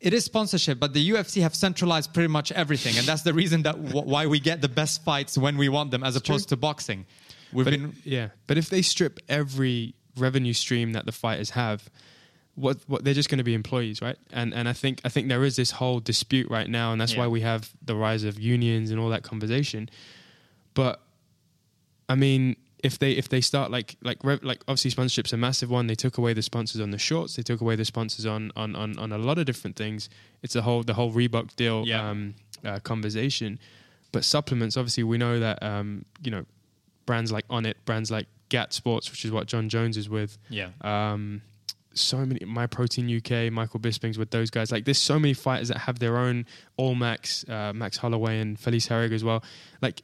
it 0.00 0.12
is 0.14 0.24
sponsorship, 0.24 0.78
but 0.78 0.90
the 0.94 1.02
UFC 1.12 1.42
have 1.42 1.54
centralized 1.54 2.08
pretty 2.14 2.28
much 2.38 2.52
everything, 2.52 2.94
and 2.98 3.06
that's 3.06 3.22
the 3.22 3.34
reason 3.34 3.62
that 3.62 3.76
w- 3.92 4.06
why 4.12 4.26
we 4.26 4.38
get 4.40 4.60
the 4.62 4.68
best 4.82 5.02
fights 5.04 5.36
when 5.36 5.56
we 5.62 5.68
want 5.68 5.90
them, 5.90 6.02
as 6.04 6.14
opposed 6.16 6.48
to 6.50 6.56
boxing. 6.56 7.04
We've 7.52 7.64
But 7.66 7.70
been 7.72 7.84
it- 7.86 7.94
yeah, 8.16 8.28
but 8.46 8.56
if 8.56 8.70
they 8.70 8.82
strip 8.82 9.18
every 9.28 9.94
revenue 10.16 10.52
stream 10.54 10.92
that 10.96 11.04
the 11.06 11.12
fighters 11.12 11.50
have, 11.50 11.78
what 12.54 12.76
what 12.86 13.04
they're 13.04 13.14
just 13.22 13.28
going 13.28 13.38
to 13.44 13.48
be 13.52 13.54
employees, 13.54 14.00
right? 14.00 14.16
And 14.32 14.54
and 14.54 14.68
I 14.68 14.74
think 14.74 15.00
I 15.04 15.08
think 15.08 15.28
there 15.28 15.44
is 15.44 15.54
this 15.56 15.72
whole 15.72 15.98
dispute 16.00 16.48
right 16.56 16.68
now, 16.70 16.92
and 16.92 17.00
that's 17.00 17.12
Yeah. 17.14 17.20
why 17.22 17.26
we 17.36 17.40
have 17.42 17.62
the 17.90 17.96
rise 18.06 18.22
of 18.24 18.38
unions 18.38 18.90
and 18.92 18.98
all 19.00 19.10
that 19.10 19.22
conversation. 19.22 19.90
But 20.74 21.00
I 22.08 22.14
mean, 22.14 22.56
if 22.82 22.98
they 22.98 23.12
if 23.12 23.28
they 23.28 23.40
start 23.40 23.70
like 23.70 23.96
like 24.02 24.24
like 24.24 24.62
obviously 24.68 24.90
sponsorship's 24.90 25.32
a 25.32 25.36
massive 25.36 25.70
one. 25.70 25.86
They 25.86 25.94
took 25.94 26.18
away 26.18 26.32
the 26.32 26.42
sponsors 26.42 26.80
on 26.80 26.90
the 26.90 26.98
shorts. 26.98 27.36
They 27.36 27.42
took 27.42 27.60
away 27.60 27.76
the 27.76 27.84
sponsors 27.84 28.26
on 28.26 28.52
on 28.56 28.74
on, 28.76 28.98
on 28.98 29.12
a 29.12 29.18
lot 29.18 29.38
of 29.38 29.46
different 29.46 29.76
things. 29.76 30.08
It's 30.42 30.56
a 30.56 30.62
whole 30.62 30.82
the 30.82 30.94
whole 30.94 31.12
Reebok 31.12 31.54
deal 31.56 31.84
Yeah. 31.86 32.08
um, 32.08 32.34
uh, 32.64 32.78
conversation. 32.80 33.58
But 34.12 34.24
supplements, 34.24 34.76
obviously, 34.76 35.04
we 35.04 35.18
know 35.18 35.38
that 35.38 35.62
um, 35.62 36.04
you 36.22 36.30
know 36.30 36.44
brands 37.06 37.30
like 37.32 37.46
Onnit, 37.48 37.74
brands 37.84 38.10
like 38.10 38.26
GAT 38.48 38.72
Sports, 38.72 39.10
which 39.10 39.24
is 39.24 39.30
what 39.30 39.46
Jon 39.46 39.68
Jones 39.68 39.96
is 39.96 40.08
with. 40.08 40.38
Yeah. 40.48 40.70
Um, 40.80 41.42
so 41.92 42.18
many 42.24 42.44
My 42.44 42.66
Protein 42.68 43.08
UK, 43.16 43.52
Michael 43.52 43.80
Bisping's 43.80 44.16
with 44.16 44.30
those 44.30 44.48
guys. 44.50 44.70
Like, 44.70 44.84
there's 44.84 44.98
so 44.98 45.18
many 45.18 45.34
fighters 45.34 45.68
that 45.68 45.78
have 45.78 45.98
their 45.98 46.16
own 46.18 46.46
All 46.76 46.94
Max, 46.94 47.44
uh, 47.48 47.72
Max 47.74 47.96
Holloway, 47.98 48.38
and 48.40 48.58
Felice 48.58 48.88
Herrig 48.88 49.12
as 49.12 49.24
well. 49.24 49.42
Like, 49.82 50.02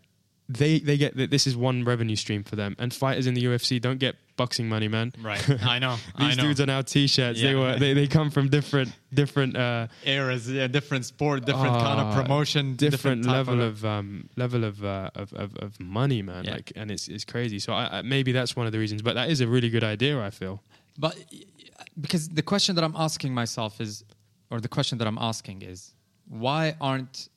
they 0.48 0.78
they 0.78 0.96
get 0.96 1.16
that 1.16 1.30
this 1.30 1.46
is 1.46 1.56
one 1.56 1.84
revenue 1.84 2.16
stream 2.16 2.44
for 2.44 2.56
them, 2.56 2.76
and 2.78 2.94
fighters 2.94 3.26
in 3.26 3.34
the 3.34 3.44
UFC 3.44 3.80
don't 3.80 3.98
get 3.98 4.16
boxing 4.36 4.68
money, 4.68 4.86
man. 4.86 5.12
right. 5.20 5.42
I 5.64 5.78
know. 5.78 5.96
I 6.14 6.28
These 6.28 6.36
know. 6.36 6.42
dudes 6.44 6.60
are 6.60 6.66
now 6.66 6.82
t-shirts. 6.82 7.40
They 7.40 7.54
were 7.54 7.78
they, 7.78 7.94
they 7.94 8.06
come 8.06 8.30
from 8.30 8.48
different 8.48 8.92
different 9.12 9.56
uh, 9.56 9.88
eras, 10.04 10.50
yeah, 10.50 10.68
different 10.68 11.04
sport, 11.04 11.44
different 11.44 11.74
kind 11.74 12.00
of 12.00 12.14
promotion, 12.14 12.76
different, 12.76 13.24
type 13.24 13.32
level 13.32 13.62
of, 13.62 13.78
of, 13.78 13.84
um, 13.84 14.28
level 14.36 14.64
of, 14.64 14.84
uh, 14.84 15.10
of 15.14 15.32
of 15.32 15.56
of 15.56 15.80
money, 15.80 16.22
man. 16.22 16.44
Yeah. 16.44 16.52
Like, 16.54 16.72
and 16.76 16.90
it's 16.90 17.08
it's 17.08 17.24
crazy. 17.24 17.58
So 17.58 17.72
I, 17.72 17.98
I, 17.98 18.02
maybe 18.02 18.32
that's 18.32 18.54
one 18.54 18.66
of 18.66 18.72
the 18.72 18.78
reasons. 18.78 19.02
But 19.02 19.14
that 19.14 19.30
is 19.30 19.40
a 19.40 19.48
really 19.48 19.70
good 19.70 19.84
idea. 19.84 20.22
I 20.22 20.30
feel. 20.30 20.62
But 20.98 21.16
because 22.00 22.28
the 22.28 22.42
question 22.42 22.74
that 22.76 22.84
I'm 22.84 22.94
asking 22.96 23.34
myself 23.34 23.80
is, 23.80 24.04
or 24.50 24.60
the 24.60 24.68
question 24.68 24.98
that 24.98 25.06
I'm 25.06 25.18
asking 25.18 25.62
is, 25.62 25.92
why 26.28 26.76
aren't 26.80 27.28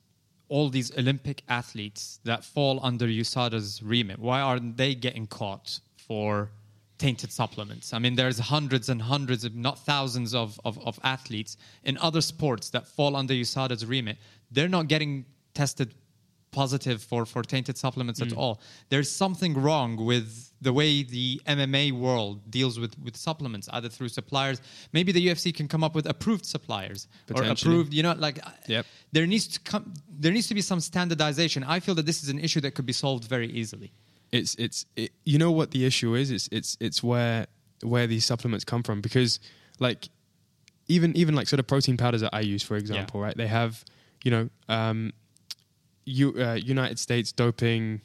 all 0.49 0.69
these 0.69 0.95
Olympic 0.97 1.43
athletes 1.47 2.19
that 2.25 2.43
fall 2.43 2.79
under 2.83 3.07
USADA's 3.07 3.81
remit, 3.81 4.19
why 4.19 4.41
aren't 4.41 4.77
they 4.77 4.95
getting 4.95 5.27
caught 5.27 5.79
for 5.95 6.49
tainted 6.99 7.31
supplements. 7.31 7.93
I 7.93 7.99
mean, 7.99 8.15
there's 8.15 8.38
hundreds 8.38 8.89
and 8.89 9.01
hundreds, 9.01 9.45
if 9.45 9.53
not 9.53 9.79
thousands, 9.79 10.35
of, 10.35 10.59
of, 10.65 10.77
of 10.85 10.99
athletes 11.03 11.57
in 11.83 11.97
other 11.97 12.21
sports 12.21 12.69
that 12.71 12.85
fall 12.85 13.15
under 13.15 13.33
USADA's 13.33 13.85
remit. 13.85 14.17
They're 14.51 14.69
not 14.69 14.88
getting 14.88 15.25
tested 15.55 15.95
positive 16.51 17.01
for, 17.03 17.25
for 17.25 17.43
tainted 17.43 17.77
supplements 17.77 18.19
Mm. 18.19 18.27
at 18.31 18.33
all. 18.38 18.59
There's 18.89 19.09
something 19.09 19.53
wrong 19.53 19.97
with 20.03 20.51
the 20.62 20.73
way 20.73 21.03
the 21.03 21.41
MMA 21.45 21.91
world 21.91 22.49
deals 22.51 22.79
with, 22.79 22.97
with 22.99 23.15
supplements, 23.15 23.69
either 23.71 23.88
through 23.89 24.09
suppliers. 24.09 24.62
Maybe 24.91 25.12
the 25.12 25.25
UFC 25.27 25.53
can 25.53 25.67
come 25.67 25.83
up 25.83 25.95
with 25.95 26.05
approved 26.07 26.45
suppliers 26.45 27.07
or 27.33 27.43
approved, 27.67 27.93
you 27.93 28.03
know, 28.03 28.13
like 28.13 28.39
Yep. 28.67 28.85
there 29.12 29.27
needs 29.27 29.47
to 29.47 29.59
come 29.62 29.93
there 30.09 30.33
needs 30.33 30.47
to 30.47 30.53
be 30.55 30.62
some 30.62 30.79
standardization. 30.81 31.63
I 31.63 31.79
feel 31.79 31.95
that 31.95 32.05
this 32.05 32.23
is 32.23 32.29
an 32.29 32.39
issue 32.39 32.59
that 32.62 32.71
could 32.75 32.85
be 32.85 32.93
solved 32.93 33.23
very 33.25 33.47
easily. 33.51 33.91
it's 34.31 34.53
it's 34.55 34.85
it, 34.95 35.12
you 35.25 35.38
know 35.39 35.51
what 35.51 35.71
the 35.71 35.85
issue 35.85 36.13
is 36.15 36.29
it's 36.29 36.47
it's 36.51 36.77
it's 36.79 37.01
where 37.01 37.47
where 37.83 38.05
these 38.07 38.25
supplements 38.25 38.63
come 38.65 38.83
from 38.83 39.01
because 39.01 39.39
like 39.79 40.09
even 40.88 41.15
even 41.15 41.33
like 41.35 41.47
sort 41.47 41.59
of 41.59 41.67
protein 41.67 41.95
powders 41.97 42.21
that 42.21 42.33
I 42.35 42.41
use 42.41 42.62
for 42.63 42.75
example 42.77 43.19
right 43.21 43.35
they 43.38 43.47
have 43.47 43.83
you 44.25 44.31
know 44.31 44.49
um 44.67 45.13
you 46.10 46.34
uh, 46.38 46.54
United 46.56 46.98
States 47.00 47.32
doping 47.32 48.02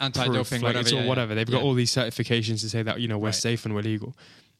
Anti-doping, 0.00 0.34
proof, 0.34 0.52
like, 0.52 0.62
whatever, 0.62 0.88
all 0.88 0.94
yeah, 0.94 1.02
yeah. 1.02 1.08
whatever 1.08 1.34
they've 1.34 1.50
got 1.50 1.62
all 1.62 1.74
these 1.74 1.90
certifications 1.90 2.60
to 2.60 2.68
say 2.68 2.82
that 2.82 3.00
you 3.00 3.08
know 3.08 3.18
we're 3.18 3.26
Right. 3.28 3.34
safe 3.48 3.64
and 3.64 3.74
we're 3.74 3.82
legal 3.82 4.16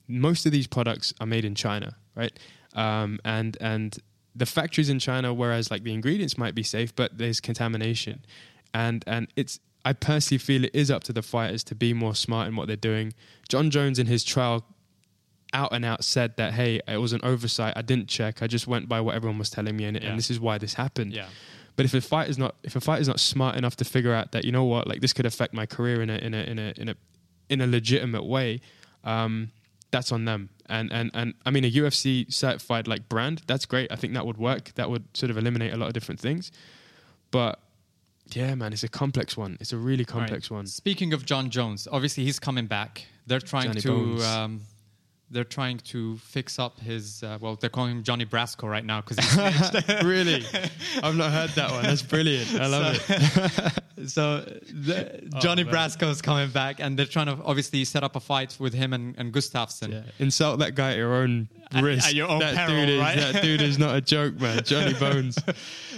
most 0.08 0.46
of 0.46 0.52
these 0.52 0.66
products 0.66 1.14
are 1.20 1.26
made 1.26 1.44
in 1.44 1.54
China 1.54 1.96
right 2.16 2.36
um 2.74 3.20
and 3.24 3.56
and 3.60 3.98
the 4.34 4.46
factories 4.46 4.88
in 4.88 4.98
China 4.98 5.32
whereas 5.32 5.70
like 5.70 5.82
the 5.84 5.92
ingredients 5.92 6.36
might 6.36 6.54
be 6.54 6.62
safe 6.62 6.94
but 6.96 7.18
there's 7.18 7.40
contamination 7.40 8.24
and 8.74 9.04
and 9.06 9.28
it's 9.36 9.60
I 9.84 9.92
personally 9.92 10.38
feel 10.38 10.64
it 10.64 10.74
is 10.74 10.90
up 10.90 11.02
to 11.04 11.12
the 11.12 11.22
fighters 11.22 11.62
to 11.64 11.74
be 11.74 11.94
more 11.94 12.14
smart 12.14 12.48
in 12.48 12.56
what 12.56 12.66
they're 12.66 12.76
doing. 12.92 13.14
Jon 13.48 13.70
Jones 13.70 13.98
in 13.98 14.06
his 14.06 14.22
trial 14.24 14.66
out 15.54 15.72
and 15.72 15.84
out 15.84 16.02
said 16.04 16.36
that 16.36 16.52
hey, 16.52 16.80
it 16.86 16.98
was 16.98 17.12
an 17.12 17.20
oversight. 17.22 17.72
I 17.76 17.82
didn't 17.82 18.08
check. 18.08 18.42
I 18.42 18.48
just 18.48 18.66
went 18.66 18.88
by 18.88 19.00
what 19.00 19.14
everyone 19.14 19.38
was 19.38 19.48
telling 19.50 19.76
me, 19.76 19.84
and, 19.84 19.96
Yeah. 19.96 20.08
and 20.10 20.18
this 20.18 20.30
is 20.30 20.38
why 20.40 20.58
this 20.58 20.74
happened. 20.74 21.12
Yeah. 21.14 21.28
But 21.78 21.84
if 21.84 21.94
a 21.94 22.00
fight 22.00 22.28
is 22.28 22.36
not 22.38 22.56
if 22.64 22.74
a 22.74 22.80
fight 22.80 23.00
is 23.00 23.06
not 23.06 23.20
smart 23.20 23.54
enough 23.56 23.76
to 23.76 23.84
figure 23.84 24.12
out 24.12 24.32
that 24.32 24.44
you 24.44 24.50
know 24.50 24.64
what, 24.64 24.88
like 24.88 25.00
this 25.00 25.12
could 25.12 25.26
affect 25.26 25.54
my 25.54 25.64
career 25.64 26.02
in 26.02 26.10
a 26.10 26.16
in 26.16 26.34
a 26.34 26.38
in 26.38 26.58
a 26.58 26.72
in 26.76 26.88
a 26.88 26.96
in 27.48 27.60
a 27.60 27.68
legitimate 27.68 28.24
way, 28.24 28.60
um, 29.04 29.52
that's 29.92 30.10
on 30.10 30.24
them. 30.24 30.50
And 30.66 30.92
and 30.92 31.12
and 31.14 31.34
I 31.46 31.50
mean 31.52 31.64
a 31.64 31.70
UFC 31.70 32.32
certified 32.34 32.88
like 32.88 33.08
brand, 33.08 33.42
that's 33.46 33.64
great. 33.64 33.92
I 33.92 33.94
think 33.94 34.14
that 34.14 34.26
would 34.26 34.38
work. 34.38 34.72
That 34.74 34.90
would 34.90 35.04
sort 35.16 35.30
of 35.30 35.38
eliminate 35.38 35.72
a 35.72 35.76
lot 35.76 35.86
of 35.86 35.92
different 35.92 36.18
things. 36.20 36.50
But 37.30 37.60
yeah, 38.32 38.56
man, 38.56 38.72
it's 38.72 38.82
a 38.82 38.88
complex 38.88 39.36
one. 39.36 39.56
It's 39.60 39.72
a 39.72 39.76
really 39.78 40.04
complex 40.04 40.50
Right. 40.50 40.56
one. 40.56 40.66
Speaking 40.66 41.12
of 41.12 41.24
Jon 41.24 41.48
Jones, 41.48 41.86
obviously 41.92 42.24
he's 42.24 42.40
coming 42.40 42.66
back. 42.66 43.06
They're 43.28 43.38
trying 43.38 43.72
Johnny 43.74 43.80
to 43.82 44.24
um, 44.24 44.60
they're 45.30 45.44
trying 45.44 45.78
to 45.78 46.16
fix 46.18 46.58
up 46.58 46.80
his 46.80 47.22
uh, 47.22 47.38
well, 47.40 47.56
they're 47.56 47.70
calling 47.70 47.92
him 47.92 48.02
Johnny 48.02 48.24
Brasco 48.24 48.68
right 48.68 48.84
now 48.84 49.02
because 49.02 49.18
he's 49.18 49.84
really, 50.04 50.44
I've 51.02 51.16
not 51.16 51.32
heard 51.32 51.50
that 51.50 51.70
one. 51.70 51.82
That's 51.82 52.02
brilliant. 52.02 52.54
I 52.58 52.66
love 52.66 53.04
it. 53.08 54.08
so 54.08 54.40
the, 54.72 55.28
Johnny 55.40 55.64
man. 55.64 55.74
Brasco 55.74 56.10
is 56.10 56.22
coming 56.22 56.50
back, 56.50 56.80
and 56.80 56.98
they're 56.98 57.06
trying 57.06 57.26
to 57.26 57.38
obviously 57.44 57.84
set 57.84 58.02
up 58.02 58.16
a 58.16 58.20
fight 58.20 58.56
with 58.58 58.72
him 58.72 58.92
and, 58.92 59.14
and 59.18 59.32
Gustafsson. 59.32 59.92
Yeah. 59.92 60.02
Insult 60.18 60.60
that 60.60 60.74
guy 60.74 60.92
at 60.92 60.96
your 60.96 61.14
own 61.14 61.48
At- 61.72 61.84
risk. 61.84 62.08
at 62.08 62.14
your 62.14 62.28
own 62.28 62.40
that 62.40 62.54
peril, 62.54 62.86
dude 62.86 62.88
is 62.88 63.00
right? 63.00 63.16
that 63.18 63.42
dude 63.42 63.62
is 63.62 63.78
not 63.78 63.96
a 63.96 64.00
joke, 64.00 64.40
man. 64.40 64.62
Johnny 64.64 64.94
Bones. 64.94 65.38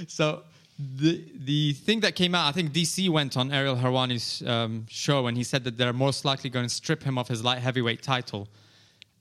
So 0.08 0.42
the 0.78 1.24
the 1.34 1.74
thing 1.74 2.00
that 2.00 2.16
came 2.16 2.34
out, 2.34 2.48
I 2.48 2.52
think 2.52 2.72
DC 2.72 3.08
went 3.10 3.36
on 3.36 3.52
Ariel 3.52 3.76
Helwani's 3.76 4.42
um, 4.46 4.86
show, 4.88 5.28
and 5.28 5.36
he 5.36 5.44
said 5.44 5.62
that 5.64 5.78
they're 5.78 5.92
most 5.92 6.24
likely 6.24 6.50
going 6.50 6.66
to 6.66 6.74
strip 6.74 7.04
him 7.04 7.16
of 7.16 7.28
his 7.28 7.44
light 7.44 7.58
heavyweight 7.58 8.02
title 8.02 8.48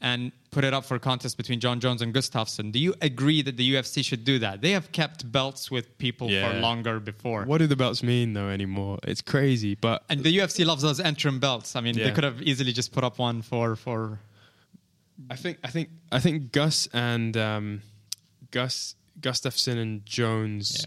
and 0.01 0.31
put 0.51 0.63
it 0.63 0.73
up 0.73 0.85
for 0.85 0.95
a 0.95 0.99
contest 0.99 1.38
between 1.38 1.59
Jon 1.59 1.79
Jones 1.79 2.01
and 2.01 2.13
Gustafsson. 2.13 2.71
Do 2.71 2.79
you 2.79 2.93
agree 3.01 3.41
that 3.41 3.57
the 3.57 3.73
UFC 3.73 4.03
should 4.03 4.23
do 4.23 4.39
that? 4.39 4.62
They 4.62 4.71
have 4.71 4.91
kept 4.91 5.29
belts 5.31 5.69
with 5.69 5.97
people 5.97 6.29
for 6.29 6.53
longer 6.59 6.99
before. 6.99 7.43
What 7.43 7.57
do 7.57 7.67
the 7.67 7.75
belts 7.75 8.01
mean 8.01 8.33
though 8.33 8.49
anymore? 8.49 8.99
It's 9.03 9.21
crazy, 9.21 9.75
but 9.75 10.03
And 10.09 10.23
the 10.23 10.38
UFC 10.38 10.65
loves 10.65 10.81
those 10.81 10.99
interim 10.99 11.39
belts. 11.39 11.75
I 11.75 11.81
mean, 11.81 11.95
they 11.95 12.12
could 12.12 12.23
have 12.23 12.41
easily 12.41 12.71
just 12.71 12.91
put 12.91 13.03
up 13.03 13.19
one 13.19 13.41
for 13.41 13.75
for 13.75 14.19
I 15.29 15.35
think 15.35 15.57
I 15.63 15.67
think 15.67 15.89
I 16.12 16.19
think 16.19 16.51
Gus 16.51 16.88
and 16.93 17.35
um, 17.35 17.81
Gus 18.51 18.95
Gustafsson 19.19 19.77
and 19.77 20.05
Jones 20.05 20.85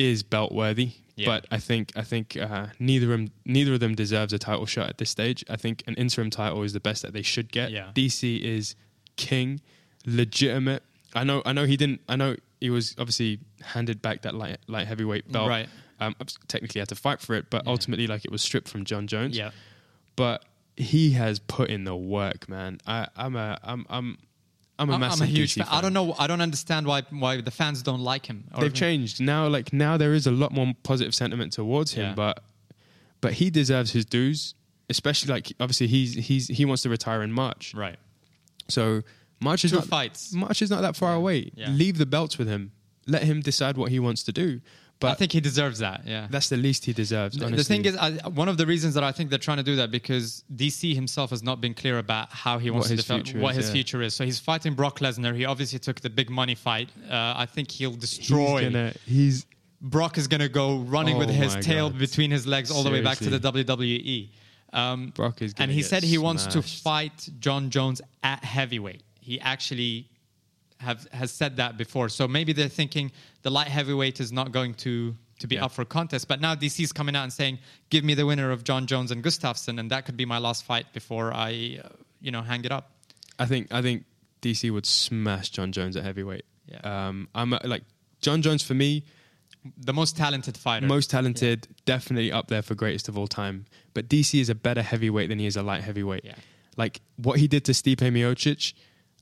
is 0.00 0.22
belt 0.22 0.52
worthy, 0.52 0.92
Yeah. 1.16 1.26
but 1.26 1.46
I 1.50 1.58
think 1.58 1.92
I 1.96 2.02
think 2.02 2.36
uh, 2.36 2.66
neither 2.78 3.06
of 3.06 3.18
them 3.18 3.30
neither 3.44 3.74
of 3.74 3.80
them 3.80 3.94
deserves 3.94 4.32
a 4.32 4.38
title 4.38 4.66
shot 4.66 4.88
at 4.88 4.98
this 4.98 5.10
stage. 5.10 5.44
I 5.48 5.56
think 5.56 5.82
an 5.86 5.94
interim 5.94 6.30
title 6.30 6.62
is 6.62 6.72
the 6.72 6.80
best 6.80 7.02
that 7.02 7.12
they 7.12 7.22
should 7.22 7.52
get. 7.52 7.70
Yeah. 7.70 7.90
DC 7.94 8.40
is 8.40 8.74
king, 9.16 9.60
legitimate. 10.06 10.82
I 11.14 11.24
know 11.24 11.42
I 11.44 11.52
know 11.52 11.64
he 11.66 11.76
didn't. 11.76 12.00
I 12.08 12.16
know 12.16 12.36
he 12.60 12.70
was 12.70 12.94
obviously 12.98 13.40
handed 13.62 14.00
back 14.02 14.22
that 14.22 14.34
light 14.34 14.58
light 14.66 14.86
heavyweight 14.86 15.30
belt. 15.30 15.48
Right. 15.48 15.68
Um, 16.00 16.14
technically 16.48 16.78
had 16.78 16.88
to 16.88 16.94
fight 16.94 17.20
for 17.20 17.34
it, 17.34 17.50
but 17.50 17.66
ultimately 17.66 18.06
like 18.06 18.24
it 18.24 18.30
was 18.32 18.40
stripped 18.40 18.68
from 18.68 18.86
Jon 18.86 19.06
Jones 19.06 19.36
yeah. 19.36 19.50
but 20.16 20.46
he 20.74 21.10
has 21.10 21.38
put 21.38 21.68
in 21.68 21.84
the 21.84 21.94
work, 21.94 22.48
man. 22.48 22.78
I, 22.86 23.06
I'm 23.14 23.36
a, 23.36 23.58
I'm, 23.62 23.84
I'm, 23.90 24.16
I'm 24.80 24.90
a 24.90 24.94
I'm, 24.94 25.00
massive 25.00 25.22
I'm 25.22 25.28
a 25.28 25.30
huge 25.30 25.54
DC 25.54 25.64
fan. 25.64 25.68
I 25.70 25.80
don't 25.80 25.92
know. 25.92 26.14
I 26.18 26.26
don't 26.26 26.40
understand 26.40 26.86
why 26.86 27.02
why 27.10 27.40
the 27.40 27.50
fans 27.50 27.82
don't 27.82 28.00
like 28.00 28.26
him. 28.26 28.44
or 28.54 28.62
They've 28.62 28.74
changed 28.74 29.20
now. 29.20 29.46
Like 29.46 29.72
now, 29.72 29.96
there 29.96 30.14
is 30.14 30.26
a 30.26 30.30
lot 30.32 30.50
more 30.52 30.72
positive 30.82 31.14
sentiment 31.14 31.52
towards 31.52 31.92
him, 31.92 32.06
Yeah. 32.06 32.14
but, 32.14 32.42
but 33.20 33.34
he 33.34 33.50
deserves 33.50 33.92
his 33.92 34.04
dues. 34.04 34.54
Especially 34.88 35.32
like 35.32 35.52
obviously 35.60 35.86
he's 35.86 36.14
he's 36.14 36.48
he 36.48 36.64
wants 36.64 36.82
to 36.82 36.88
retire 36.88 37.22
in 37.22 37.30
March. 37.32 37.74
Right. 37.76 37.96
So 38.68 39.02
March 39.40 39.64
is 39.64 39.70
Two 39.70 39.76
not 39.76 39.86
fights. 39.86 40.32
March 40.32 40.62
is 40.62 40.70
not 40.70 40.80
that 40.82 40.96
far 40.96 41.14
away. 41.14 41.52
Yeah. 41.54 41.68
Leave 41.70 41.96
the 41.98 42.06
belts 42.06 42.38
with 42.38 42.48
him. 42.48 42.72
Let 43.06 43.22
him 43.22 43.40
decide 43.40 43.76
what 43.76 43.90
he 43.92 44.00
wants 44.00 44.24
to 44.24 44.32
do. 44.32 44.60
But 45.00 45.12
I 45.12 45.14
think 45.14 45.32
he 45.32 45.40
deserves 45.40 45.78
that. 45.78 46.02
Yeah. 46.06 46.26
that's 46.30 46.48
the 46.50 46.56
least 46.58 46.84
he 46.84 46.92
deserves. 46.92 47.36
The- 47.36 47.46
Honestly. 47.46 47.56
The 47.62 47.64
thing 47.64 47.84
is, 47.86 47.96
I, 47.96 48.28
one 48.28 48.48
of 48.48 48.56
the 48.58 48.66
reasons 48.66 48.92
that 48.94 49.02
I 49.02 49.12
think 49.12 49.30
they're 49.30 49.38
trying 49.38 49.56
to 49.56 49.62
do 49.62 49.76
that 49.76 49.90
because 49.90 50.44
DC 50.54 50.94
himself 50.94 51.30
has 51.30 51.42
not 51.42 51.60
been 51.60 51.72
clear 51.74 51.98
about 51.98 52.30
how 52.30 52.58
he 52.58 52.70
wants 52.70 52.84
What 52.90 52.90
to 52.90 52.96
his 52.96 53.06
future 53.06 53.38
what 53.40 53.50
is, 53.52 53.56
his 53.56 53.66
yeah. 53.68 53.72
future 53.72 54.02
is. 54.02 54.14
So 54.14 54.24
he's 54.24 54.38
fighting 54.38 54.74
Brock 54.74 54.98
Lesnar. 55.00 55.34
He 55.34 55.46
obviously 55.46 55.78
took 55.78 56.00
the 56.00 56.10
big 56.10 56.28
money 56.28 56.54
fight. 56.54 56.90
Uh, 57.08 57.32
I 57.36 57.46
think 57.46 57.70
he'll 57.70 57.92
he's 57.92 57.98
destroy. 58.18 58.62
gonna, 58.64 58.92
he's 59.06 59.46
Brock 59.80 60.18
is 60.18 60.28
going 60.28 60.42
to 60.42 60.48
go 60.50 60.78
running 60.80 61.16
with 61.16 61.30
Oh 61.30 61.32
his 61.32 61.56
tail 61.56 61.88
God. 61.88 61.98
between 61.98 62.30
his 62.30 62.46
legs 62.46 62.70
all 62.70 62.82
the 62.82 62.90
way 62.90 63.00
back 63.00 63.16
to 63.18 63.30
the 63.30 63.40
WWE. 63.40 64.28
Um, 64.72 65.08
Brock 65.16 65.40
is 65.42 65.54
and 65.58 65.70
he 65.70 65.82
said 65.82 66.02
he 66.02 66.18
wants 66.18 66.46
to 66.48 66.60
fight 66.62 67.28
Jon 67.40 67.70
Jones 67.70 68.00
at 68.22 68.44
heavyweight. 68.44 69.02
He 69.18 69.40
actually 69.40 70.06
have 70.78 71.06
has 71.12 71.30
said 71.32 71.56
that 71.56 71.76
before. 71.76 72.08
So 72.08 72.28
maybe 72.28 72.52
they're 72.52 72.68
thinking 72.68 73.10
the 73.42 73.50
light 73.50 73.68
heavyweight 73.68 74.20
is 74.20 74.32
not 74.32 74.52
going 74.52 74.74
to 74.74 75.16
to 75.40 75.46
be 75.46 75.54
Yeah. 75.54 75.64
up 75.64 75.72
for 75.72 75.84
contest. 75.86 76.28
But 76.28 76.40
now 76.42 76.54
DC 76.54 76.82
is 76.84 76.92
coming 76.92 77.16
out 77.16 77.22
and 77.24 77.32
saying, 77.32 77.58
"Give 77.88 78.04
me 78.04 78.12
the 78.14 78.26
winner 78.26 78.50
of 78.50 78.62
Jon 78.62 78.86
Jones 78.86 79.10
and 79.10 79.24
Gustafsson, 79.24 79.80
and 79.80 79.90
that 79.90 80.04
could 80.04 80.16
be 80.16 80.26
my 80.26 80.36
last 80.38 80.64
fight 80.64 80.92
before 80.92 81.32
I, 81.32 81.80
uh, 81.82 81.88
you 82.20 82.30
know, 82.30 82.42
hang 82.42 82.64
it 82.64 82.72
up." 82.72 82.92
I 83.38 83.46
think 83.46 83.72
I 83.72 83.80
think 83.80 84.04
DC 84.42 84.70
would 84.70 84.84
smash 84.86 85.48
Jon 85.50 85.72
Jones 85.72 85.96
at 85.96 86.04
heavyweight. 86.04 86.44
Yeah. 86.66 86.80
Um, 87.08 87.28
I'm 87.34 87.52
a, 87.54 87.60
like 87.64 87.84
Jon 88.20 88.42
Jones 88.42 88.62
for 88.62 88.74
me, 88.74 89.02
The 89.78 89.92
most 89.94 90.16
talented 90.16 90.56
fighter. 90.58 90.86
most 90.86 91.08
talented, 91.10 91.68
definitely 91.86 92.30
up 92.30 92.48
there 92.48 92.62
for 92.62 92.74
greatest 92.74 93.08
of 93.08 93.16
all 93.18 93.26
time. 93.26 93.64
But 93.94 94.08
DC 94.08 94.40
is 94.40 94.48
a 94.50 94.54
better 94.54 94.82
heavyweight 94.82 95.28
than 95.30 95.38
he 95.38 95.46
is 95.46 95.56
a 95.56 95.62
light 95.62 95.82
heavyweight. 95.82 96.24
Yeah. 96.24 96.34
Like 96.76 97.00
what 97.16 97.38
he 97.40 97.48
did 97.48 97.64
to 97.64 97.72
Stipe 97.72 97.96
Miocic, 98.00 98.74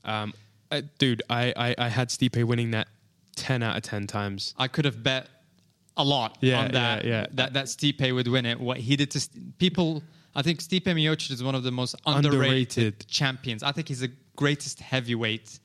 um, 0.03 0.33
uh, 0.69 0.81
dude, 0.97 1.21
I, 1.29 1.53
I 1.55 1.75
I 1.85 1.87
had 1.87 2.09
Stipe 2.09 2.43
winning 2.43 2.71
that 2.71 2.87
ten 3.39 3.63
out 3.63 3.75
of 3.77 3.83
ten 3.83 4.07
times. 4.07 4.53
I 4.57 4.67
could 4.67 4.85
have 4.85 5.01
bet 5.03 5.27
a 5.97 6.03
lot 6.03 6.37
Yeah, 6.41 6.61
on 6.61 6.71
that, 6.71 7.03
yeah, 7.05 7.11
yeah. 7.21 7.25
that 7.33 7.53
that 7.53 7.65
Stipe 7.65 8.13
would 8.13 8.27
win 8.27 8.45
it. 8.45 8.59
What 8.59 8.77
he 8.77 8.95
did 8.95 9.11
to 9.11 9.19
St- 9.19 9.57
people, 9.57 10.01
I 10.35 10.41
think 10.41 10.59
Stipe 10.61 10.83
Miocic 10.85 11.31
is 11.31 11.43
one 11.43 11.55
of 11.55 11.63
the 11.63 11.71
most 11.71 11.95
underrated, 12.05 12.33
Underrated. 12.39 13.07
champions. 13.07 13.63
I 13.63 13.71
think 13.71 13.87
he's 13.87 13.99
the 14.01 14.11
greatest 14.35 14.79
heavyweight 14.79 15.59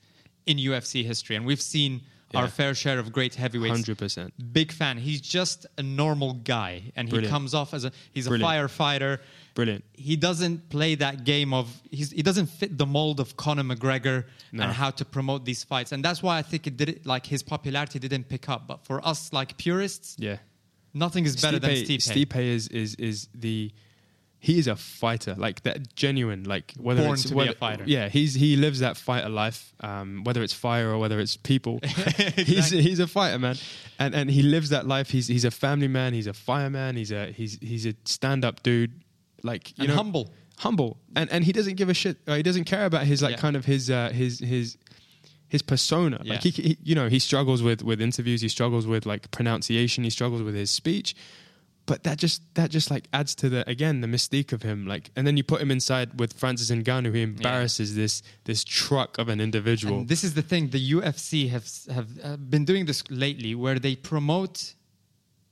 in 0.45 0.57
UFC 0.57 1.03
history, 1.05 1.35
and 1.35 1.45
we've 1.45 1.61
seen 1.61 2.01
our 2.33 2.47
fair 2.49 2.75
share 2.75 2.99
of 2.99 3.13
great 3.13 3.33
heavyweights. 3.35 3.71
Hundred 3.71 3.97
percent. 3.97 4.33
Big 4.51 4.73
fan. 4.73 4.97
He's 4.97 5.21
just 5.21 5.65
a 5.77 5.83
normal 5.83 6.33
guy, 6.33 6.91
and 6.97 7.07
he 7.07 7.11
Brilliant. 7.11 7.31
comes 7.31 7.53
off 7.53 7.73
as 7.73 7.85
a 7.85 7.91
he's 8.11 8.25
a 8.27 8.29
Brilliant. 8.31 8.71
firefighter. 8.71 9.19
Brilliant. 9.55 9.83
He 9.93 10.15
doesn't 10.17 10.69
play 10.69 10.95
that 10.95 11.23
game 11.23 11.53
of 11.53 11.67
he's, 11.89 12.11
he 12.11 12.21
doesn't 12.21 12.47
fit 12.47 12.77
the 12.77 12.85
mold 12.85 13.19
of 13.19 13.35
Conor 13.37 13.63
McGregor 13.63 14.25
No. 14.51 14.63
and 14.63 14.71
how 14.73 14.91
to 14.91 15.03
promote 15.05 15.45
these 15.45 15.63
fights, 15.63 15.91
and 15.93 16.03
that's 16.05 16.21
why 16.21 16.37
I 16.37 16.41
think 16.43 16.67
it 16.67 16.75
did 16.77 16.89
it, 16.89 17.05
like 17.05 17.25
his 17.25 17.41
popularity 17.41 17.97
didn't 17.97 18.29
pick 18.29 18.49
up. 18.49 18.67
But 18.67 18.85
for 18.85 19.03
us, 19.07 19.31
like 19.33 19.57
purists, 19.57 20.17
Yeah. 20.19 20.37
nothing 20.93 21.25
is 21.25 21.41
better 21.41 21.57
than 21.57 21.71
Stipe. 21.71 22.03
Stipe 22.03 22.35
is 22.35 22.67
is 22.67 22.95
is 22.95 23.27
the 23.33 23.71
he 24.39 24.59
is 24.59 24.67
a 24.67 24.75
fighter 24.75 25.33
like 25.37 25.63
that 25.63 25.95
genuine 25.95 26.43
like 26.43 26.73
whether 26.77 27.01
Born 27.01 27.13
it's 27.13 27.23
to 27.23 27.29
be 27.29 27.35
whether, 27.35 27.51
a 27.51 27.55
fighter. 27.55 27.83
yeah 27.87 28.09
he's 28.09 28.35
he 28.35 28.55
lives 28.57 28.79
that 28.81 28.95
fighter 28.95 29.29
life 29.29 29.73
um, 29.79 30.23
whether 30.23 30.43
it's 30.43 30.53
fire 30.53 30.89
or 30.91 30.99
whether 30.99 31.19
it's 31.19 31.35
people 31.35 31.79
he's 32.35 32.69
he's 32.69 32.99
a 32.99 33.07
fighter 33.07 33.39
man 33.39 33.55
and 33.97 34.13
and 34.13 34.29
he 34.29 34.43
lives 34.43 34.69
that 34.69 34.85
life 34.85 35.09
he's 35.09 35.27
he's 35.27 35.45
a 35.45 35.49
family 35.51 35.87
man 35.87 36.13
he's 36.13 36.27
a 36.27 36.33
fireman 36.33 36.95
he's 36.95 37.11
a 37.11 37.31
he's 37.31 37.57
he's 37.59 37.87
a 37.87 37.95
stand 38.03 38.45
up 38.45 38.61
dude 38.61 38.91
like 39.51 39.63
you 39.77 39.83
And 39.83 39.89
know 39.89 39.95
humble. 40.01 40.25
humble, 40.65 40.91
and 41.15 41.27
and 41.33 41.41
he 41.45 41.51
doesn't 41.51 41.75
give 41.81 41.89
a 41.89 41.93
shit. 41.93 42.17
Uh, 42.27 42.35
he 42.35 42.43
doesn't 42.49 42.65
care 42.65 42.85
about 42.85 43.03
his 43.11 43.21
like 43.21 43.35
Yeah. 43.35 43.45
kind 43.45 43.55
of 43.55 43.65
his 43.65 43.89
uh, 43.89 44.09
his 44.21 44.39
his 44.39 44.77
his 45.47 45.61
persona. 45.61 46.17
Like 46.31 46.41
he, 46.47 46.49
he, 46.49 46.77
you 46.89 46.95
know, 46.99 47.07
he 47.15 47.19
struggles 47.19 47.61
with 47.67 47.81
with 47.89 47.99
interviews. 48.01 48.41
He 48.41 48.49
struggles 48.49 48.85
with 48.93 49.05
like 49.05 49.23
pronunciation. 49.31 50.03
He 50.03 50.09
struggles 50.09 50.41
with 50.41 50.55
his 50.55 50.69
speech. 50.71 51.15
But 51.87 52.01
that 52.07 52.17
just 52.17 52.41
that 52.55 52.71
just 52.71 52.89
like 52.89 53.05
adds 53.13 53.35
to 53.41 53.45
the 53.53 53.61
again 53.69 54.01
the 54.01 54.07
mystique 54.07 54.51
of 54.57 54.63
him. 54.63 54.87
Like, 54.93 55.11
and 55.15 55.23
then 55.27 55.37
you 55.37 55.43
put 55.43 55.61
him 55.61 55.69
inside 55.69 56.19
with 56.19 56.33
Francis 56.33 56.71
Ngannou, 56.71 57.05
who 57.11 57.11
he 57.11 57.21
embarrasses 57.21 57.89
this 58.01 58.23
this 58.45 58.63
truck 58.63 59.19
of 59.21 59.29
an 59.29 59.39
individual. 59.39 59.99
And 59.99 60.07
this 60.13 60.23
is 60.23 60.33
the 60.33 60.41
thing: 60.51 60.69
the 60.71 60.83
UFC 60.95 61.47
have 61.55 61.65
have 61.97 62.07
uh, 62.23 62.37
been 62.37 62.65
doing 62.65 62.85
this 62.87 63.03
lately, 63.11 63.53
where 63.53 63.77
they 63.85 63.95
promote 63.95 64.73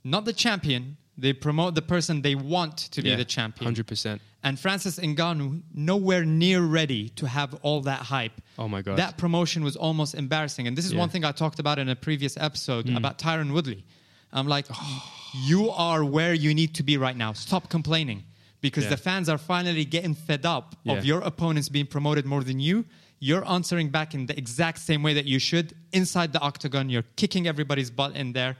not 0.03 0.25
the 0.25 0.33
champion, 0.33 0.97
they 1.17 1.33
promote 1.33 1.75
the 1.75 1.81
person 1.81 2.21
they 2.21 2.35
want 2.35 2.77
to 2.91 3.01
be 3.01 3.13
the 3.15 3.25
champion. 3.25 3.65
hundred 3.65 3.87
percent. 3.87 4.21
And 4.45 4.59
Francis 4.59 4.99
Ngannou 4.99 5.61
nowhere 5.73 6.25
near 6.25 6.61
ready 6.61 7.09
to 7.09 7.27
have 7.27 7.53
all 7.61 7.79
that 7.81 8.01
hype. 8.01 8.41
Oh 8.59 8.67
my 8.67 8.81
God. 8.81 8.97
That 8.97 9.17
promotion 9.17 9.63
was 9.63 9.75
almost 9.77 10.15
embarrassing. 10.15 10.67
And 10.67 10.77
this 10.77 10.85
is 10.85 10.91
Yeah. 10.91 10.99
one 10.99 11.09
thing 11.09 11.23
I 11.23 11.31
talked 11.31 11.59
about 11.59 11.79
in 11.79 11.87
a 11.87 11.95
previous 11.95 12.35
episode 12.37 12.87
Mm. 12.87 12.97
about 12.97 13.19
Tyron 13.19 13.53
Woodley. 13.53 13.85
I'm 14.33 14.47
like, 14.47 14.65
you 15.45 15.69
are 15.71 16.03
where 16.03 16.33
you 16.33 16.53
need 16.53 16.75
to 16.75 16.83
be 16.83 16.97
right 16.97 17.15
now. 17.15 17.31
Stop 17.33 17.69
complaining. 17.69 18.23
Because 18.59 18.85
Yeah. 18.85 18.91
the 18.91 18.97
fans 18.97 19.29
are 19.29 19.37
finally 19.37 19.85
getting 19.85 20.13
fed 20.15 20.45
up 20.45 20.75
Yeah. 20.83 20.93
of 20.97 21.05
your 21.05 21.21
opponents 21.21 21.69
being 21.69 21.85
promoted 21.85 22.25
more 22.25 22.43
than 22.43 22.59
you. 22.59 22.85
You're 23.19 23.47
answering 23.49 23.89
back 23.89 24.13
in 24.13 24.25
the 24.25 24.37
exact 24.37 24.79
same 24.79 25.03
way 25.03 25.13
that 25.13 25.25
you 25.25 25.39
should 25.39 25.73
inside 25.93 26.33
the 26.33 26.39
octagon. 26.41 26.89
You're 26.89 27.05
kicking 27.15 27.47
everybody's 27.47 27.89
butt 27.91 28.15
in 28.15 28.33
there. 28.33 28.57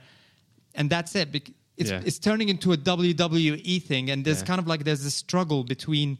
And 0.75 0.89
that's 0.89 1.13
it. 1.15 1.31
It's, 1.78 1.89
Yeah. 1.89 2.01
it's 2.05 2.19
turning 2.19 2.49
into 2.49 2.71
a 2.71 2.78
WWE 2.78 3.82
thing. 3.82 4.09
And 4.11 4.24
there's 4.26 4.41
Yeah. 4.41 4.45
kind 4.45 4.59
of 4.59 4.67
like 4.67 4.84
there's 4.84 5.03
this 5.03 5.15
struggle 5.15 5.63
between 5.63 6.17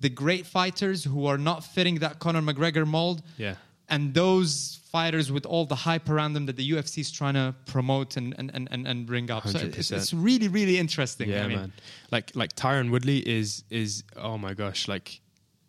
the 0.00 0.08
great 0.08 0.46
fighters 0.46 1.04
who 1.04 1.26
are 1.26 1.38
not 1.38 1.64
fitting 1.64 1.96
that 2.00 2.18
Conor 2.18 2.42
McGregor 2.42 2.86
mold 2.86 3.22
Yeah. 3.38 3.56
and 3.88 4.14
those 4.14 4.80
fighters 4.90 5.30
with 5.32 5.44
all 5.44 5.66
the 5.66 5.74
hype 5.74 6.08
around 6.08 6.34
them 6.34 6.46
that 6.46 6.56
the 6.56 6.62
UFC 6.70 7.00
is 7.00 7.10
trying 7.10 7.34
to 7.34 7.54
promote 7.66 8.16
and, 8.16 8.34
and, 8.38 8.50
and, 8.54 8.68
and- 8.86 9.06
bring 9.06 9.30
up. 9.30 9.46
So 9.48 9.58
it's, 9.58 9.90
it's 9.90 10.14
really, 10.14 10.48
really 10.48 10.78
interesting. 10.78 11.28
Yeah, 11.30 11.44
I 11.44 11.48
mean, 11.48 11.58
man. 11.58 11.72
Like 12.10 12.30
like 12.34 12.54
Tyron 12.54 12.90
Woodley 12.90 13.18
is 13.18 13.64
is 13.70 14.04
oh 14.16 14.38
my 14.38 14.54
gosh, 14.54 14.86
like 14.88 15.20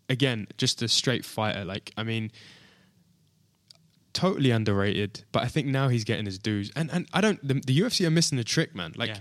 again, 0.08 0.46
just 0.58 0.80
a 0.82 0.88
straight 0.88 1.24
fighter. 1.24 1.64
Like 1.64 1.92
I 1.96 2.04
mean 2.04 2.30
totally 4.16 4.50
underrated, 4.50 5.24
but 5.32 5.42
I 5.42 5.48
think 5.48 5.66
now 5.66 5.88
he's 5.88 6.04
getting 6.04 6.26
his 6.26 6.38
dues. 6.38 6.72
And 6.74 6.90
and 6.90 7.06
I 7.12 7.20
don't 7.20 7.40
the, 7.46 7.54
the 7.54 7.78
UFC 7.80 8.06
are 8.06 8.10
missing 8.10 8.38
the 8.38 8.44
trick, 8.44 8.74
man. 8.74 8.92
Like 8.96 9.10
Yeah. 9.10 9.18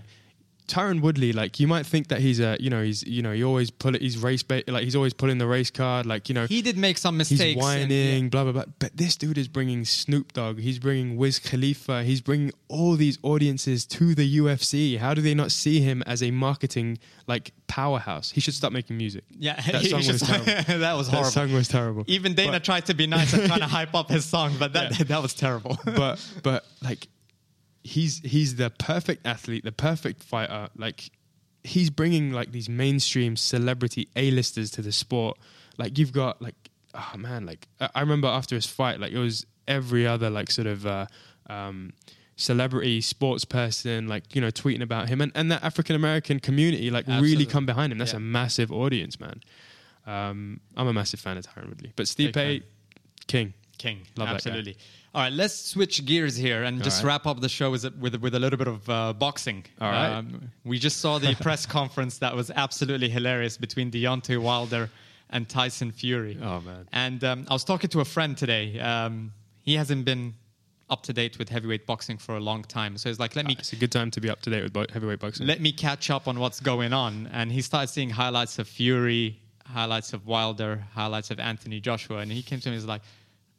Tyron 0.68 1.02
Woodley, 1.02 1.32
like 1.34 1.60
you 1.60 1.68
might 1.68 1.86
think 1.86 2.08
that 2.08 2.20
he's 2.22 2.40
a, 2.40 2.58
you 2.60 2.70
know, 2.70 2.82
he's, 2.84 3.04
you 3.04 3.22
know, 3.22 3.32
he 3.34 3.44
always 3.44 3.70
pull 3.70 3.94
it, 3.96 4.02
he's 4.02 4.18
race 4.18 4.42
bait, 4.44 4.68
like 4.68 4.84
he's 4.84 4.96
always 4.96 5.14
pulling 5.14 5.38
the 5.38 5.48
race 5.48 5.70
card, 5.70 6.06
like 6.06 6.28
you 6.30 6.36
know, 6.36 6.46
He 6.48 6.62
did 6.62 6.78
make 6.78 6.98
some 6.98 7.18
mistakes. 7.18 7.42
he's 7.42 7.54
and- 7.54 7.62
whining, 7.62 8.24
yeah. 8.24 8.30
blah 8.30 8.44
blah 8.44 8.52
blah. 8.54 8.64
But 8.80 8.98
this 8.98 9.16
dude 9.16 9.38
is 9.38 9.48
bringing 9.48 9.86
Snoop 9.86 10.34
Dogg, 10.34 10.60
he's 10.60 10.80
bringing 10.80 11.18
Wiz 11.18 11.40
Khalifa, 11.40 12.04
he's 12.04 12.22
bringing 12.22 12.52
all 12.68 12.96
these 12.96 13.20
audiences 13.24 13.86
to 13.86 14.16
the 14.16 14.38
UFC. 14.40 14.98
How 14.98 15.14
do 15.14 15.22
they 15.22 15.34
not 15.36 15.52
see 15.52 15.80
him 15.82 16.02
as 16.08 16.24
a 16.24 16.32
marketing 16.32 16.98
like 17.28 17.52
powerhouse? 17.68 18.32
He 18.32 18.42
should 18.42 18.54
stop 18.56 18.72
making 18.72 18.98
music. 18.98 19.24
Yeah, 19.38 19.60
that 19.62 19.84
song 19.90 20.06
was 20.08 20.22
terrible. 20.22 20.46
that 20.80 20.94
was 20.94 21.08
horrible. 21.08 21.26
That 21.30 21.32
song 21.34 21.54
was 21.54 21.68
terrible. 21.68 22.04
Even 22.08 22.34
Dana 22.34 22.54
But- 22.54 22.64
tried 22.64 22.86
to 22.88 22.94
be 22.94 23.08
nice 23.08 23.34
and 23.34 23.46
trying 23.46 23.60
to 23.60 23.68
hype 23.68 23.94
up 23.94 24.10
his 24.10 24.26
song, 24.26 24.56
but 24.58 24.74
that 24.74 24.86
Yeah. 25.00 25.04
that 25.06 25.22
was 25.22 25.34
terrible. 25.34 25.78
but 25.86 26.20
but 26.44 26.66
like 26.82 27.08
he's 27.86 28.20
he's 28.20 28.56
the 28.56 28.70
perfect 28.72 29.26
athlete, 29.26 29.64
the 29.64 29.72
perfect 29.72 30.24
fighter. 30.24 30.70
Like 30.76 31.10
he's 31.64 31.90
bringing 31.90 32.32
like 32.32 32.52
these 32.52 32.68
mainstream 32.68 33.36
celebrity 33.38 34.08
A-listers 34.16 34.72
to 34.72 34.82
the 34.82 34.92
sport. 34.92 35.38
Like 35.78 35.98
you've 35.98 36.12
got 36.12 36.42
like 36.42 36.56
oh 36.94 37.14
man, 37.18 37.46
like 37.46 37.68
I 37.80 38.00
remember 38.02 38.28
after 38.28 38.56
his 38.56 38.66
fight, 38.66 39.00
like 39.00 39.12
it 39.12 39.20
was 39.20 39.46
every 39.68 40.06
other 40.08 40.30
like 40.30 40.50
sort 40.52 40.68
of 40.68 40.86
uh, 40.86 41.06
um, 41.50 41.94
celebrity 42.36 43.02
sports 43.02 43.46
person, 43.46 44.08
like 44.08 44.34
you 44.36 44.42
know, 44.42 44.50
tweeting 44.50 44.82
about 44.82 45.08
him, 45.10 45.22
and 45.22 45.32
and 45.36 45.52
that 45.52 45.64
African 45.64 45.96
American 45.96 46.40
community 46.40 46.90
like 46.90 47.06
Absolutely. 47.08 47.30
really 47.30 47.46
come 47.46 47.66
behind 47.66 47.92
him. 47.92 47.98
That's 48.00 48.12
Yeah. 48.14 48.18
a 48.18 48.22
massive 48.22 48.72
audience, 48.72 49.20
man. 49.20 49.42
Um, 50.08 50.60
I'm 50.78 50.88
a 50.88 50.94
massive 50.94 51.20
fan 51.20 51.38
of 51.38 51.46
Tyron 51.46 51.70
Woodley, 51.70 51.94
but 51.96 52.06
Stipe. 52.06 52.64
King. 53.28 53.54
King, 53.78 54.02
Love 54.16 54.30
that 54.42 54.64
guy. 54.64 54.76
All 55.16 55.22
right, 55.22 55.32
let's 55.32 55.56
switch 55.56 56.06
gears 56.06 56.36
here 56.36 56.64
and 56.64 56.84
just 56.84 57.02
right. 57.02 57.08
wrap 57.08 57.26
up 57.26 57.40
the 57.40 57.48
show 57.48 57.72
with 57.72 57.86
a, 57.86 57.94
with, 57.98 58.16
with 58.16 58.36
a 58.36 58.40
little 58.40 58.58
bit 58.58 58.68
of 58.68 58.90
uh, 58.90 59.14
boxing. 59.14 59.64
All 59.80 59.90
right. 59.90 60.12
Um, 60.12 60.52
we 60.66 60.78
just 60.78 60.98
saw 60.98 61.20
the 61.20 61.34
press 61.42 61.66
conference 61.66 62.18
that 62.18 62.36
was 62.36 62.52
absolutely 62.52 63.08
hilarious 63.08 63.56
between 63.56 63.90
Deontay 63.90 64.38
Wilder 64.38 64.90
and 65.30 65.48
Tyson 65.48 65.94
Fury. 65.94 66.38
Oh, 66.44 66.60
man. 66.60 66.90
And 66.92 67.24
um, 67.24 67.48
I 67.50 67.54
was 67.54 67.64
talking 67.64 67.90
to 67.92 68.02
a 68.02 68.06
friend 68.06 68.38
today. 68.38 68.78
Um, 68.78 69.32
he 69.62 69.76
hasn't 69.76 70.04
been 70.04 70.34
up 70.90 71.04
to 71.04 71.14
date 71.14 71.40
with 71.40 71.48
heavyweight 71.48 71.86
boxing 71.86 72.18
for 72.18 72.36
a 72.36 72.42
long 72.42 72.64
time, 72.64 72.98
so 72.98 73.08
he's 73.08 73.18
like, 73.18 73.38
"Let 73.38 73.46
me 73.46 73.56
It's 73.58 73.72
a 73.72 73.78
good 73.78 73.94
time 73.94 74.12
to 74.12 74.20
be 74.20 74.30
up 74.30 74.42
to 74.42 74.50
date 74.50 74.64
with 74.64 74.74
bo- 74.74 74.86
heavyweight 74.92 75.20
boxing. 75.20 75.48
let 75.48 75.62
me 75.62 75.72
catch 75.72 76.10
up 76.10 76.28
on 76.28 76.40
what's 76.40 76.60
going 76.60 76.92
on. 76.92 77.30
And 77.32 77.54
he 77.54 77.62
started 77.62 77.88
seeing 77.88 78.10
highlights 78.10 78.60
of 78.60 78.68
Fury, 78.68 79.40
highlights 79.66 80.12
of 80.12 80.28
Wilder, 80.28 80.86
highlights 80.94 81.32
of 81.32 81.40
Anthony 81.40 81.80
Joshua. 81.80 82.18
And 82.18 82.30
he 82.30 82.44
came 82.44 82.60
to 82.60 82.68
me 82.68 82.76
and 82.76 82.84
was 82.84 82.86
like, 82.86 83.02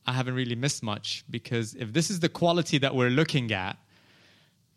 I 0.07 0.13
haven't 0.13 0.35
really 0.35 0.55
missed 0.55 0.83
much 0.83 1.25
because 1.31 1.75
if 1.75 1.93
this 1.93 2.11
is 2.11 2.21
the 2.21 2.29
quality 2.29 2.79
that 2.79 2.95
we're 2.95 3.11
looking 3.11 3.53
at, 3.53 3.77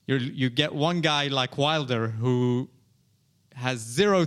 you 0.08 0.16
you 0.18 0.50
get 0.50 0.74
one 0.74 1.02
guy 1.02 1.28
like 1.28 1.58
Wilder 1.58 2.08
who 2.08 2.70
has 3.56 3.80
zero 3.80 4.26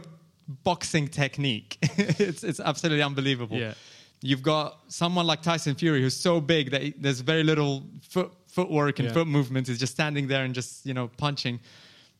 boxing 0.64 1.08
technique. 1.08 1.78
it's, 1.82 2.44
it's 2.44 2.60
absolutely 2.60 3.02
unbelievable. 3.02 3.56
Yeah. 3.56 3.74
You've 4.20 4.42
got 4.42 4.78
someone 4.88 5.26
like 5.26 5.42
Tyson 5.42 5.74
Fury 5.74 6.00
who's 6.00 6.16
so 6.16 6.40
big 6.40 6.70
that 6.70 6.82
he- 6.82 6.94
there's 6.96 7.20
very 7.20 7.42
little 7.42 7.82
foot, 8.08 8.32
footwork 8.46 8.98
and 9.00 9.08
Yeah. 9.08 9.14
foot 9.14 9.26
movement. 9.26 9.66
He's 9.66 9.78
just 9.80 9.92
standing 9.92 10.28
there 10.28 10.44
and 10.44 10.54
just 10.54 10.86
you 10.86 10.94
know 10.94 11.08
punching. 11.16 11.58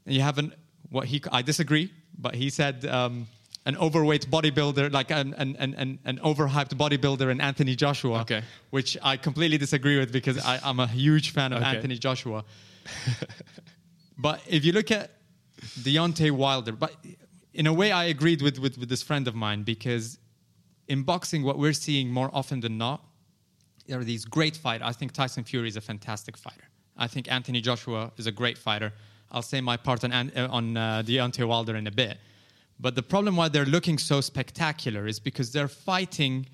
And 0.06 0.14
you 0.14 0.22
haven't 0.22 0.54
what 0.90 1.06
he 1.06 1.22
I 1.30 1.42
disagree, 1.42 1.92
but 2.18 2.34
he 2.34 2.50
said 2.50 2.84
um, 2.86 3.26
an 3.64 3.76
overweight 3.76 4.28
bodybuilder, 4.30 4.92
like 4.92 5.10
an 5.10 5.34
an, 5.34 5.56
an, 5.58 5.98
an 6.04 6.18
overhyped 6.18 6.74
bodybuilder 6.74 7.30
in 7.30 7.40
Anthony 7.40 7.76
Joshua. 7.76 8.20
Okay. 8.20 8.42
Which 8.70 8.96
I 9.02 9.16
completely 9.16 9.58
disagree 9.58 9.98
with 9.98 10.12
because 10.12 10.44
I, 10.44 10.60
I'm 10.62 10.80
a 10.80 10.86
huge 10.86 11.30
fan 11.30 11.52
of 11.52 11.62
Okay. 11.62 11.76
Anthony 11.76 11.96
Joshua. 11.98 12.44
but 14.18 14.40
if 14.48 14.64
you 14.64 14.72
look 14.72 14.90
at 14.90 15.10
Deontay 15.80 16.32
Wilder, 16.32 16.72
but 16.72 16.92
in 17.54 17.66
a 17.66 17.72
way 17.72 17.92
I 17.92 18.04
agreed 18.04 18.42
with, 18.42 18.58
with, 18.58 18.78
with 18.78 18.88
this 18.88 19.02
friend 19.02 19.28
of 19.28 19.34
mine 19.34 19.62
because 19.62 20.18
in 20.88 21.02
boxing, 21.04 21.44
what 21.44 21.58
we're 21.58 21.72
seeing 21.72 22.10
more 22.10 22.30
often 22.32 22.60
than 22.60 22.78
not 22.78 23.04
there 23.86 23.98
are 23.98 24.04
these 24.04 24.24
great 24.24 24.56
fighters. 24.56 24.86
I 24.86 24.92
think 24.92 25.12
Tyson 25.12 25.44
Fury 25.44 25.68
is 25.68 25.76
a 25.76 25.80
fantastic 25.80 26.36
fighter. 26.36 26.64
I 26.96 27.06
think 27.06 27.30
Anthony 27.30 27.60
Joshua 27.60 28.12
is 28.16 28.26
a 28.26 28.32
great 28.32 28.58
fighter. 28.58 28.92
I'll 29.30 29.42
say 29.42 29.60
my 29.60 29.76
part 29.76 30.04
on, 30.04 30.12
on 30.12 30.76
uh, 30.76 31.02
Deontay 31.04 31.46
Wilder 31.46 31.76
in 31.76 31.86
a 31.86 31.90
bit. 31.90 32.18
But 32.82 32.96
the 32.96 33.02
problem 33.02 33.36
why 33.36 33.48
they're 33.48 33.64
looking 33.64 33.96
so 33.96 34.20
spectacular 34.20 35.06
is 35.06 35.20
because 35.20 35.52
they're 35.52 35.68
fighting 35.68 36.46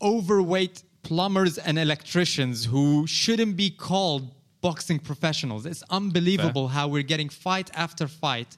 overweight 0.00 0.82
plumbers 1.02 1.58
and 1.58 1.78
electricians 1.78 2.64
who 2.64 3.06
shouldn't 3.06 3.54
be 3.54 3.68
called 3.68 4.34
boxing 4.62 4.98
professionals. 4.98 5.66
It's 5.66 5.82
unbelievable 5.90 6.68
how 6.68 6.88
we're 6.88 7.02
getting 7.02 7.28
fight 7.28 7.70
after 7.74 8.08
fight 8.08 8.56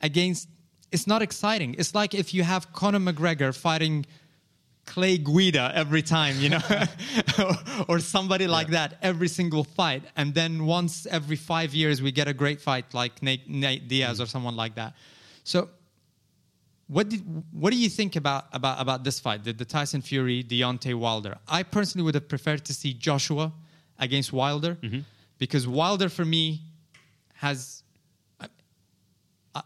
against. 0.00 0.48
It's 0.92 1.06
not 1.06 1.20
exciting. 1.20 1.74
It's 1.76 1.94
like 1.94 2.14
if 2.14 2.32
you 2.32 2.42
have 2.42 2.72
Conor 2.72 3.00
McGregor 3.00 3.54
fighting 3.54 4.06
Clay 4.86 5.18
Guida 5.18 5.72
every 5.74 6.02
time, 6.02 6.38
you 6.38 6.48
know, 6.50 6.60
or, 7.88 7.98
somebody 7.98 8.46
like 8.46 8.68
that 8.68 8.98
every 9.02 9.28
single 9.28 9.62
fight, 9.62 10.02
and 10.16 10.34
then 10.34 10.64
once 10.66 11.06
every 11.06 11.36
five 11.36 11.72
years 11.74 12.02
we 12.02 12.12
get 12.12 12.28
a 12.28 12.34
great 12.34 12.60
fight 12.60 12.92
like 12.92 13.22
Nate, 13.22 13.48
Nate 13.48 13.88
Diaz 13.88 14.18
mm. 14.18 14.22
or 14.24 14.26
someone 14.26 14.56
like 14.56 14.74
that. 14.74 14.94
So 15.44 15.68
what 16.88 17.08
did 17.08 17.20
what 17.52 17.70
do 17.72 17.78
you 17.78 17.88
think 17.88 18.16
about 18.16 18.46
about 18.52 18.80
about 18.80 19.04
this 19.04 19.18
fight, 19.20 19.44
the, 19.44 19.52
the 19.52 19.64
Tyson 19.64 20.02
Fury 20.02 20.44
Deontay 20.44 20.94
Wilder? 20.94 21.38
I 21.48 21.62
personally 21.62 22.04
would 22.04 22.14
have 22.14 22.28
preferred 22.28 22.64
to 22.66 22.74
see 22.74 22.92
Joshua 22.92 23.52
against 23.98 24.32
Wilder 24.32 24.76
because 25.38 25.66
Wilder 25.66 26.08
for 26.08 26.24
me 26.24 26.60
has 27.34 27.82
I, 28.40 28.46
I, 29.54 29.62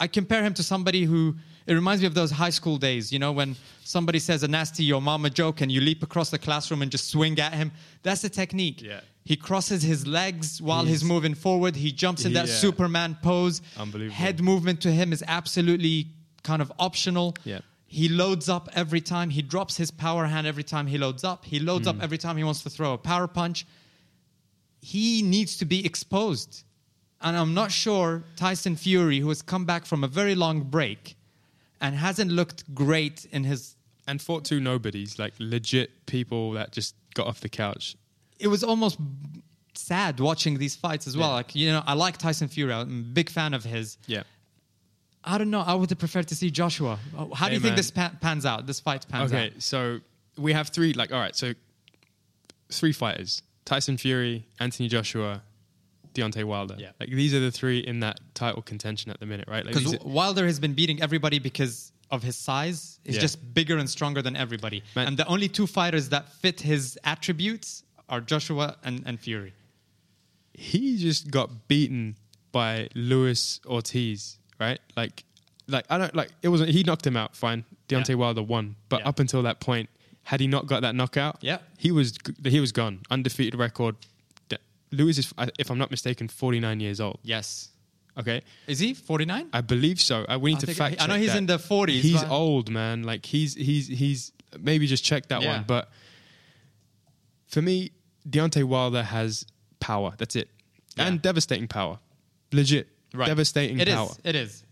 I 0.00 0.06
compare 0.06 0.42
him 0.42 0.54
to 0.54 0.62
somebody 0.62 1.04
who 1.04 1.36
it 1.66 1.74
reminds 1.74 2.00
me 2.00 2.06
of 2.06 2.14
those 2.14 2.30
high 2.30 2.50
school 2.50 2.76
days, 2.76 3.12
you 3.12 3.18
know, 3.18 3.32
when 3.32 3.56
somebody 3.82 4.20
says 4.20 4.42
a 4.44 4.48
nasty 4.48 4.84
your 4.84 5.00
mama 5.02 5.30
joke 5.30 5.60
and 5.62 5.72
you 5.72 5.80
leap 5.80 6.02
across 6.02 6.30
the 6.30 6.38
classroom 6.38 6.80
and 6.82 6.90
just 6.92 7.08
swing 7.10 7.38
at 7.40 7.52
him. 7.54 7.72
That's 8.04 8.22
the 8.22 8.28
technique. 8.28 8.82
Yeah. 8.82 9.00
He 9.24 9.34
crosses 9.34 9.82
his 9.82 10.06
legs 10.06 10.62
while 10.62 10.84
he's, 10.84 11.00
He's- 11.00 11.02
moving 11.02 11.34
forward. 11.34 11.74
He 11.74 11.90
jumps 11.90 12.24
in 12.24 12.34
that 12.34 12.46
Yeah. 12.46 12.54
Superman 12.54 13.18
pose. 13.20 13.62
Unbelievable. 13.76 14.14
Head 14.14 14.40
movement 14.40 14.80
to 14.82 14.92
him 14.92 15.12
is 15.12 15.24
absolutely 15.26 16.06
kind 16.50 16.62
of 16.62 16.70
optional. 16.78 17.28
Yeah. 17.44 17.60
He 17.88 18.08
loads 18.08 18.48
up 18.56 18.68
every 18.82 19.00
time. 19.14 19.28
He 19.30 19.42
drops 19.54 19.76
his 19.76 19.90
power 20.04 20.24
hand 20.26 20.46
every 20.46 20.64
time 20.74 20.86
he 20.86 20.98
loads 20.98 21.22
up. 21.24 21.44
He 21.52 21.58
loads 21.60 21.86
Mm. 21.86 21.90
up 21.92 22.02
every 22.06 22.18
time 22.24 22.36
he 22.36 22.44
wants 22.44 22.62
to 22.64 22.70
throw 22.70 22.92
a 22.94 22.98
power 22.98 23.28
punch. 23.40 23.58
He 24.80 25.22
needs 25.22 25.56
to 25.58 25.64
be 25.64 25.84
exposed. 25.84 26.64
And 27.20 27.36
I'm 27.36 27.54
not 27.54 27.72
sure 27.72 28.24
Tyson 28.36 28.76
Fury, 28.76 29.18
who 29.20 29.28
has 29.28 29.42
come 29.42 29.64
back 29.64 29.86
from 29.86 30.04
a 30.04 30.08
very 30.08 30.34
long 30.34 30.60
break 30.62 31.16
and 31.80 31.94
hasn't 31.94 32.30
looked 32.30 32.60
great 32.74 33.26
in 33.32 33.44
his. 33.44 33.74
and 34.08 34.22
fought 34.22 34.44
two 34.44 34.60
nobodies, 34.60 35.18
like 35.18 35.34
legit 35.40 35.90
people 36.06 36.52
that 36.52 36.70
just 36.72 36.94
got 37.14 37.26
off 37.26 37.40
the 37.40 37.48
couch. 37.48 37.96
It 38.38 38.46
was 38.48 38.62
almost 38.62 38.98
sad 39.74 40.20
watching 40.20 40.58
these 40.58 40.76
fights 40.76 41.06
as 41.08 41.16
well. 41.16 41.30
Yeah. 41.30 41.34
Like 41.40 41.54
you 41.56 41.72
know, 41.72 41.82
I 41.86 41.94
like 41.94 42.16
Tyson 42.18 42.46
Fury. 42.48 42.72
I'm 42.72 43.00
a 43.00 43.14
big 43.20 43.28
fan 43.30 43.52
of 43.54 43.64
his. 43.64 43.98
Yeah. 44.06 44.22
I 45.26 45.38
don't 45.38 45.50
know. 45.50 45.60
I 45.60 45.74
would 45.74 45.90
have 45.90 45.98
preferred 45.98 46.28
to 46.28 46.34
see 46.36 46.50
Joshua. 46.50 46.98
Uh, 47.16 47.26
how 47.34 47.46
do 47.46 47.50
Hey, 47.50 47.54
you 47.56 47.60
think 47.60 47.76
this 47.76 47.90
pa- 47.90 48.12
pans 48.20 48.46
out? 48.46 48.66
This 48.66 48.78
fight 48.80 49.06
pans 49.08 49.32
Okay, 49.32 49.46
out. 49.46 49.50
Okay, 49.50 49.54
so 49.58 50.00
we 50.38 50.52
have 50.52 50.68
three. 50.68 50.92
Like, 50.92 51.12
all 51.12 51.20
right, 51.20 51.34
so 51.34 51.52
three 52.70 52.92
fighters: 52.92 53.42
Tyson 53.64 53.96
Fury, 53.96 54.46
Anthony 54.60 54.88
Joshua, 54.88 55.42
Deontay 56.14 56.44
Wilder. 56.44 56.76
Yeah. 56.78 56.90
Like 57.00 57.10
these 57.10 57.34
are 57.34 57.40
the 57.40 57.50
three 57.50 57.80
in 57.80 58.00
that 58.00 58.20
title 58.34 58.62
contention 58.62 59.10
at 59.10 59.18
the 59.20 59.26
minute, 59.26 59.48
right? 59.48 59.64
Because 59.66 59.94
are- 59.94 59.98
Wilder 60.04 60.46
has 60.46 60.60
been 60.60 60.74
beating 60.74 61.02
everybody 61.02 61.38
because 61.38 61.92
of 62.10 62.22
his 62.22 62.36
size. 62.36 63.00
He's 63.04 63.16
Yeah. 63.16 63.20
just 63.22 63.52
bigger 63.54 63.78
and 63.78 63.90
stronger 63.90 64.22
than 64.22 64.36
everybody. 64.36 64.82
Man- 64.94 65.08
And 65.08 65.16
the 65.16 65.26
only 65.26 65.48
two 65.48 65.66
fighters 65.66 66.08
that 66.10 66.32
fit 66.34 66.60
his 66.60 66.96
attributes 67.02 67.82
are 68.08 68.20
Joshua 68.20 68.76
and, 68.84 69.02
and 69.04 69.18
Fury. 69.18 69.52
he 70.54 70.96
just 70.98 71.30
got 71.30 71.66
beaten 71.68 72.16
by 72.52 72.88
Luis 72.94 73.60
Ortiz, 73.66 74.38
right? 74.58 74.78
Like, 74.96 75.24
like 75.68 75.84
I 75.90 75.98
don't 75.98 76.14
like 76.14 76.30
it 76.42 76.48
wasn't. 76.48 76.70
He 76.70 76.82
knocked 76.82 77.06
him 77.06 77.16
out, 77.16 77.34
fine. 77.36 77.64
Deontay 77.88 78.10
Yeah. 78.10 78.14
Wilder 78.16 78.42
won, 78.42 78.76
but 78.88 79.00
Yeah. 79.00 79.08
up 79.08 79.18
until 79.20 79.42
that 79.44 79.60
point, 79.60 79.88
had 80.24 80.40
he 80.40 80.46
not 80.46 80.66
got 80.66 80.82
that 80.82 80.94
knockout, 80.94 81.38
Yeah. 81.40 81.58
he 81.78 81.90
was 81.92 82.16
he 82.44 82.60
was 82.60 82.72
gone, 82.72 83.00
undefeated 83.10 83.54
record. 83.58 83.96
Lewis 84.92 85.18
is, 85.18 85.34
if 85.58 85.68
I'm 85.68 85.78
not 85.78 85.90
mistaken, 85.90 86.28
49 86.28 86.78
years 86.78 87.00
old. 87.00 87.18
Yes. 87.24 87.70
Okay, 88.16 88.40
Is 88.68 88.78
he 88.78 88.94
49? 88.94 89.48
I 89.52 89.60
believe 89.60 90.00
so. 90.00 90.24
I, 90.28 90.36
we 90.36 90.52
need 90.54 90.58
I 90.58 90.60
to 90.60 90.74
fact. 90.74 91.02
I 91.02 91.06
know 91.08 91.16
he's 91.16 91.32
that. 91.32 91.38
in 91.38 91.46
the 91.46 91.58
40s, 91.58 92.00
He's 92.00 92.22
old, 92.22 92.70
man. 92.70 93.02
Like 93.02 93.26
he's 93.26 93.54
he's 93.54 93.88
he's 93.88 94.30
maybe 94.58 94.86
just 94.86 95.04
check 95.04 95.26
that 95.28 95.42
Yeah. 95.42 95.56
one. 95.56 95.64
But 95.66 95.90
for 97.48 97.60
me, 97.62 97.90
Deontay 98.28 98.64
Wilder 98.64 99.02
has 99.02 99.44
power. 99.80 100.14
That's 100.18 100.36
it, 100.36 100.48
Yeah. 100.96 101.08
and 101.08 101.20
devastating 101.20 101.68
power. 101.68 101.98
Legit, 102.52 102.88
devastating 103.24 103.80
It 103.80 103.88
is. 103.88 103.94
power. 103.94 104.10
It 104.24 104.34
is. 104.34 104.62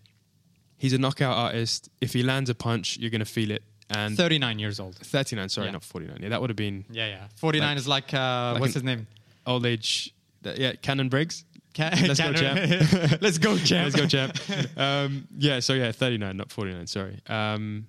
He's 0.77 0.93
a 0.93 0.99
knockout 0.99 1.37
artist. 1.37 1.89
If 2.01 2.13
he 2.13 2.23
lands 2.23 2.51
a 2.51 2.55
punch, 2.55 2.99
you're 2.99 3.11
gonna 3.11 3.25
feel 3.25 3.51
it. 3.51 3.63
And 3.91 4.17
39 4.17 4.59
years 4.59 4.81
old. 4.81 4.97
39, 4.97 5.49
sorry, 5.49 5.69
Yeah. 5.69 5.73
not 5.73 5.85
49. 5.85 6.19
Yeah, 6.23 6.29
that 6.31 6.41
would 6.41 6.51
have 6.51 6.57
been 6.57 6.85
Yeah, 6.91 7.07
yeah. 7.07 7.29
49 7.37 7.69
Like- 7.71 7.79
is 7.79 7.89
like, 7.89 8.15
uh, 8.15 8.53
like 8.53 8.61
what's 8.61 8.75
an- 8.77 8.81
his 8.81 8.97
name? 8.97 9.07
old 9.47 9.65
age. 9.67 10.13
that- 10.43 10.59
Yeah, 10.59 10.73
Shannon 10.85 11.09
Briggs. 11.09 11.45
Ca- 11.75 11.91
Let's 12.07 12.21
go, 12.21 12.33
champ. 12.35 13.21
Let's 13.23 13.39
go, 13.39 13.57
champ. 13.71 13.85
Let's 13.85 13.97
go, 13.97 14.07
champ. 14.07 14.39
Um, 14.79 15.27
yeah, 15.39 15.61
so 15.61 15.73
yeah, 15.75 15.91
39, 15.91 16.37
not 16.37 16.53
49. 16.53 16.87
Sorry. 16.87 17.19
Um, 17.27 17.87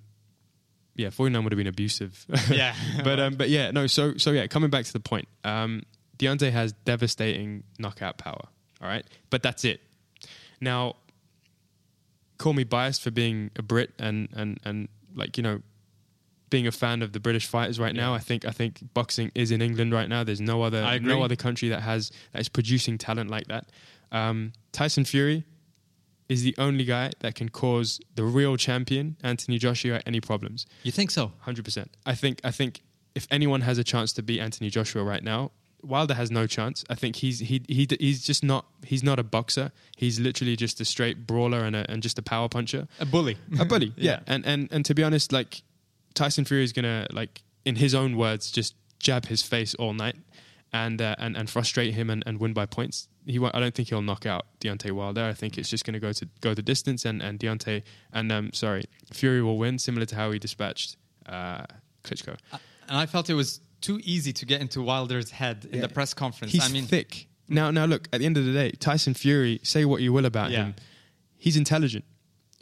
yeah, 0.96 1.10
49 1.12 1.44
would 1.44 1.52
have 1.54 1.58
been 1.58 1.68
abusive. 1.68 2.26
Yeah. 2.50 2.74
but 3.04 3.20
um, 3.20 3.36
but 3.36 3.50
yeah, 3.50 3.72
no. 3.72 3.86
So 3.88 4.16
so 4.18 4.32
yeah, 4.32 4.48
coming 4.48 4.70
back 4.70 4.86
to 4.86 4.94
the 4.94 5.00
point, 5.02 5.28
um, 5.44 5.84
Deontay 6.18 6.52
has 6.52 6.72
devastating 6.86 7.64
knockout 7.78 8.18
power. 8.18 8.48
All 8.82 8.88
right, 8.88 9.06
but 9.30 9.44
that's 9.44 9.66
it. 9.66 9.82
Now, 10.62 10.96
call 12.38 12.54
me 12.54 12.64
biased 12.64 13.02
for 13.02 13.12
being 13.12 13.52
a 13.56 13.62
Brit 13.62 13.92
and 14.00 14.30
and 14.34 14.60
and 14.64 14.88
like 15.16 15.38
you 15.38 15.44
know. 15.44 15.62
Being 16.52 16.68
a 16.68 16.72
fan 16.72 17.02
of 17.02 17.12
the 17.12 17.20
British 17.20 17.48
fighters 17.48 17.80
right 17.80 17.94
now, 17.94 18.14
I 18.14 18.20
think 18.20 18.46
I 18.46 18.52
think 18.52 18.94
boxing 18.94 19.32
is 19.34 19.50
in 19.52 19.62
England 19.64 19.92
right 19.92 20.08
now. 20.08 20.24
There's 20.24 20.40
no 20.40 20.62
other 20.62 20.82
no 21.02 21.24
other 21.24 21.36
country 21.36 21.70
that 21.70 21.82
has 21.82 22.12
that 22.32 22.40
is 22.40 22.50
producing 22.50 22.98
talent 23.00 23.32
like 23.32 23.48
that. 23.48 23.72
Um, 24.12 24.54
Tyson 24.72 25.06
Fury 25.06 25.44
is 26.30 26.44
the 26.44 26.56
only 26.60 26.86
guy 26.86 27.12
that 27.22 27.34
can 27.36 27.50
cause 27.50 28.00
the 28.14 28.24
real 28.24 28.58
champion 28.58 29.18
Anthony 29.24 29.58
Joshua 29.58 30.02
any 30.06 30.22
problems. 30.22 30.66
You 30.84 30.92
think 30.92 31.12
so? 31.12 31.34
Hundred 31.40 31.66
percent. 31.66 31.98
I 32.06 32.14
think. 32.14 32.40
I 32.44 32.52
think 32.52 32.84
if 33.16 33.28
anyone 33.32 33.62
has 33.62 33.78
a 33.80 33.84
chance 33.84 34.14
to 34.14 34.22
beat 34.24 34.40
Anthony 34.40 34.70
Joshua 34.70 35.04
right 35.04 35.24
now, 35.24 35.52
Wilder 35.86 36.14
has 36.14 36.32
no 36.32 36.48
chance. 36.48 36.84
I 36.90 36.96
think 36.96 37.18
he's 37.18 37.40
he 37.40 37.62
he 37.68 37.88
he's 38.00 38.24
just 38.24 38.44
not 38.44 38.66
he's 38.84 39.04
not 39.04 39.20
a 39.20 39.24
boxer. 39.24 39.72
He's 39.96 40.20
literally 40.20 40.56
just 40.56 40.82
a 40.82 40.86
straight 40.86 41.26
brawler 41.28 41.60
and 41.64 41.76
a, 41.76 41.90
and 41.90 42.02
just 42.04 42.18
a 42.20 42.22
power 42.22 42.50
puncher, 42.50 42.88
A 43.00 43.06
bully. 43.06 43.38
a 43.60 43.66
bully. 43.66 43.94
yeah. 43.98 44.12
Yeah. 44.12 44.20
And 44.28 44.46
and 44.46 44.68
and 44.72 44.86
to 44.86 44.94
be 44.96 45.04
honest, 45.04 45.32
like 45.32 45.62
Tyson 46.14 46.46
Fury 46.46 46.64
is 46.64 46.74
gonna 46.74 47.08
like 47.12 47.44
in 47.64 47.76
his 47.78 47.94
own 47.96 48.18
words 48.18 48.52
just 48.52 48.76
jab 49.00 49.26
his 49.28 49.42
face 49.42 49.76
all 49.76 49.94
night. 49.94 50.16
And, 50.74 51.02
uh, 51.02 51.16
and 51.20 51.38
and 51.38 51.50
frustrate 51.50 51.94
him 51.94 52.10
and, 52.10 52.22
and 52.26 52.38
win 52.38 52.52
by 52.52 52.66
points. 52.66 53.08
He 53.26 53.40
won't, 53.40 53.56
I 53.56 53.62
don't 53.62 53.74
think 53.74 53.88
he'll 53.88 54.02
knock 54.02 54.26
out 54.26 54.46
Deontay 54.60 54.92
Wilder. 54.92 55.24
I 55.24 55.32
think 55.34 55.58
it's 55.58 55.70
just 55.70 55.86
going 55.86 55.94
to 55.94 56.02
go 56.02 56.12
to 56.12 56.28
go 56.42 56.54
the 56.54 56.62
distance 56.62 57.06
and 57.06 57.22
and 57.22 57.40
Deontay 57.40 57.82
and 58.12 58.30
um 58.30 58.52
sorry 58.52 58.84
Fury 59.14 59.42
will 59.42 59.58
win, 59.58 59.80
similar 59.80 60.06
to 60.08 60.16
how 60.18 60.32
he 60.32 60.40
dispatched 60.40 60.98
uh, 61.28 61.64
Klitschko. 62.04 62.36
And 62.90 62.98
I 62.98 63.06
felt 63.06 63.30
it 63.30 63.36
was 63.36 63.62
too 63.86 64.00
easy 64.04 64.34
to 64.34 64.46
get 64.46 64.62
into 64.62 64.82
Wilder's 64.82 65.30
head 65.32 65.68
in 65.72 65.80
the 65.82 65.90
press 65.90 66.14
conference. 66.14 66.52
He's 66.54 66.68
I 66.70 66.72
mean, 66.72 66.86
thick. 66.86 67.28
Now, 67.48 67.72
now 67.72 67.86
look. 67.86 68.08
At 68.14 68.20
the 68.20 68.26
end 68.26 68.38
of 68.38 68.46
the 68.46 68.54
day, 68.54 68.72
Tyson 68.72 69.14
Fury. 69.14 69.60
Say 69.64 69.86
what 69.86 70.02
you 70.02 70.12
will 70.14 70.26
about 70.26 70.50
Yeah. 70.52 70.66
him, 70.66 70.76
he's 71.38 71.56
intelligent. 71.58 72.04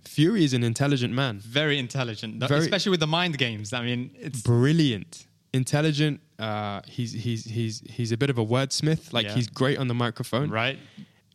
Fury 0.03 0.43
is 0.43 0.53
an 0.53 0.63
intelligent 0.63 1.13
man. 1.13 1.39
very 1.39 1.79
intelligent, 1.79 2.31
Very- 2.43 2.59
especially 2.59 2.91
with 2.91 2.99
the 2.99 3.07
mind 3.07 3.37
games. 3.37 3.71
I 3.73 3.81
mean, 3.83 4.11
it's 4.19 4.41
Brilliant, 4.41 5.25
intelligent. 5.53 6.19
Uh, 6.37 6.81
he's 6.87 7.13
he's 7.13 7.45
he's 7.45 7.81
he's 7.89 8.11
a 8.11 8.17
bit 8.17 8.29
of 8.29 8.37
a 8.37 8.45
wordsmith. 8.45 9.13
Like 9.13 9.25
Yeah. 9.27 9.35
he's 9.35 9.47
great 9.47 9.77
on 9.77 9.87
the 9.87 9.93
microphone. 9.93 10.49
right. 10.49 10.77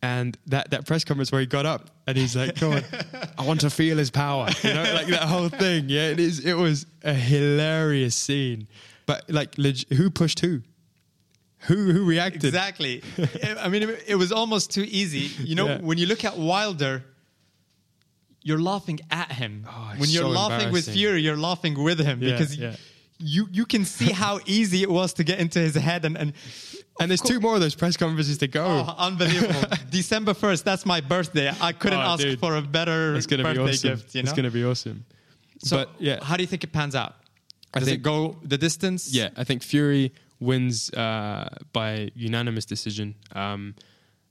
And 0.01 0.37
that, 0.47 0.71
that 0.71 0.85
press 0.85 1.03
conference 1.03 1.29
where 1.29 1.41
he 1.41 1.47
got 1.47 1.65
up 1.65 1.89
and 2.07 2.17
he's 2.17 2.33
like, 2.33 2.55
"Come 2.55 2.71
on, 2.73 2.83
I 3.37 3.41
want 3.43 3.59
to 3.61 3.69
feel 3.69 3.97
his 3.97 4.09
power." 4.11 4.47
You 4.63 4.73
know, 4.73 4.83
like 4.93 5.07
that 5.07 5.23
whole 5.23 5.49
thing. 5.49 5.89
Yeah, 5.89 6.11
it 6.11 6.19
is. 6.21 6.39
It 6.45 6.53
was 6.53 6.85
a 7.03 7.13
hilarious 7.13 8.15
scene. 8.15 8.67
But 9.09 9.19
like, 9.39 9.51
leg- 9.57 9.91
who 9.99 10.09
pushed 10.21 10.39
who? 10.45 10.61
Who 11.67 11.77
who 11.93 12.01
reacted? 12.05 12.45
Exactly. 12.45 13.01
I 13.63 13.67
mean, 13.71 13.83
it, 13.83 14.03
it 14.13 14.15
was 14.23 14.31
almost 14.31 14.65
too 14.71 14.85
easy. 15.01 15.25
You 15.49 15.55
know, 15.59 15.67
Yeah. 15.67 15.77
when 15.89 15.97
you 16.01 16.05
look 16.11 16.23
at 16.29 16.37
Wilder, 16.37 17.03
you're 18.47 18.61
laughing 18.61 18.99
at 19.11 19.31
him. 19.31 19.65
Oh, 19.67 19.93
when 19.97 20.09
you're 20.09 20.23
so 20.23 20.29
laughing 20.29 20.71
with. 20.71 20.87
Fury, 20.89 21.21
you're 21.21 21.37
laughing 21.49 21.75
with 21.87 21.99
him 21.99 22.21
Yeah, 22.23 22.31
because 22.31 22.55
yeah. 22.55 22.75
you 23.17 23.47
you 23.51 23.65
can 23.65 23.83
see 23.85 24.11
how 24.11 24.39
easy 24.57 24.81
it 24.83 24.89
was 24.99 25.13
to 25.13 25.23
get 25.23 25.39
into 25.39 25.59
his 25.59 25.75
head 25.75 26.05
and 26.05 26.17
and. 26.17 26.33
And 27.01 27.09
there's 27.09 27.21
two 27.21 27.39
more 27.39 27.55
of 27.55 27.61
those 27.61 27.75
press 27.75 27.95
conferences 27.95 28.37
to 28.39 28.47
go. 28.49 28.65
Oh, 28.65 28.95
unbelievable! 28.97 29.63
December 29.89 30.33
first, 30.33 30.65
that's 30.65 30.85
my 30.85 30.99
birthday. 30.99 31.49
I 31.61 31.71
couldn't 31.71 31.97
Oh, 31.99 32.11
ask 32.13 32.21
dude. 32.23 32.39
for 32.41 32.57
a 32.57 32.61
better 32.61 33.15
It's 33.15 33.25
gonna 33.25 33.43
birthday 33.43 33.63
be 33.63 33.69
awesome. 33.71 33.89
gift. 33.91 34.15
You 34.15 34.21
know, 34.21 34.27
It's 34.29 34.35
gonna 34.35 34.51
be 34.51 34.65
awesome. 34.65 35.05
So, 35.59 35.77
but 35.77 35.89
yeah, 35.97 36.21
how 36.21 36.35
do 36.35 36.43
you 36.43 36.47
think 36.47 36.65
it 36.65 36.73
pans 36.73 36.95
out? 36.95 37.15
I 37.73 37.79
Does 37.79 37.87
think- 37.89 37.99
it 37.99 38.03
go 38.03 38.37
the 38.43 38.57
distance? 38.57 39.13
yeah, 39.13 39.29
I 39.37 39.43
think 39.43 39.63
Fury 39.63 40.11
wins 40.39 40.89
uh, 40.93 41.49
by 41.73 42.11
unanimous 42.15 42.65
decision, 42.65 43.15
um, 43.33 43.75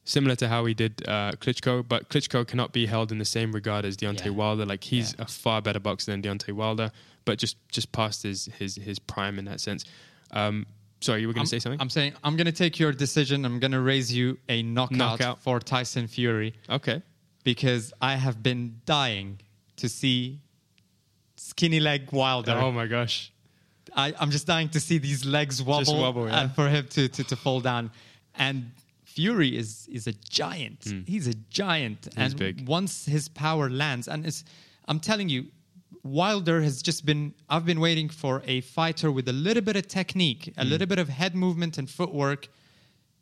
similar 0.05 0.34
to 0.36 0.49
how 0.49 0.64
he 0.64 0.74
did 0.74 1.07
uh, 1.07 1.32
Klitschko. 1.32 1.86
But 1.86 2.09
Klitschko 2.09 2.47
cannot 2.47 2.72
be 2.72 2.86
held 2.86 3.12
in 3.12 3.18
the 3.18 3.24
same 3.24 3.53
regard 3.53 3.84
as 3.84 3.97
Deontay 3.97 4.24
Yeah. 4.26 4.30
Wilder. 4.32 4.66
Like 4.66 4.84
he's 4.84 5.14
Yeah. 5.18 5.24
a 5.24 5.26
far 5.26 5.61
better 5.62 5.78
boxer 5.80 6.11
than 6.11 6.22
Deontay 6.22 6.53
Wilder, 6.53 6.91
but 7.24 7.39
just 7.39 7.57
just 7.70 7.93
past 7.93 8.22
his 8.22 8.47
his 8.59 8.76
his 8.76 8.99
prime 8.99 9.39
in 9.39 9.45
that 9.45 9.61
sense. 9.61 9.84
Um, 10.32 10.66
sorry, 11.01 11.20
you 11.20 11.26
were 11.28 11.34
going 11.34 11.47
to 11.47 11.51
say 11.51 11.59
something? 11.59 11.80
I'm 11.80 11.91
saying 11.91 12.14
I'm 12.24 12.36
going 12.36 12.47
to 12.47 12.53
take 12.53 12.78
your 12.80 12.93
decision. 12.93 13.45
I'm 13.45 13.61
going 13.61 13.72
to 13.72 13.80
raise 13.80 14.12
you 14.12 14.39
a 14.49 14.62
knockout, 14.62 14.97
Knockout. 14.99 15.43
for 15.43 15.61
Tyson 15.61 16.07
Fury 16.09 16.55
okay. 16.68 17.03
because 17.45 17.93
I 18.01 18.16
have 18.16 18.43
been 18.43 18.80
dying 18.84 19.41
to 19.76 19.89
see 19.89 20.41
skinny 21.59 21.80
leg 21.80 22.02
Wilder. 22.12 22.52
Oh 22.52 22.72
my 22.72 22.86
gosh. 22.86 23.32
I, 23.96 24.14
I'm 24.20 24.30
just 24.30 24.46
dying 24.46 24.68
to 24.70 24.80
see 24.80 24.98
these 24.98 25.24
legs 25.24 25.62
wobble, 25.62 25.98
wobble, 26.00 26.26
yeah. 26.28 26.40
and 26.40 26.54
for 26.54 26.68
him 26.68 26.86
to, 26.90 27.09
to, 27.09 27.24
to 27.24 27.36
fall 27.36 27.61
down. 27.61 27.90
And 28.34 28.70
Fury 29.04 29.56
is 29.56 29.88
is 29.90 30.06
a 30.06 30.12
giant. 30.40 30.84
He's 31.06 31.26
a 31.26 31.34
giant. 31.50 32.09
and 32.16 32.32
Hmm. 32.32 32.38
big. 32.38 32.68
once 32.68 33.06
his 33.06 33.28
power 33.28 33.68
lands, 33.70 34.06
and 34.09 34.24
it's, 34.26 34.44
I'm 34.86 35.00
telling 35.00 35.28
you, 35.28 35.46
Wilder 36.04 36.62
has 36.62 36.82
just 36.82 37.04
been. 37.04 37.34
I've 37.48 37.64
been 37.64 37.80
waiting 37.80 38.09
for 38.22 38.42
a 38.46 38.61
fighter 38.61 39.11
with 39.11 39.26
a 39.28 39.32
little 39.46 39.64
bit 39.68 39.76
of 39.76 39.86
technique, 39.88 40.52
a 40.56 40.64
little 40.64 40.86
bit 40.86 40.98
of 41.00 41.09
head 41.09 41.34
movement 41.34 41.78
and 41.78 41.90
footwork 41.90 42.48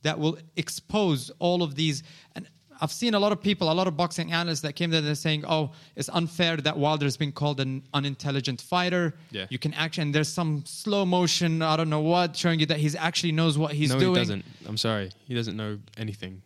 that 0.03 0.19
will 0.19 0.37
expose 0.57 1.31
all 1.39 1.63
of 1.63 1.75
these. 1.75 2.03
And 2.35 2.47
I've 2.81 2.93
seen 2.93 3.15
a 3.15 3.19
lot 3.19 3.33
of 3.33 3.41
people, 3.41 3.71
a 3.71 3.75
lot 3.75 3.87
of 3.87 3.97
boxing 3.97 4.33
analysts 4.33 4.61
that 4.61 4.75
came 4.75 4.91
there 4.91 4.99
and 4.99 5.07
they're 5.07 5.15
saying, 5.15 5.45
"Oh, 5.47 5.73
it's 5.95 6.09
unfair 6.13 6.57
that 6.59 6.77
Wilder's 6.79 7.17
been 7.17 7.33
called 7.33 7.61
an 7.61 7.83
unintelligent 7.95 8.61
fighter." 8.61 9.15
Yeah. 9.31 9.47
You 9.51 9.59
can 9.59 9.75
actually, 9.75 10.03
and 10.03 10.15
there's 10.15 10.29
some 10.29 10.65
slow 10.67 11.05
motion, 11.05 11.63
I 11.63 11.77
don't 11.77 11.91
know 11.91 12.01
what, 12.01 12.37
showing 12.37 12.61
you 12.61 12.67
that 12.67 12.79
he's 12.79 12.95
actually 12.95 13.33
knows 13.33 13.59
what 13.59 13.73
he's 13.73 13.91
no, 13.91 13.99
doing. 13.99 14.13
No, 14.15 14.21
he 14.21 14.25
doesn't. 14.25 14.45
I'm 14.67 14.77
sorry. 14.77 15.11
He 15.27 15.35
doesn't 15.35 15.57
know 15.57 15.79
anything. 15.97 16.43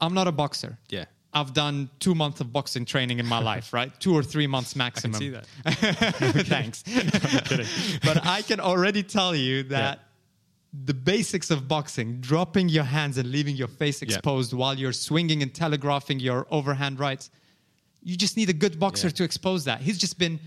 I'm 0.00 0.14
not 0.14 0.28
a 0.28 0.32
boxer. 0.32 0.78
Yeah. 0.88 1.06
I've 1.32 1.52
done 1.52 1.90
two 2.00 2.14
months 2.14 2.40
of 2.40 2.52
boxing 2.52 2.84
training 2.84 3.18
in 3.18 3.26
my 3.26 3.38
life, 3.52 3.72
right? 3.72 3.92
Two 4.00 4.14
or 4.16 4.22
three 4.22 4.46
months 4.46 4.74
maximum. 4.74 5.16
i 5.16 5.18
see 5.18 5.30
that. 5.30 5.46
Thanks. 6.46 6.82
but 8.02 8.24
I 8.26 8.42
can 8.42 8.60
already 8.60 9.02
tell 9.02 9.34
you 9.34 9.64
that 9.64 10.00
the 10.72 10.92
basics 10.94 11.50
of 11.50 11.66
boxing, 11.66 12.20
dropping 12.20 12.68
your 12.68 12.84
hands 12.84 13.16
and 13.18 13.30
leaving 13.30 13.56
your 13.56 13.68
face 13.68 14.00
Yeah. 14.02 14.06
exposed 14.06 14.52
while 14.52 14.78
you're 14.78 14.92
swinging 14.92 15.42
and 15.42 15.54
telegraphing 15.54 16.20
your 16.20 16.46
overhand 16.50 16.98
rights, 17.00 17.30
You 18.04 18.16
just 18.16 18.36
need 18.36 18.48
a 18.48 18.52
good 18.52 18.78
boxer 18.78 19.08
Yeah. 19.08 19.12
to 19.14 19.24
expose 19.24 19.64
that. 19.64 19.80
He's 19.80 19.98
just 19.98 20.18
been 20.18 20.38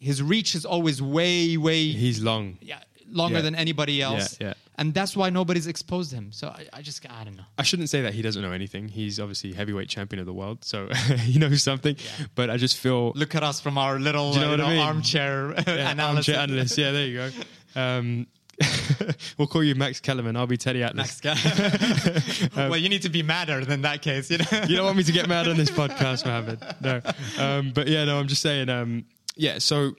his 0.00 0.20
reach 0.20 0.56
is 0.56 0.64
always 0.64 1.00
way, 1.00 1.56
way 1.56 1.90
He's 1.92 2.20
long. 2.20 2.58
yeah, 2.60 2.80
longer 3.08 3.36
Yeah. 3.36 3.42
than 3.42 3.54
anybody 3.54 4.02
else. 4.02 4.36
yeah. 4.40 4.54
And 4.76 4.92
that's 4.92 5.16
why 5.16 5.30
nobody's 5.30 5.68
exposed 5.68 6.10
him. 6.12 6.32
So 6.32 6.48
I, 6.48 6.66
I 6.72 6.82
just 6.82 7.06
I 7.08 7.22
don't 7.24 7.36
know. 7.36 7.44
I 7.56 7.62
shouldn't 7.62 7.88
say 7.88 8.00
that 8.02 8.14
he 8.14 8.22
doesn't 8.22 8.42
know 8.42 8.50
anything. 8.52 8.88
He's 8.88 9.20
obviously 9.20 9.52
heavyweight 9.52 9.88
champion 9.90 10.18
of 10.18 10.26
the 10.26 10.32
world, 10.32 10.64
so 10.64 10.88
he 11.20 11.38
knows 11.38 11.62
something. 11.62 11.94
But 12.34 12.50
I 12.50 12.56
just 12.56 12.76
feel 12.78 13.12
Look 13.14 13.34
at 13.36 13.44
us 13.44 13.60
from 13.60 13.78
our 13.78 14.00
little 14.00 14.32
you 14.34 14.40
know 14.40 14.48
uh, 14.48 14.50
what 14.56 14.60
I 14.62 14.68
mean? 14.68 14.76
Yeah, 14.78 14.86
armchair 14.88 16.36
analyst. 16.40 16.76
Yeah, 16.78 16.90
there 16.90 17.06
you 17.06 17.16
go. 17.18 17.30
Um, 17.74 18.26
we'll 19.38 19.48
call 19.48 19.62
you 19.62 19.74
Max 19.74 20.00
Kellerman. 20.00 20.36
I'll 20.36 20.46
be 20.46 20.56
Teddy 20.56 20.82
Atlas. 20.82 21.22
Next 21.22 22.50
guy. 22.54 22.56
well, 22.68 22.76
you 22.76 22.88
need 22.88 23.02
to 23.02 23.08
be 23.08 23.22
madder 23.22 23.64
than 23.64 23.82
that 23.82 24.02
case, 24.02 24.30
you 24.30 24.38
know. 24.38 24.44
you 24.68 24.76
don't 24.76 24.84
want 24.86 24.96
me 24.96 25.04
to 25.04 25.12
get 25.12 25.28
mad 25.28 25.48
on 25.48 25.56
this 25.56 25.70
podcast, 25.80 26.24
Mohammed. 26.24 26.60
No. 26.80 27.00
Um, 27.38 27.72
but 27.72 27.88
yeah, 27.88 28.04
no, 28.04 28.18
I'm 28.18 28.28
just 28.28 28.42
saying. 28.42 28.68
Um, 28.68 29.04
yeah, 29.36 29.58
so 29.58 29.92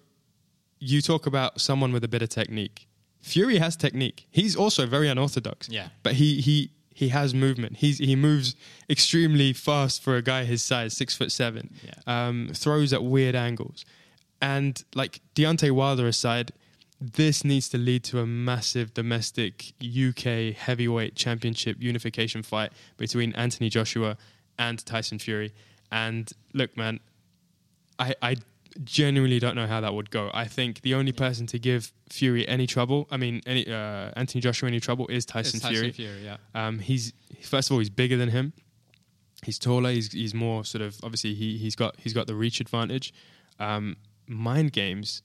you 0.79 1.01
talk 1.01 1.25
about 1.25 1.61
someone 1.61 1.91
with 1.91 2.03
a 2.03 2.07
bit 2.07 2.21
of 2.21 2.29
technique. 2.29 2.87
Fury 3.21 3.57
has 3.57 3.75
technique. 3.75 4.27
He's 4.31 4.55
also 4.55 4.85
very 4.85 5.07
unorthodox. 5.07 5.69
Yeah. 5.69 5.87
But 6.03 6.13
he 6.15 6.41
he 6.41 6.71
he 6.93 7.09
has 7.09 7.33
movement. 7.33 7.77
He's 7.77 7.97
he 7.97 8.15
moves 8.15 8.55
extremely 8.89 9.53
fast 9.53 10.03
for 10.03 10.15
a 10.17 10.21
guy 10.21 10.43
his 10.43 10.63
size, 10.63 10.95
six 10.95 11.15
foot 11.15 11.31
seven. 11.31 11.73
Yeah. 11.83 12.27
Um, 12.27 12.49
throws 12.53 12.91
at 12.93 13.03
weird 13.03 13.35
angles, 13.35 13.85
and 14.41 14.83
like 14.93 15.21
Deontay 15.35 15.71
Wilder 15.71 16.07
aside. 16.07 16.51
This 17.11 17.43
needs 17.43 17.67
to 17.69 17.77
lead 17.77 18.05
to 18.05 18.19
a 18.19 18.25
massive 18.25 18.93
domestic 18.93 19.73
UK 19.83 20.55
heavyweight 20.55 21.15
championship 21.15 21.75
unification 21.81 22.43
fight 22.43 22.71
between 22.95 23.33
Anthony 23.33 23.69
Joshua 23.69 24.15
and 24.57 24.83
Tyson 24.85 25.19
Fury. 25.19 25.53
And 25.91 26.31
look, 26.53 26.77
man, 26.77 27.01
I, 27.99 28.15
I 28.21 28.35
genuinely 28.85 29.39
don't 29.39 29.55
know 29.55 29.67
how 29.67 29.81
that 29.81 29.93
would 29.93 30.11
go. 30.11 30.31
I 30.33 30.45
think 30.45 30.79
the 30.79 30.93
only 30.93 31.11
person 31.11 31.45
to 31.47 31.59
give 31.59 31.91
Fury 32.09 32.47
any 32.47 32.67
trouble, 32.67 33.09
I 33.11 33.17
mean, 33.17 33.41
any 33.45 33.67
uh, 33.67 34.11
Anthony 34.15 34.39
Joshua 34.39 34.69
any 34.69 34.79
trouble, 34.79 35.05
is 35.07 35.25
Tyson, 35.25 35.59
Tyson 35.59 35.75
Fury. 35.75 35.91
Fury, 35.91 36.23
yeah. 36.23 36.37
Um, 36.55 36.79
he's 36.79 37.11
first 37.41 37.69
of 37.69 37.73
all 37.73 37.79
he's 37.79 37.89
bigger 37.89 38.15
than 38.15 38.29
him. 38.29 38.53
He's 39.43 39.59
taller. 39.59 39.91
He's 39.91 40.13
he's 40.13 40.33
more 40.33 40.63
sort 40.63 40.81
of 40.81 40.95
obviously 41.03 41.33
he 41.33 41.57
he's 41.57 41.75
got 41.75 41.95
he's 41.97 42.13
got 42.13 42.27
the 42.27 42.35
reach 42.35 42.61
advantage. 42.61 43.13
Um, 43.59 43.97
mind 44.25 44.71
games. 44.71 45.21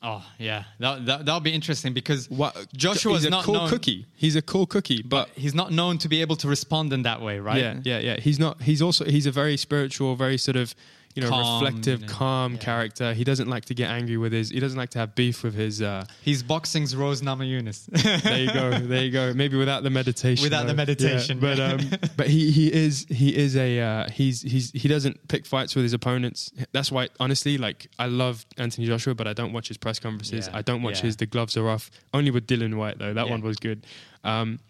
Oh 0.00 0.24
yeah, 0.38 0.64
that 0.78 1.06
that 1.06 1.26
that'll 1.26 1.40
be 1.40 1.52
interesting 1.52 1.92
because 1.92 2.30
What 2.30 2.54
Joshua's 2.72 3.22
he's 3.22 3.24
a 3.26 3.30
not 3.30 3.44
cool 3.44 3.54
known, 3.54 3.68
cookie. 3.68 4.06
He's 4.14 4.36
a 4.36 4.42
cool 4.42 4.64
cookie, 4.64 5.02
but 5.02 5.28
he's 5.34 5.54
not 5.54 5.72
known 5.72 5.98
to 5.98 6.08
be 6.08 6.20
able 6.20 6.36
to 6.36 6.48
respond 6.48 6.92
in 6.92 7.02
that 7.02 7.20
way, 7.20 7.40
right? 7.40 7.60
Yeah, 7.60 7.80
yeah, 7.82 7.98
yeah. 7.98 8.20
He's 8.20 8.38
not. 8.38 8.62
He's 8.62 8.80
also. 8.80 9.04
He's 9.06 9.26
a 9.26 9.32
very 9.32 9.56
spiritual, 9.56 10.14
very 10.14 10.38
sort 10.38 10.56
of, 10.56 10.72
you 11.18 11.24
know, 11.24 11.30
Calm, 11.30 11.64
reflective, 11.64 12.00
you 12.02 12.06
know, 12.06 12.12
calm 12.12 12.52
yeah. 12.52 12.58
character. 12.58 13.12
He 13.12 13.24
doesn't 13.24 13.48
like 13.48 13.64
to 13.64 13.74
get 13.74 13.90
angry 13.90 14.16
with 14.16 14.32
his. 14.32 14.50
He 14.50 14.60
doesn't 14.60 14.78
like 14.78 14.90
to 14.90 15.00
have 15.00 15.16
beef 15.16 15.42
with 15.42 15.54
his. 15.54 15.82
Uh, 15.82 16.04
He's 16.22 16.44
boxing's 16.44 16.94
Rose 16.94 17.22
Namajunas. 17.22 17.86
there 18.22 18.38
you 18.38 18.52
go. 18.52 18.78
There 18.78 19.02
you 19.02 19.10
go. 19.10 19.34
Maybe 19.34 19.56
without 19.56 19.82
the 19.82 19.90
meditation. 19.90 20.44
Without 20.44 20.68
the 20.68 20.74
meditation, 20.74 21.40
Yeah, 21.42 21.54
but 21.56 21.60
um, 21.60 21.90
but 22.16 22.28
he 22.28 22.52
he 22.52 22.72
is 22.72 23.04
he 23.08 23.36
is 23.36 23.56
a 23.56 23.80
uh, 23.80 24.10
he's 24.10 24.42
he's 24.42 24.70
he 24.70 24.86
doesn't 24.86 25.26
pick 25.26 25.44
fights 25.44 25.74
with 25.74 25.82
his 25.82 25.92
opponents. 25.92 26.52
That's 26.70 26.92
why 26.92 27.08
honestly, 27.18 27.58
like 27.58 27.88
I 27.98 28.06
love 28.06 28.46
Anthony 28.56 28.86
Joshua, 28.86 29.16
but 29.16 29.26
I 29.26 29.32
don't 29.32 29.52
watch 29.52 29.66
his 29.66 29.76
press 29.76 29.98
conferences. 29.98 30.48
I 30.52 30.62
don't 30.62 30.82
watch 30.82 31.00
his 31.00 31.16
the 31.16 31.26
gloves 31.26 31.56
are 31.56 31.68
off. 31.68 31.90
Only 32.14 32.30
with 32.30 32.46
Dillian 32.46 32.76
Whyte 32.76 32.98
though. 32.98 33.14
That 33.14 33.28
one 33.28 33.40
was 33.42 33.56
good. 33.56 33.84
Um, 34.22 34.60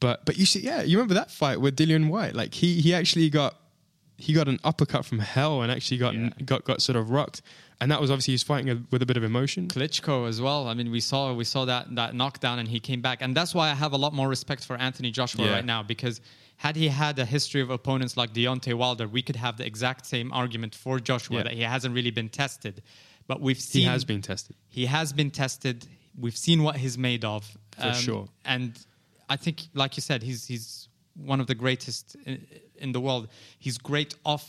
but 0.00 0.24
but 0.24 0.36
you 0.36 0.46
see, 0.46 0.60
yeah, 0.60 0.82
you 0.82 0.96
remember 0.96 1.14
that 1.14 1.30
fight 1.30 1.60
with 1.60 1.76
Dillian 1.76 2.08
Whyte? 2.08 2.34
Like 2.34 2.52
he 2.54 2.80
he 2.80 2.92
actually 2.92 3.30
got 3.30 3.56
he 4.22 4.32
got 4.32 4.46
an 4.48 4.58
uppercut 4.70 5.04
from 5.04 5.18
hell 5.18 5.62
and 5.62 5.72
actually 5.72 5.98
got 5.98 6.14
Yeah. 6.14 6.30
got 6.44 6.64
got 6.64 6.80
sort 6.82 6.96
of 6.96 7.10
rocked. 7.10 7.42
And 7.80 7.90
that 7.90 8.00
was 8.00 8.10
obviously 8.12 8.34
he's 8.34 8.44
fighting 8.44 8.70
a, 8.70 8.76
with 8.92 9.02
a 9.02 9.06
bit 9.06 9.16
of 9.16 9.24
emotion. 9.24 9.66
Klitschko 9.66 10.28
as 10.28 10.40
well. 10.40 10.68
I 10.68 10.74
mean, 10.74 10.90
we 10.92 11.00
saw 11.00 11.32
we 11.34 11.44
saw 11.44 11.64
that 11.64 11.94
that 11.96 12.14
knockdown 12.14 12.58
and 12.60 12.68
he 12.68 12.78
came 12.80 13.00
back, 13.02 13.18
and 13.22 13.36
that's 13.36 13.52
why 13.54 13.70
I 13.70 13.74
have 13.74 13.92
a 13.92 13.96
lot 14.04 14.12
more 14.14 14.28
respect 14.28 14.64
for 14.64 14.76
Anthony 14.76 15.10
Joshua 15.10 15.44
Yeah. 15.46 15.52
right 15.56 15.64
now 15.64 15.82
because 15.82 16.20
had 16.58 16.76
he 16.76 16.86
had 16.88 17.18
a 17.18 17.24
history 17.24 17.60
of 17.60 17.70
opponents 17.70 18.16
like 18.16 18.32
Deontay 18.32 18.74
Wilder, 18.74 19.08
we 19.08 19.22
could 19.22 19.36
have 19.36 19.56
the 19.56 19.66
exact 19.66 20.06
same 20.06 20.32
argument 20.32 20.74
for 20.76 21.00
Joshua 21.00 21.38
Yeah. 21.38 21.42
that 21.44 21.54
he 21.54 21.62
hasn't 21.62 21.92
really 21.98 22.12
been 22.12 22.28
tested. 22.28 22.82
But 23.26 23.40
we've 23.40 23.58
seen 23.60 23.82
He 23.82 23.88
has 23.88 24.04
been 24.04 24.22
tested. 24.22 24.54
he 24.68 24.86
has 24.86 25.12
been 25.12 25.30
tested. 25.32 25.76
We've 26.16 26.36
seen 26.36 26.62
what 26.62 26.76
he's 26.76 26.96
made 26.96 27.24
of 27.24 27.42
For 27.80 27.86
um, 27.88 27.94
sure. 27.94 28.28
and 28.44 28.78
I 29.28 29.36
think, 29.36 29.56
like 29.74 29.96
you 29.96 30.02
said, 30.02 30.22
he's 30.22 30.46
he's 30.46 30.88
one 31.32 31.40
of 31.40 31.46
the 31.46 31.54
greatest 31.64 32.16
in, 32.26 32.46
in 32.82 32.92
the 32.92 33.00
world. 33.00 33.28
He's 33.58 33.78
great 33.78 34.14
off 34.24 34.44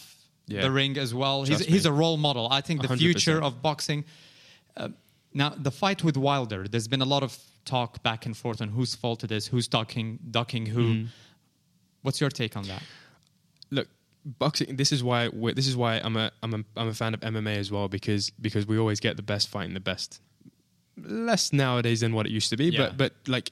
Yeah. 0.47 0.61
the 0.63 0.71
ring 0.71 0.97
as 0.97 1.13
well. 1.13 1.37
He's, 1.43 1.57
Trust 1.57 1.69
he's 1.69 1.85
me. 1.85 1.89
a 1.91 1.93
role 1.93 2.17
model. 2.17 2.45
I 2.51 2.61
think 2.61 2.81
the 2.81 2.87
100%. 2.89 2.97
future 2.99 3.41
of 3.41 3.61
boxing. 3.61 4.03
Uh, 4.75 4.89
now, 5.33 5.49
the 5.49 5.71
fight 5.71 6.03
with 6.03 6.17
Wilder, 6.17 6.67
there's 6.67 6.87
been 6.87 7.01
a 7.01 7.05
lot 7.15 7.23
of 7.23 7.31
talk 7.65 8.03
back 8.03 8.25
and 8.25 8.35
forth 8.35 8.61
on 8.61 8.69
whose 8.69 8.93
fault 8.95 9.23
it 9.23 9.31
is, 9.31 9.47
who's 9.47 9.67
ducking, 9.67 10.19
ducking 10.31 10.65
who. 10.65 10.83
Mm. 10.93 11.07
What's 12.01 12.19
your 12.21 12.29
take 12.29 12.57
on 12.57 12.63
that? 12.67 12.83
look 13.71 13.87
boxing 14.39 14.75
this 14.77 14.91
is 14.91 15.01
why 15.03 15.29
this 15.55 15.67
is 15.67 15.75
why 15.75 15.91
I'm 16.03 16.15
a 16.17 16.31
I'm 16.43 16.53
a 16.53 16.63
I'm 16.79 16.87
a 16.89 16.93
fan 16.93 17.13
of 17.13 17.19
MMA 17.21 17.55
as 17.57 17.71
well 17.71 17.87
because 17.87 18.29
because 18.39 18.67
we 18.67 18.77
always 18.77 18.99
get 18.99 19.15
the 19.17 19.23
best 19.23 19.47
fight 19.47 19.61
fighting 19.61 19.73
the 19.73 19.79
best 19.79 20.21
less 20.97 21.51
nowadays 21.51 22.01
than 22.01 22.13
what 22.13 22.25
it 22.27 22.31
used 22.31 22.49
to 22.51 22.57
be 22.57 22.65
Yeah. 22.65 22.79
but 22.89 22.97
but 22.97 23.13
like 23.27 23.51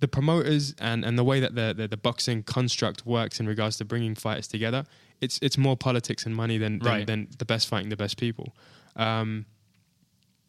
the 0.00 0.08
promoters 0.08 0.74
and 0.78 1.04
and 1.04 1.18
the 1.18 1.24
way 1.24 1.40
that 1.40 1.54
the, 1.54 1.74
the 1.76 1.88
the 1.88 1.96
boxing 1.96 2.42
construct 2.42 3.04
works 3.06 3.40
in 3.40 3.46
regards 3.46 3.76
to 3.78 3.84
bringing 3.84 4.14
fighters 4.14 4.46
together 4.48 4.84
it's 5.20 5.38
it's 5.42 5.58
more 5.58 5.76
politics 5.76 6.24
and 6.26 6.34
money 6.36 6.58
than 6.58 6.78
than, 6.78 6.88
Right. 6.92 7.06
than 7.06 7.28
the 7.38 7.44
best 7.44 7.66
fighting 7.68 7.88
the 7.88 7.96
best 7.96 8.16
people 8.16 8.54
um 8.96 9.44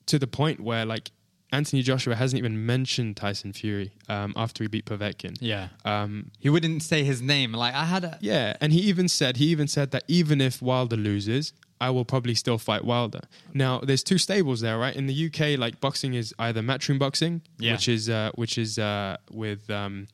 to 0.05 0.17
the 0.19 0.27
point 0.27 0.59
where 0.59 0.85
like 0.85 1.11
Anthony 1.51 1.81
Joshua 1.81 2.13
hasn't 2.15 2.37
even 2.37 2.63
mentioned 2.67 3.17
Tyson 3.17 3.53
Fury 3.53 3.91
um, 4.07 4.33
after 4.35 4.63
he 4.63 4.67
beat 4.67 4.85
Povetkin. 4.85 5.35
Yeah. 5.39 5.69
Um, 5.83 6.29
He 6.37 6.47
wouldn't 6.47 6.83
say 6.83 7.03
his 7.03 7.23
name. 7.23 7.53
Like, 7.53 7.73
I 7.73 7.85
had 7.85 8.03
a. 8.03 8.19
yeah, 8.21 8.55
and 8.61 8.71
he 8.71 8.81
even 8.81 9.07
said 9.07 9.37
he 9.37 9.45
even 9.45 9.67
said 9.67 9.89
that 9.89 10.03
even 10.07 10.41
if 10.41 10.61
Wilder 10.61 10.95
loses, 10.95 11.53
I 11.81 11.89
will 11.91 12.03
probably 12.05 12.35
still 12.35 12.57
fight 12.57 12.83
Wilder. 12.83 13.21
Now, 13.53 13.79
there's 13.79 14.03
two 14.03 14.17
stables 14.17 14.59
there, 14.61 14.77
right? 14.77 14.93
In 14.95 15.07
the 15.07 15.25
UK, 15.27 15.57
like 15.57 15.79
boxing 15.79 16.13
is 16.13 16.33
either 16.37 16.61
matchroom 16.61 16.99
boxing, 16.99 17.41
Yeah. 17.57 17.71
which 17.73 17.87
is 17.87 18.09
uh, 18.09 18.31
which 18.35 18.57
is 18.57 18.77
uh, 18.77 19.15
with 19.31 19.69
um, 19.69 20.07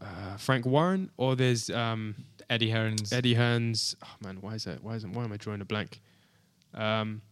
uh, 0.00 0.36
Frank 0.36 0.66
Warren, 0.66 1.10
or 1.16 1.34
there's 1.34 1.68
um, 1.70 2.14
Eddie 2.48 2.70
Hearns. 2.70 3.12
Eddie 3.12 3.34
Hearns. 3.34 3.96
Oh 4.04 4.08
man, 4.22 4.38
why 4.40 4.54
is 4.54 4.64
that? 4.64 4.84
Why 4.84 4.94
isn't? 4.94 5.12
Why 5.12 5.24
am 5.24 5.32
I 5.32 5.36
drawing 5.36 5.60
a 5.60 5.64
blank? 5.64 6.00
Um, 6.74 7.22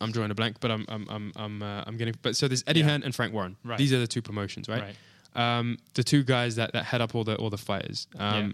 I'm 0.00 0.10
drawing 0.10 0.30
a 0.30 0.34
blank, 0.34 0.56
but 0.60 0.70
I'm 0.70 0.84
I'm 0.88 1.06
I'm 1.08 1.32
I'm, 1.36 1.62
uh, 1.62 1.84
I'm 1.86 1.96
getting. 1.96 2.14
But 2.22 2.36
so 2.36 2.48
there's 2.48 2.64
Eddie 2.66 2.80
Yeah. 2.80 2.86
Hearn 2.86 3.02
and 3.04 3.14
Frank 3.14 3.32
Warren. 3.32 3.56
Right. 3.64 3.78
These 3.78 3.92
are 3.92 3.98
the 4.00 4.06
two 4.08 4.22
promotions, 4.22 4.68
right? 4.68 4.82
Right. 4.82 5.58
Um, 5.58 5.78
the 5.94 6.02
two 6.04 6.24
guys 6.24 6.56
that, 6.56 6.72
that 6.74 6.84
head 6.84 7.00
up 7.00 7.14
all 7.14 7.24
the 7.24 7.36
all 7.36 7.50
the 7.50 7.58
fighters. 7.58 8.06
Um, 8.18 8.46
Yeah. 8.46 8.52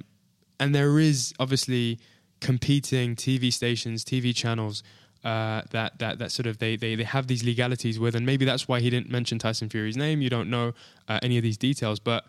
And 0.61 0.75
there 0.75 0.99
is 0.99 1.33
obviously 1.39 2.01
competing 2.41 3.17
TV 3.17 3.53
stations, 3.53 4.05
TV 4.05 4.35
channels 4.35 4.83
uh, 5.25 5.63
that 5.71 5.99
that 5.99 6.19
that 6.19 6.31
sort 6.33 6.47
of 6.47 6.59
they, 6.59 6.77
they 6.77 6.95
they 6.95 7.05
have 7.05 7.27
these 7.27 7.43
legalities 7.45 7.99
with, 7.99 8.15
and 8.15 8.25
maybe 8.25 8.45
that's 8.45 8.69
why 8.69 8.81
he 8.81 8.89
didn't 8.91 9.11
mention 9.11 9.39
Tyson 9.39 9.69
Fury's 9.69 9.97
name. 9.97 10.21
You 10.23 10.31
don't 10.31 10.49
know 10.49 10.75
uh, 11.09 11.19
any 11.23 11.37
of 11.37 11.43
these 11.43 11.57
details, 11.59 11.99
but 11.99 12.25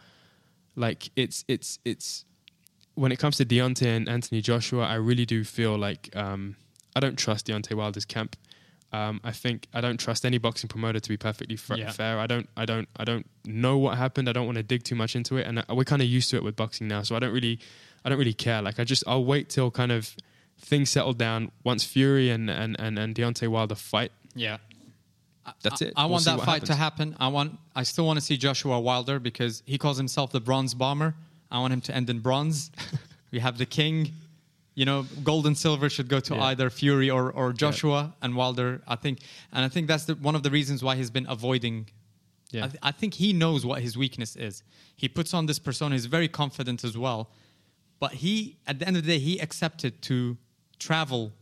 like 0.75 1.09
it's 1.15 1.45
it's 1.47 1.79
it's 1.85 2.25
when 2.95 3.11
it 3.11 3.19
comes 3.19 3.37
to 3.37 3.45
Deontay 3.45 3.95
and 3.95 4.09
Anthony 4.09 4.41
Joshua, 4.41 4.85
I 4.85 4.95
really 4.95 5.25
do 5.25 5.43
feel 5.43 5.77
like 5.77 6.09
um, 6.15 6.55
I 6.95 6.99
don't 6.99 7.17
trust 7.17 7.47
Deontay 7.47 7.75
Wilder's 7.75 8.05
camp. 8.05 8.35
Um, 8.91 9.21
I 9.23 9.31
think 9.31 9.67
I 9.71 9.81
don't 9.81 9.99
trust 9.99 10.25
any 10.25 10.39
boxing 10.39 10.67
promoter 10.67 10.99
to 10.99 11.09
be 11.09 11.15
perfectly 11.15 11.55
fr- 11.55 11.75
Yeah. 11.75 11.91
fair. 11.91 12.17
I 12.19 12.25
don't, 12.25 12.49
I 12.57 12.65
don't, 12.65 12.89
I 12.97 13.03
don't 13.03 13.25
know 13.45 13.77
what 13.77 13.99
happened. 13.99 14.27
I 14.27 14.33
don't 14.33 14.47
want 14.47 14.57
to 14.57 14.63
dig 14.63 14.83
too 14.83 14.95
much 14.95 15.15
into 15.15 15.37
it, 15.37 15.45
and 15.45 15.59
uh, 15.59 15.63
we're 15.69 15.83
kind 15.83 16.01
of 16.01 16.07
used 16.07 16.31
to 16.31 16.37
it 16.37 16.43
with 16.43 16.55
boxing 16.55 16.87
now. 16.87 17.03
So 17.03 17.15
I 17.15 17.19
don't 17.19 17.31
really, 17.31 17.59
I 18.03 18.09
don't 18.09 18.17
really 18.19 18.33
care. 18.33 18.61
Like 18.61 18.79
I 18.79 18.83
just, 18.83 19.03
I'll 19.07 19.25
wait 19.25 19.49
till 19.49 19.71
kind 19.71 19.91
of 19.91 20.15
things 20.59 20.89
settle 20.89 21.13
down 21.13 21.51
once 21.63 21.83
Fury 21.83 22.29
and 22.29 22.49
and 22.49 22.75
and, 22.79 22.97
and 22.99 23.15
Deontay 23.15 23.47
Wilder 23.47 23.75
fight. 23.75 24.11
Yeah. 24.35 24.57
That's 25.63 25.81
it. 25.81 25.93
I, 25.95 26.03
We'll 26.03 26.11
want 26.13 26.25
that 26.25 26.37
what 26.37 26.45
fight 26.45 26.65
to 26.65 26.75
happen. 26.75 27.15
I 27.19 27.27
want. 27.29 27.57
I 27.75 27.83
still 27.83 28.05
want 28.05 28.17
to 28.19 28.25
see 28.25 28.37
Joshua 28.37 28.79
Wilder 28.79 29.19
because 29.19 29.63
he 29.65 29.77
calls 29.79 29.97
himself 29.97 30.31
the 30.31 30.39
Bronze 30.39 30.73
Bomber. 30.75 31.15
I 31.49 31.59
want 31.59 31.73
him 31.73 31.81
to 31.81 31.95
end 31.95 32.09
in 32.09 32.19
bronze. 32.19 32.69
we 33.31 33.39
have 33.39 33.57
the 33.57 33.65
King. 33.65 34.13
You 34.75 34.85
know, 34.85 35.05
gold 35.23 35.45
and 35.47 35.57
silver 35.57 35.89
should 35.89 36.07
go 36.07 36.19
to 36.21 36.35
Yeah. 36.35 36.43
either 36.45 36.69
Fury 36.69 37.09
or, 37.09 37.31
or 37.31 37.51
Joshua 37.51 38.13
and 38.21 38.35
Wilder. 38.35 38.81
I 38.87 38.95
think, 38.95 39.19
and 39.51 39.65
I 39.65 39.67
think 39.67 39.87
that's 39.87 40.05
the, 40.05 40.15
one 40.15 40.35
of 40.35 40.43
the 40.43 40.51
reasons 40.51 40.81
why 40.83 40.95
he's 40.95 41.09
been 41.09 41.25
avoiding. 41.27 41.87
Yeah. 42.51 42.65
I, 42.65 42.67
th- 42.67 42.79
I 42.83 42.91
think 42.91 43.15
he 43.15 43.33
knows 43.33 43.65
what 43.65 43.81
his 43.81 43.97
weakness 43.97 44.35
is. 44.37 44.63
He 44.95 45.09
puts 45.09 45.33
on 45.33 45.47
this 45.47 45.59
persona. 45.59 45.95
He's 45.95 46.05
very 46.05 46.29
confident 46.29 46.83
as 46.85 46.97
well, 46.97 47.29
but 47.99 48.13
he, 48.13 48.57
at 48.67 48.79
the 48.79 48.87
end 48.87 48.97
of 48.97 49.03
the 49.05 49.11
day, 49.11 49.19
he 49.19 49.39
accepted 49.39 50.01
to 50.03 50.37
travel 50.79 51.33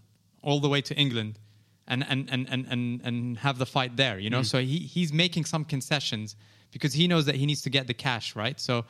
all 0.42 0.60
the 0.60 0.70
way 0.70 0.82
to 0.82 0.96
England 0.96 1.40
and 1.88 2.06
and 2.08 2.28
and 2.30 2.48
and 2.50 2.66
and, 2.70 3.02
and 3.04 3.38
have 3.40 3.58
the 3.58 3.66
fight 3.66 3.96
there. 3.96 4.20
You 4.20 4.30
know, 4.30 4.44
so 4.44 4.60
he 4.60 4.80
he's 4.80 5.14
making 5.14 5.46
some 5.46 5.64
concessions 5.66 6.36
because 6.72 6.94
he 6.94 7.08
knows 7.08 7.26
that 7.26 7.36
he 7.36 7.46
needs 7.46 7.62
to 7.64 7.70
get 7.70 7.88
the 7.88 7.94
cash 7.94 8.36
right. 8.36 8.60
So 8.60 8.86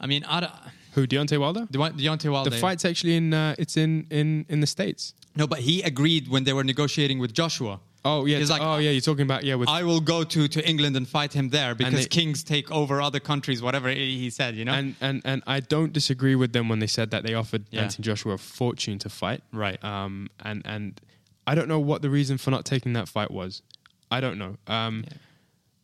I 0.00 0.06
mean, 0.06 0.24
I 0.24 0.40
don't, 0.40 0.52
Who 0.94 1.06
Deontay 1.06 1.38
Wilder? 1.38 1.66
De- 1.70 1.78
Deontay 1.78 2.30
Wilder. 2.30 2.50
The 2.50 2.56
fight's 2.56 2.84
actually 2.84 3.16
in. 3.16 3.32
Uh, 3.32 3.54
it's 3.58 3.76
in 3.76 4.06
in 4.10 4.44
in 4.48 4.60
the 4.60 4.66
states. 4.66 5.14
No, 5.36 5.46
but 5.46 5.60
he 5.60 5.82
agreed 5.82 6.28
when 6.28 6.44
they 6.44 6.52
were 6.52 6.64
negotiating 6.64 7.18
with 7.18 7.32
Joshua. 7.32 7.80
Oh 8.04 8.24
yeah. 8.26 8.38
He's 8.38 8.50
like, 8.50 8.62
oh 8.62 8.78
yeah. 8.78 8.90
You're 8.90 9.00
talking 9.00 9.22
about 9.22 9.44
yeah 9.44 9.54
with 9.54 9.68
I 9.68 9.82
will 9.84 10.00
go 10.00 10.24
to, 10.24 10.48
to 10.48 10.68
England 10.68 10.96
and 10.96 11.06
fight 11.06 11.32
him 11.32 11.50
there 11.50 11.74
because 11.74 11.94
they- 11.94 12.04
kings 12.06 12.42
take 12.42 12.70
over 12.70 13.00
other 13.00 13.20
countries, 13.20 13.62
whatever 13.62 13.88
he 13.90 14.28
said, 14.30 14.56
you 14.56 14.64
know? 14.64 14.72
and 14.72 14.96
and 15.00 15.22
and 15.24 15.42
I 15.46 15.60
don't 15.60 15.92
disagree 15.92 16.34
with 16.34 16.52
them 16.52 16.68
when 16.68 16.78
they 16.80 16.86
said 16.88 17.10
that 17.12 17.22
they 17.22 17.34
offered 17.34 17.64
Yeah. 17.70 17.82
Anthony 17.82 18.04
Joshua 18.04 18.34
a 18.34 18.38
fortune 18.38 18.98
to 19.00 19.08
fight. 19.08 19.42
Right. 19.52 19.82
Um. 19.84 20.28
And 20.40 20.62
and 20.64 21.00
I 21.46 21.54
don't 21.54 21.68
know 21.68 21.80
what 21.80 22.02
the 22.02 22.10
reason 22.10 22.38
for 22.38 22.50
not 22.50 22.64
taking 22.64 22.92
that 22.94 23.08
fight 23.08 23.30
was. 23.30 23.62
I 24.10 24.20
don't 24.20 24.38
know. 24.38 24.56
Um. 24.66 25.04
Yeah. 25.06 25.16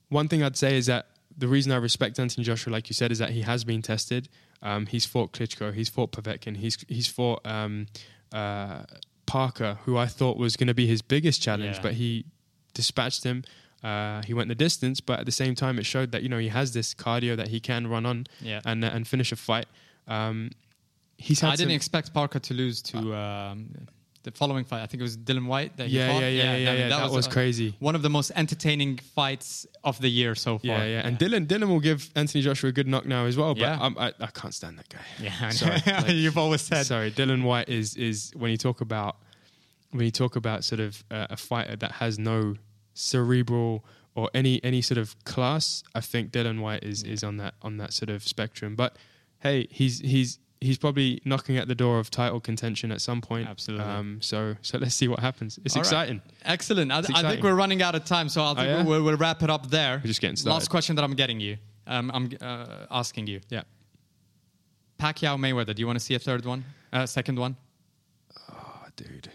One 0.09 0.27
thing 0.29 0.43
I'd 0.43 0.57
say 0.57 0.77
is 0.77 0.87
that 0.87 1.07
the 1.37 1.47
reason 1.49 1.71
I 1.71 1.77
respect 1.77 2.19
Anthony 2.19 2.43
Joshua, 2.45 2.73
like 2.73 2.89
you 2.89 2.95
said, 2.95 3.12
is 3.12 3.19
that 3.19 3.31
he 3.31 3.43
has 3.43 3.62
been 3.62 3.81
tested. 3.83 4.29
Um, 4.61 4.87
he's 4.87 5.07
fought 5.07 5.33
Klitschko, 5.33 5.73
he's 5.73 5.89
fought 5.89 6.11
Povetkin, 6.11 6.57
he's 6.57 6.77
he's 6.89 7.07
fought 7.07 7.47
um, 7.47 7.87
uh, 8.33 8.83
Parker, 9.29 9.79
who 9.85 9.97
I 9.97 10.07
thought 10.07 10.37
was 10.39 10.57
going 10.57 10.66
to 10.68 10.74
be 10.83 10.87
his 10.87 11.03
biggest 11.03 11.41
challenge, 11.43 11.76
Yeah. 11.76 11.83
but 11.83 11.95
he 11.95 12.24
dispatched 12.74 13.22
him. 13.24 13.45
Uh, 13.85 14.22
he 14.26 14.35
went 14.35 14.49
the 14.49 14.55
distance, 14.57 15.01
but 15.01 15.20
at 15.20 15.26
the 15.26 15.33
same 15.43 15.55
time, 15.55 15.79
it 15.79 15.87
showed 15.87 16.11
that 16.12 16.22
you 16.24 16.29
know 16.29 16.39
he 16.39 16.49
has 16.49 16.72
this 16.72 16.95
cardio 16.95 17.37
that 17.37 17.49
he 17.49 17.61
can 17.61 17.87
run 17.87 18.05
on 18.07 18.26
Yeah. 18.41 18.61
and 18.64 18.85
uh, 18.85 18.89
and 18.95 19.07
finish 19.07 19.31
a 19.33 19.37
fight. 19.37 19.66
Um, 20.09 20.51
he's 21.16 21.41
had 21.41 21.53
I 21.53 21.57
didn't 21.57 21.74
expect 21.81 22.12
Parker 22.12 22.41
to 22.41 22.55
lose 22.55 22.83
to 22.91 22.99
um, 23.14 23.68
the 24.33 24.39
following 24.39 24.64
fight. 24.64 24.83
I 24.83 24.87
think 24.87 25.01
it 25.01 25.03
was 25.05 25.16
Dillian 25.16 25.47
Whyte 25.47 25.76
that 25.76 25.89
he 25.89 25.97
Yeah, 25.99 26.12
fought. 26.12 26.20
yeah, 26.22 26.29
yeah, 26.29 26.57
yeah, 26.57 26.72
yeah, 26.72 26.89
that 26.89 27.11
was 27.11 27.26
uh, 27.26 27.31
crazy. 27.31 27.74
One 27.79 27.95
of 27.95 28.03
the 28.03 28.11
most 28.11 28.31
entertaining 28.37 28.99
fights 28.99 29.66
of 29.85 30.01
the 30.01 30.09
year 30.09 30.35
so 30.35 30.59
far. 30.59 30.66
yeah, 30.66 30.85
yeah, 30.85 31.07
and 31.07 31.18
Dillian 31.18 31.47
Dillian 31.47 31.68
will 31.68 31.81
give 31.81 32.11
Anthony 32.14 32.43
Joshua 32.43 32.68
a 32.70 32.72
good 32.72 32.87
knock 32.89 33.07
now 33.07 33.26
as 33.26 33.37
well. 33.37 33.55
But 33.55 33.62
Yeah. 33.62 33.79
I'm, 33.81 33.97
I 33.99 34.12
I 34.20 34.26
can't 34.29 34.55
stand 34.55 34.79
that 34.79 34.89
guy. 34.89 35.01
Yeah, 35.20 35.33
I 35.41 35.45
know. 35.47 35.51
Sorry, 35.51 35.81
like- 35.87 36.09
you've 36.11 36.39
always 36.39 36.61
said. 36.62 36.85
Sorry, 36.87 37.11
Dillian 37.11 37.43
Whyte 37.43 37.68
is 37.68 37.97
is 37.97 38.31
when 38.37 38.51
you 38.51 38.57
talk 38.57 38.81
about 38.81 39.16
when 39.91 40.05
you 40.05 40.11
talk 40.11 40.37
about 40.37 40.64
sort 40.64 40.81
of 40.81 41.03
uh, 41.11 41.29
a 41.31 41.37
fighter 41.37 41.74
that 41.76 41.93
has 41.93 42.18
no 42.18 42.57
cerebral 42.95 43.85
or 44.14 44.29
any 44.35 44.62
any 44.64 44.83
sort 44.83 44.99
of 44.99 45.14
class. 45.24 45.83
I 45.95 46.01
think 46.01 46.31
Dillian 46.33 46.61
Whyte 46.61 46.83
is 46.85 47.03
is 47.03 47.22
on 47.24 47.37
that 47.39 47.55
on 47.62 47.76
that 47.79 47.93
sort 47.93 48.11
of 48.11 48.22
spectrum. 48.26 48.74
But 48.76 48.97
hey, 49.41 49.68
he's 49.70 50.01
he's 50.01 50.39
he's 50.61 50.78
probably 50.78 51.20
knocking 51.24 51.56
at 51.56 51.68
the 51.68 51.74
door 51.74 51.98
of 51.98 52.11
title 52.11 52.40
contention 52.40 52.90
at 52.92 53.00
some 53.00 53.20
point. 53.20 53.48
Absolutely. 53.48 53.86
Um, 53.86 54.18
so 54.20 54.56
so 54.62 54.78
let's 54.78 54.94
see 54.94 55.09
what 55.09 55.20
happens. 55.20 55.59
It's 55.64 55.76
All 55.76 55.82
right. 55.82 55.86
exciting. 55.86 56.22
Excellent. 56.44 56.90
I, 56.92 56.98
I 56.98 57.22
think 57.22 57.42
we're 57.42 57.54
running 57.54 57.82
out 57.82 57.94
of 57.94 58.04
time, 58.04 58.28
so 58.28 58.42
I 58.42 58.54
think 58.54 58.66
yeah? 58.66 58.82
we'll, 58.84 59.02
we'll 59.02 59.16
wrap 59.16 59.42
it 59.42 59.50
up 59.50 59.70
there. 59.70 59.98
We're 60.02 60.09
just 60.09 60.20
getting 60.20 60.36
started. 60.36 60.54
Last 60.54 60.68
question 60.70 60.96
that 60.96 61.04
I'm 61.04 61.14
getting 61.14 61.40
you. 61.40 61.56
Um, 61.86 62.11
I'm 62.12 62.30
uh, 62.40 62.86
asking 62.90 63.28
you. 63.28 63.40
Yeah. 63.48 63.62
Pacquiao 64.98 65.38
Mayweather. 65.38 65.74
Do 65.74 65.80
you 65.80 65.86
want 65.86 65.98
to 65.98 66.04
see 66.04 66.14
a 66.14 66.18
third 66.18 66.44
one? 66.44 66.64
Uh, 66.92 67.06
second 67.06 67.38
one? 67.38 67.56
Oh, 68.50 68.82
dude. 68.96 69.28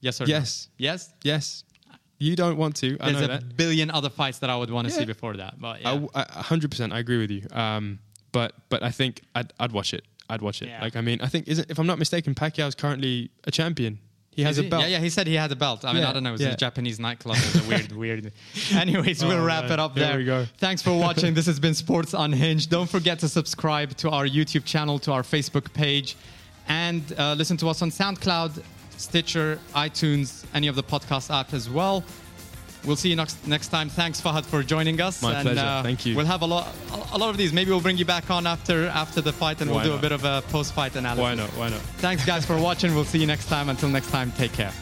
Yes 0.00 0.20
or 0.20 0.24
Yes. 0.24 0.68
no? 0.78 0.84
Yes. 0.84 1.12
Yes. 1.24 1.64
You 2.18 2.36
don't 2.36 2.56
want 2.56 2.76
to. 2.76 2.96
I 3.00 3.12
There's 3.12 3.24
a 3.24 3.28
that. 3.28 3.56
billion 3.56 3.90
other 3.90 4.10
fights 4.10 4.38
that 4.40 4.50
I 4.50 4.56
would 4.56 4.70
want 4.70 4.86
to 4.88 4.92
see 4.92 5.04
before 5.06 5.36
that. 5.38 5.58
But 5.58 5.76
I 5.76 5.78
yeah. 5.78 5.90
w- 5.92 6.10
I- 6.14 6.26
a 6.28 6.42
hundred 6.42 6.70
percent, 6.70 6.92
I 6.92 6.98
agree 6.98 7.18
with 7.18 7.30
you. 7.30 7.46
Um, 7.50 7.98
but 8.32 8.52
but 8.68 8.82
I 8.82 8.90
think 8.90 9.22
I'd, 9.34 9.52
I'd 9.60 9.72
watch 9.72 9.94
it. 9.94 10.04
I'd 10.28 10.42
watch 10.42 10.62
it. 10.62 10.68
Yeah. 10.68 10.80
Like 10.82 10.96
I 10.96 11.00
mean, 11.00 11.20
I 11.20 11.26
think 11.28 11.48
isn't 11.48 11.70
if 11.70 11.78
I'm 11.78 11.86
not 11.86 11.98
mistaken, 11.98 12.34
Pacquiao 12.34 12.68
is 12.68 12.74
currently 12.74 13.30
a 13.44 13.50
champion. 13.50 13.98
He 14.32 14.42
has 14.44 14.58
Is 14.58 14.66
a 14.66 14.68
belt. 14.68 14.82
Yeah, 14.82 14.88
yeah. 14.90 14.98
He 15.00 15.10
said 15.10 15.26
he 15.26 15.34
had 15.34 15.50
a 15.50 15.56
belt. 15.56 15.84
I 15.84 15.92
mean, 15.92 16.02
Yeah, 16.02 16.10
I 16.10 16.12
don't 16.12 16.22
know. 16.22 16.28
It 16.30 16.32
was 16.32 16.40
yeah. 16.42 16.52
a 16.52 16.56
Japanese 16.56 17.00
nightclub. 17.00 17.36
It 17.36 17.52
was 17.52 17.66
a 17.66 17.68
weird, 17.68 17.92
weird. 18.24 18.32
Anyways, 18.72 19.24
we'll 19.24 19.38
Oh, 19.38 19.44
wrap 19.44 19.64
man. 19.64 19.72
it 19.72 19.78
up 19.80 19.98
Here 19.98 20.06
there. 20.06 20.18
we 20.18 20.24
go. 20.24 20.46
Thanks 20.58 20.82
for 20.82 20.96
watching. 20.96 21.34
this 21.34 21.46
has 21.46 21.58
been 21.58 21.74
Sports 21.74 22.14
Unhinged. 22.16 22.70
Don't 22.70 22.88
forget 22.88 23.18
to 23.18 23.28
subscribe 23.28 23.96
to 23.96 24.08
our 24.08 24.24
YouTube 24.24 24.64
channel, 24.64 25.00
to 25.00 25.10
our 25.12 25.22
Facebook 25.22 25.72
page, 25.74 26.16
and 26.68 27.02
uh, 27.18 27.34
listen 27.34 27.56
to 27.56 27.68
us 27.68 27.82
on 27.82 27.90
SoundCloud, 27.90 28.62
Stitcher, 28.96 29.58
iTunes, 29.74 30.44
any 30.54 30.68
of 30.68 30.76
the 30.76 30.82
podcast 30.84 31.28
apps 31.30 31.52
as 31.52 31.68
well. 31.68 32.04
We'll 32.84 32.96
see 32.96 33.10
you 33.10 33.16
next 33.16 33.46
next 33.46 33.68
time. 33.68 33.88
Thanks, 33.88 34.20
Fahad, 34.20 34.44
for 34.44 34.62
joining 34.62 35.00
us. 35.00 35.22
My 35.22 35.34
and, 35.34 35.48
uh, 35.48 35.52
pleasure. 35.52 35.82
Thank 35.82 36.06
you. 36.06 36.16
We'll 36.16 36.26
have 36.26 36.42
a 36.42 36.46
lot, 36.46 36.68
a 37.12 37.18
lot 37.18 37.30
of 37.30 37.36
these. 37.36 37.52
Maybe 37.52 37.70
we'll 37.70 37.80
bring 37.80 37.98
you 37.98 38.04
back 38.04 38.30
on 38.30 38.46
after 38.46 38.86
after 38.88 39.20
the 39.20 39.32
fight, 39.32 39.60
and 39.60 39.70
we'll 39.70 39.80
Why 39.80 39.84
do 39.84 39.94
a 39.94 39.98
bit 39.98 40.12
of 40.12 40.24
a 40.24 40.42
post-fight 40.50 40.96
analysis. 40.96 41.22
Why 41.22 41.34
not? 41.34 41.50
Why 41.50 41.68
not? 41.68 41.80
Thanks, 41.98 42.24
guys, 42.24 42.44
for 42.46 42.58
watching. 42.58 42.94
We'll 42.94 43.04
see 43.04 43.18
you 43.18 43.26
next 43.26 43.46
time. 43.46 43.68
Until 43.68 43.88
next 43.88 44.10
time, 44.10 44.32
take 44.32 44.52
care. 44.52 44.72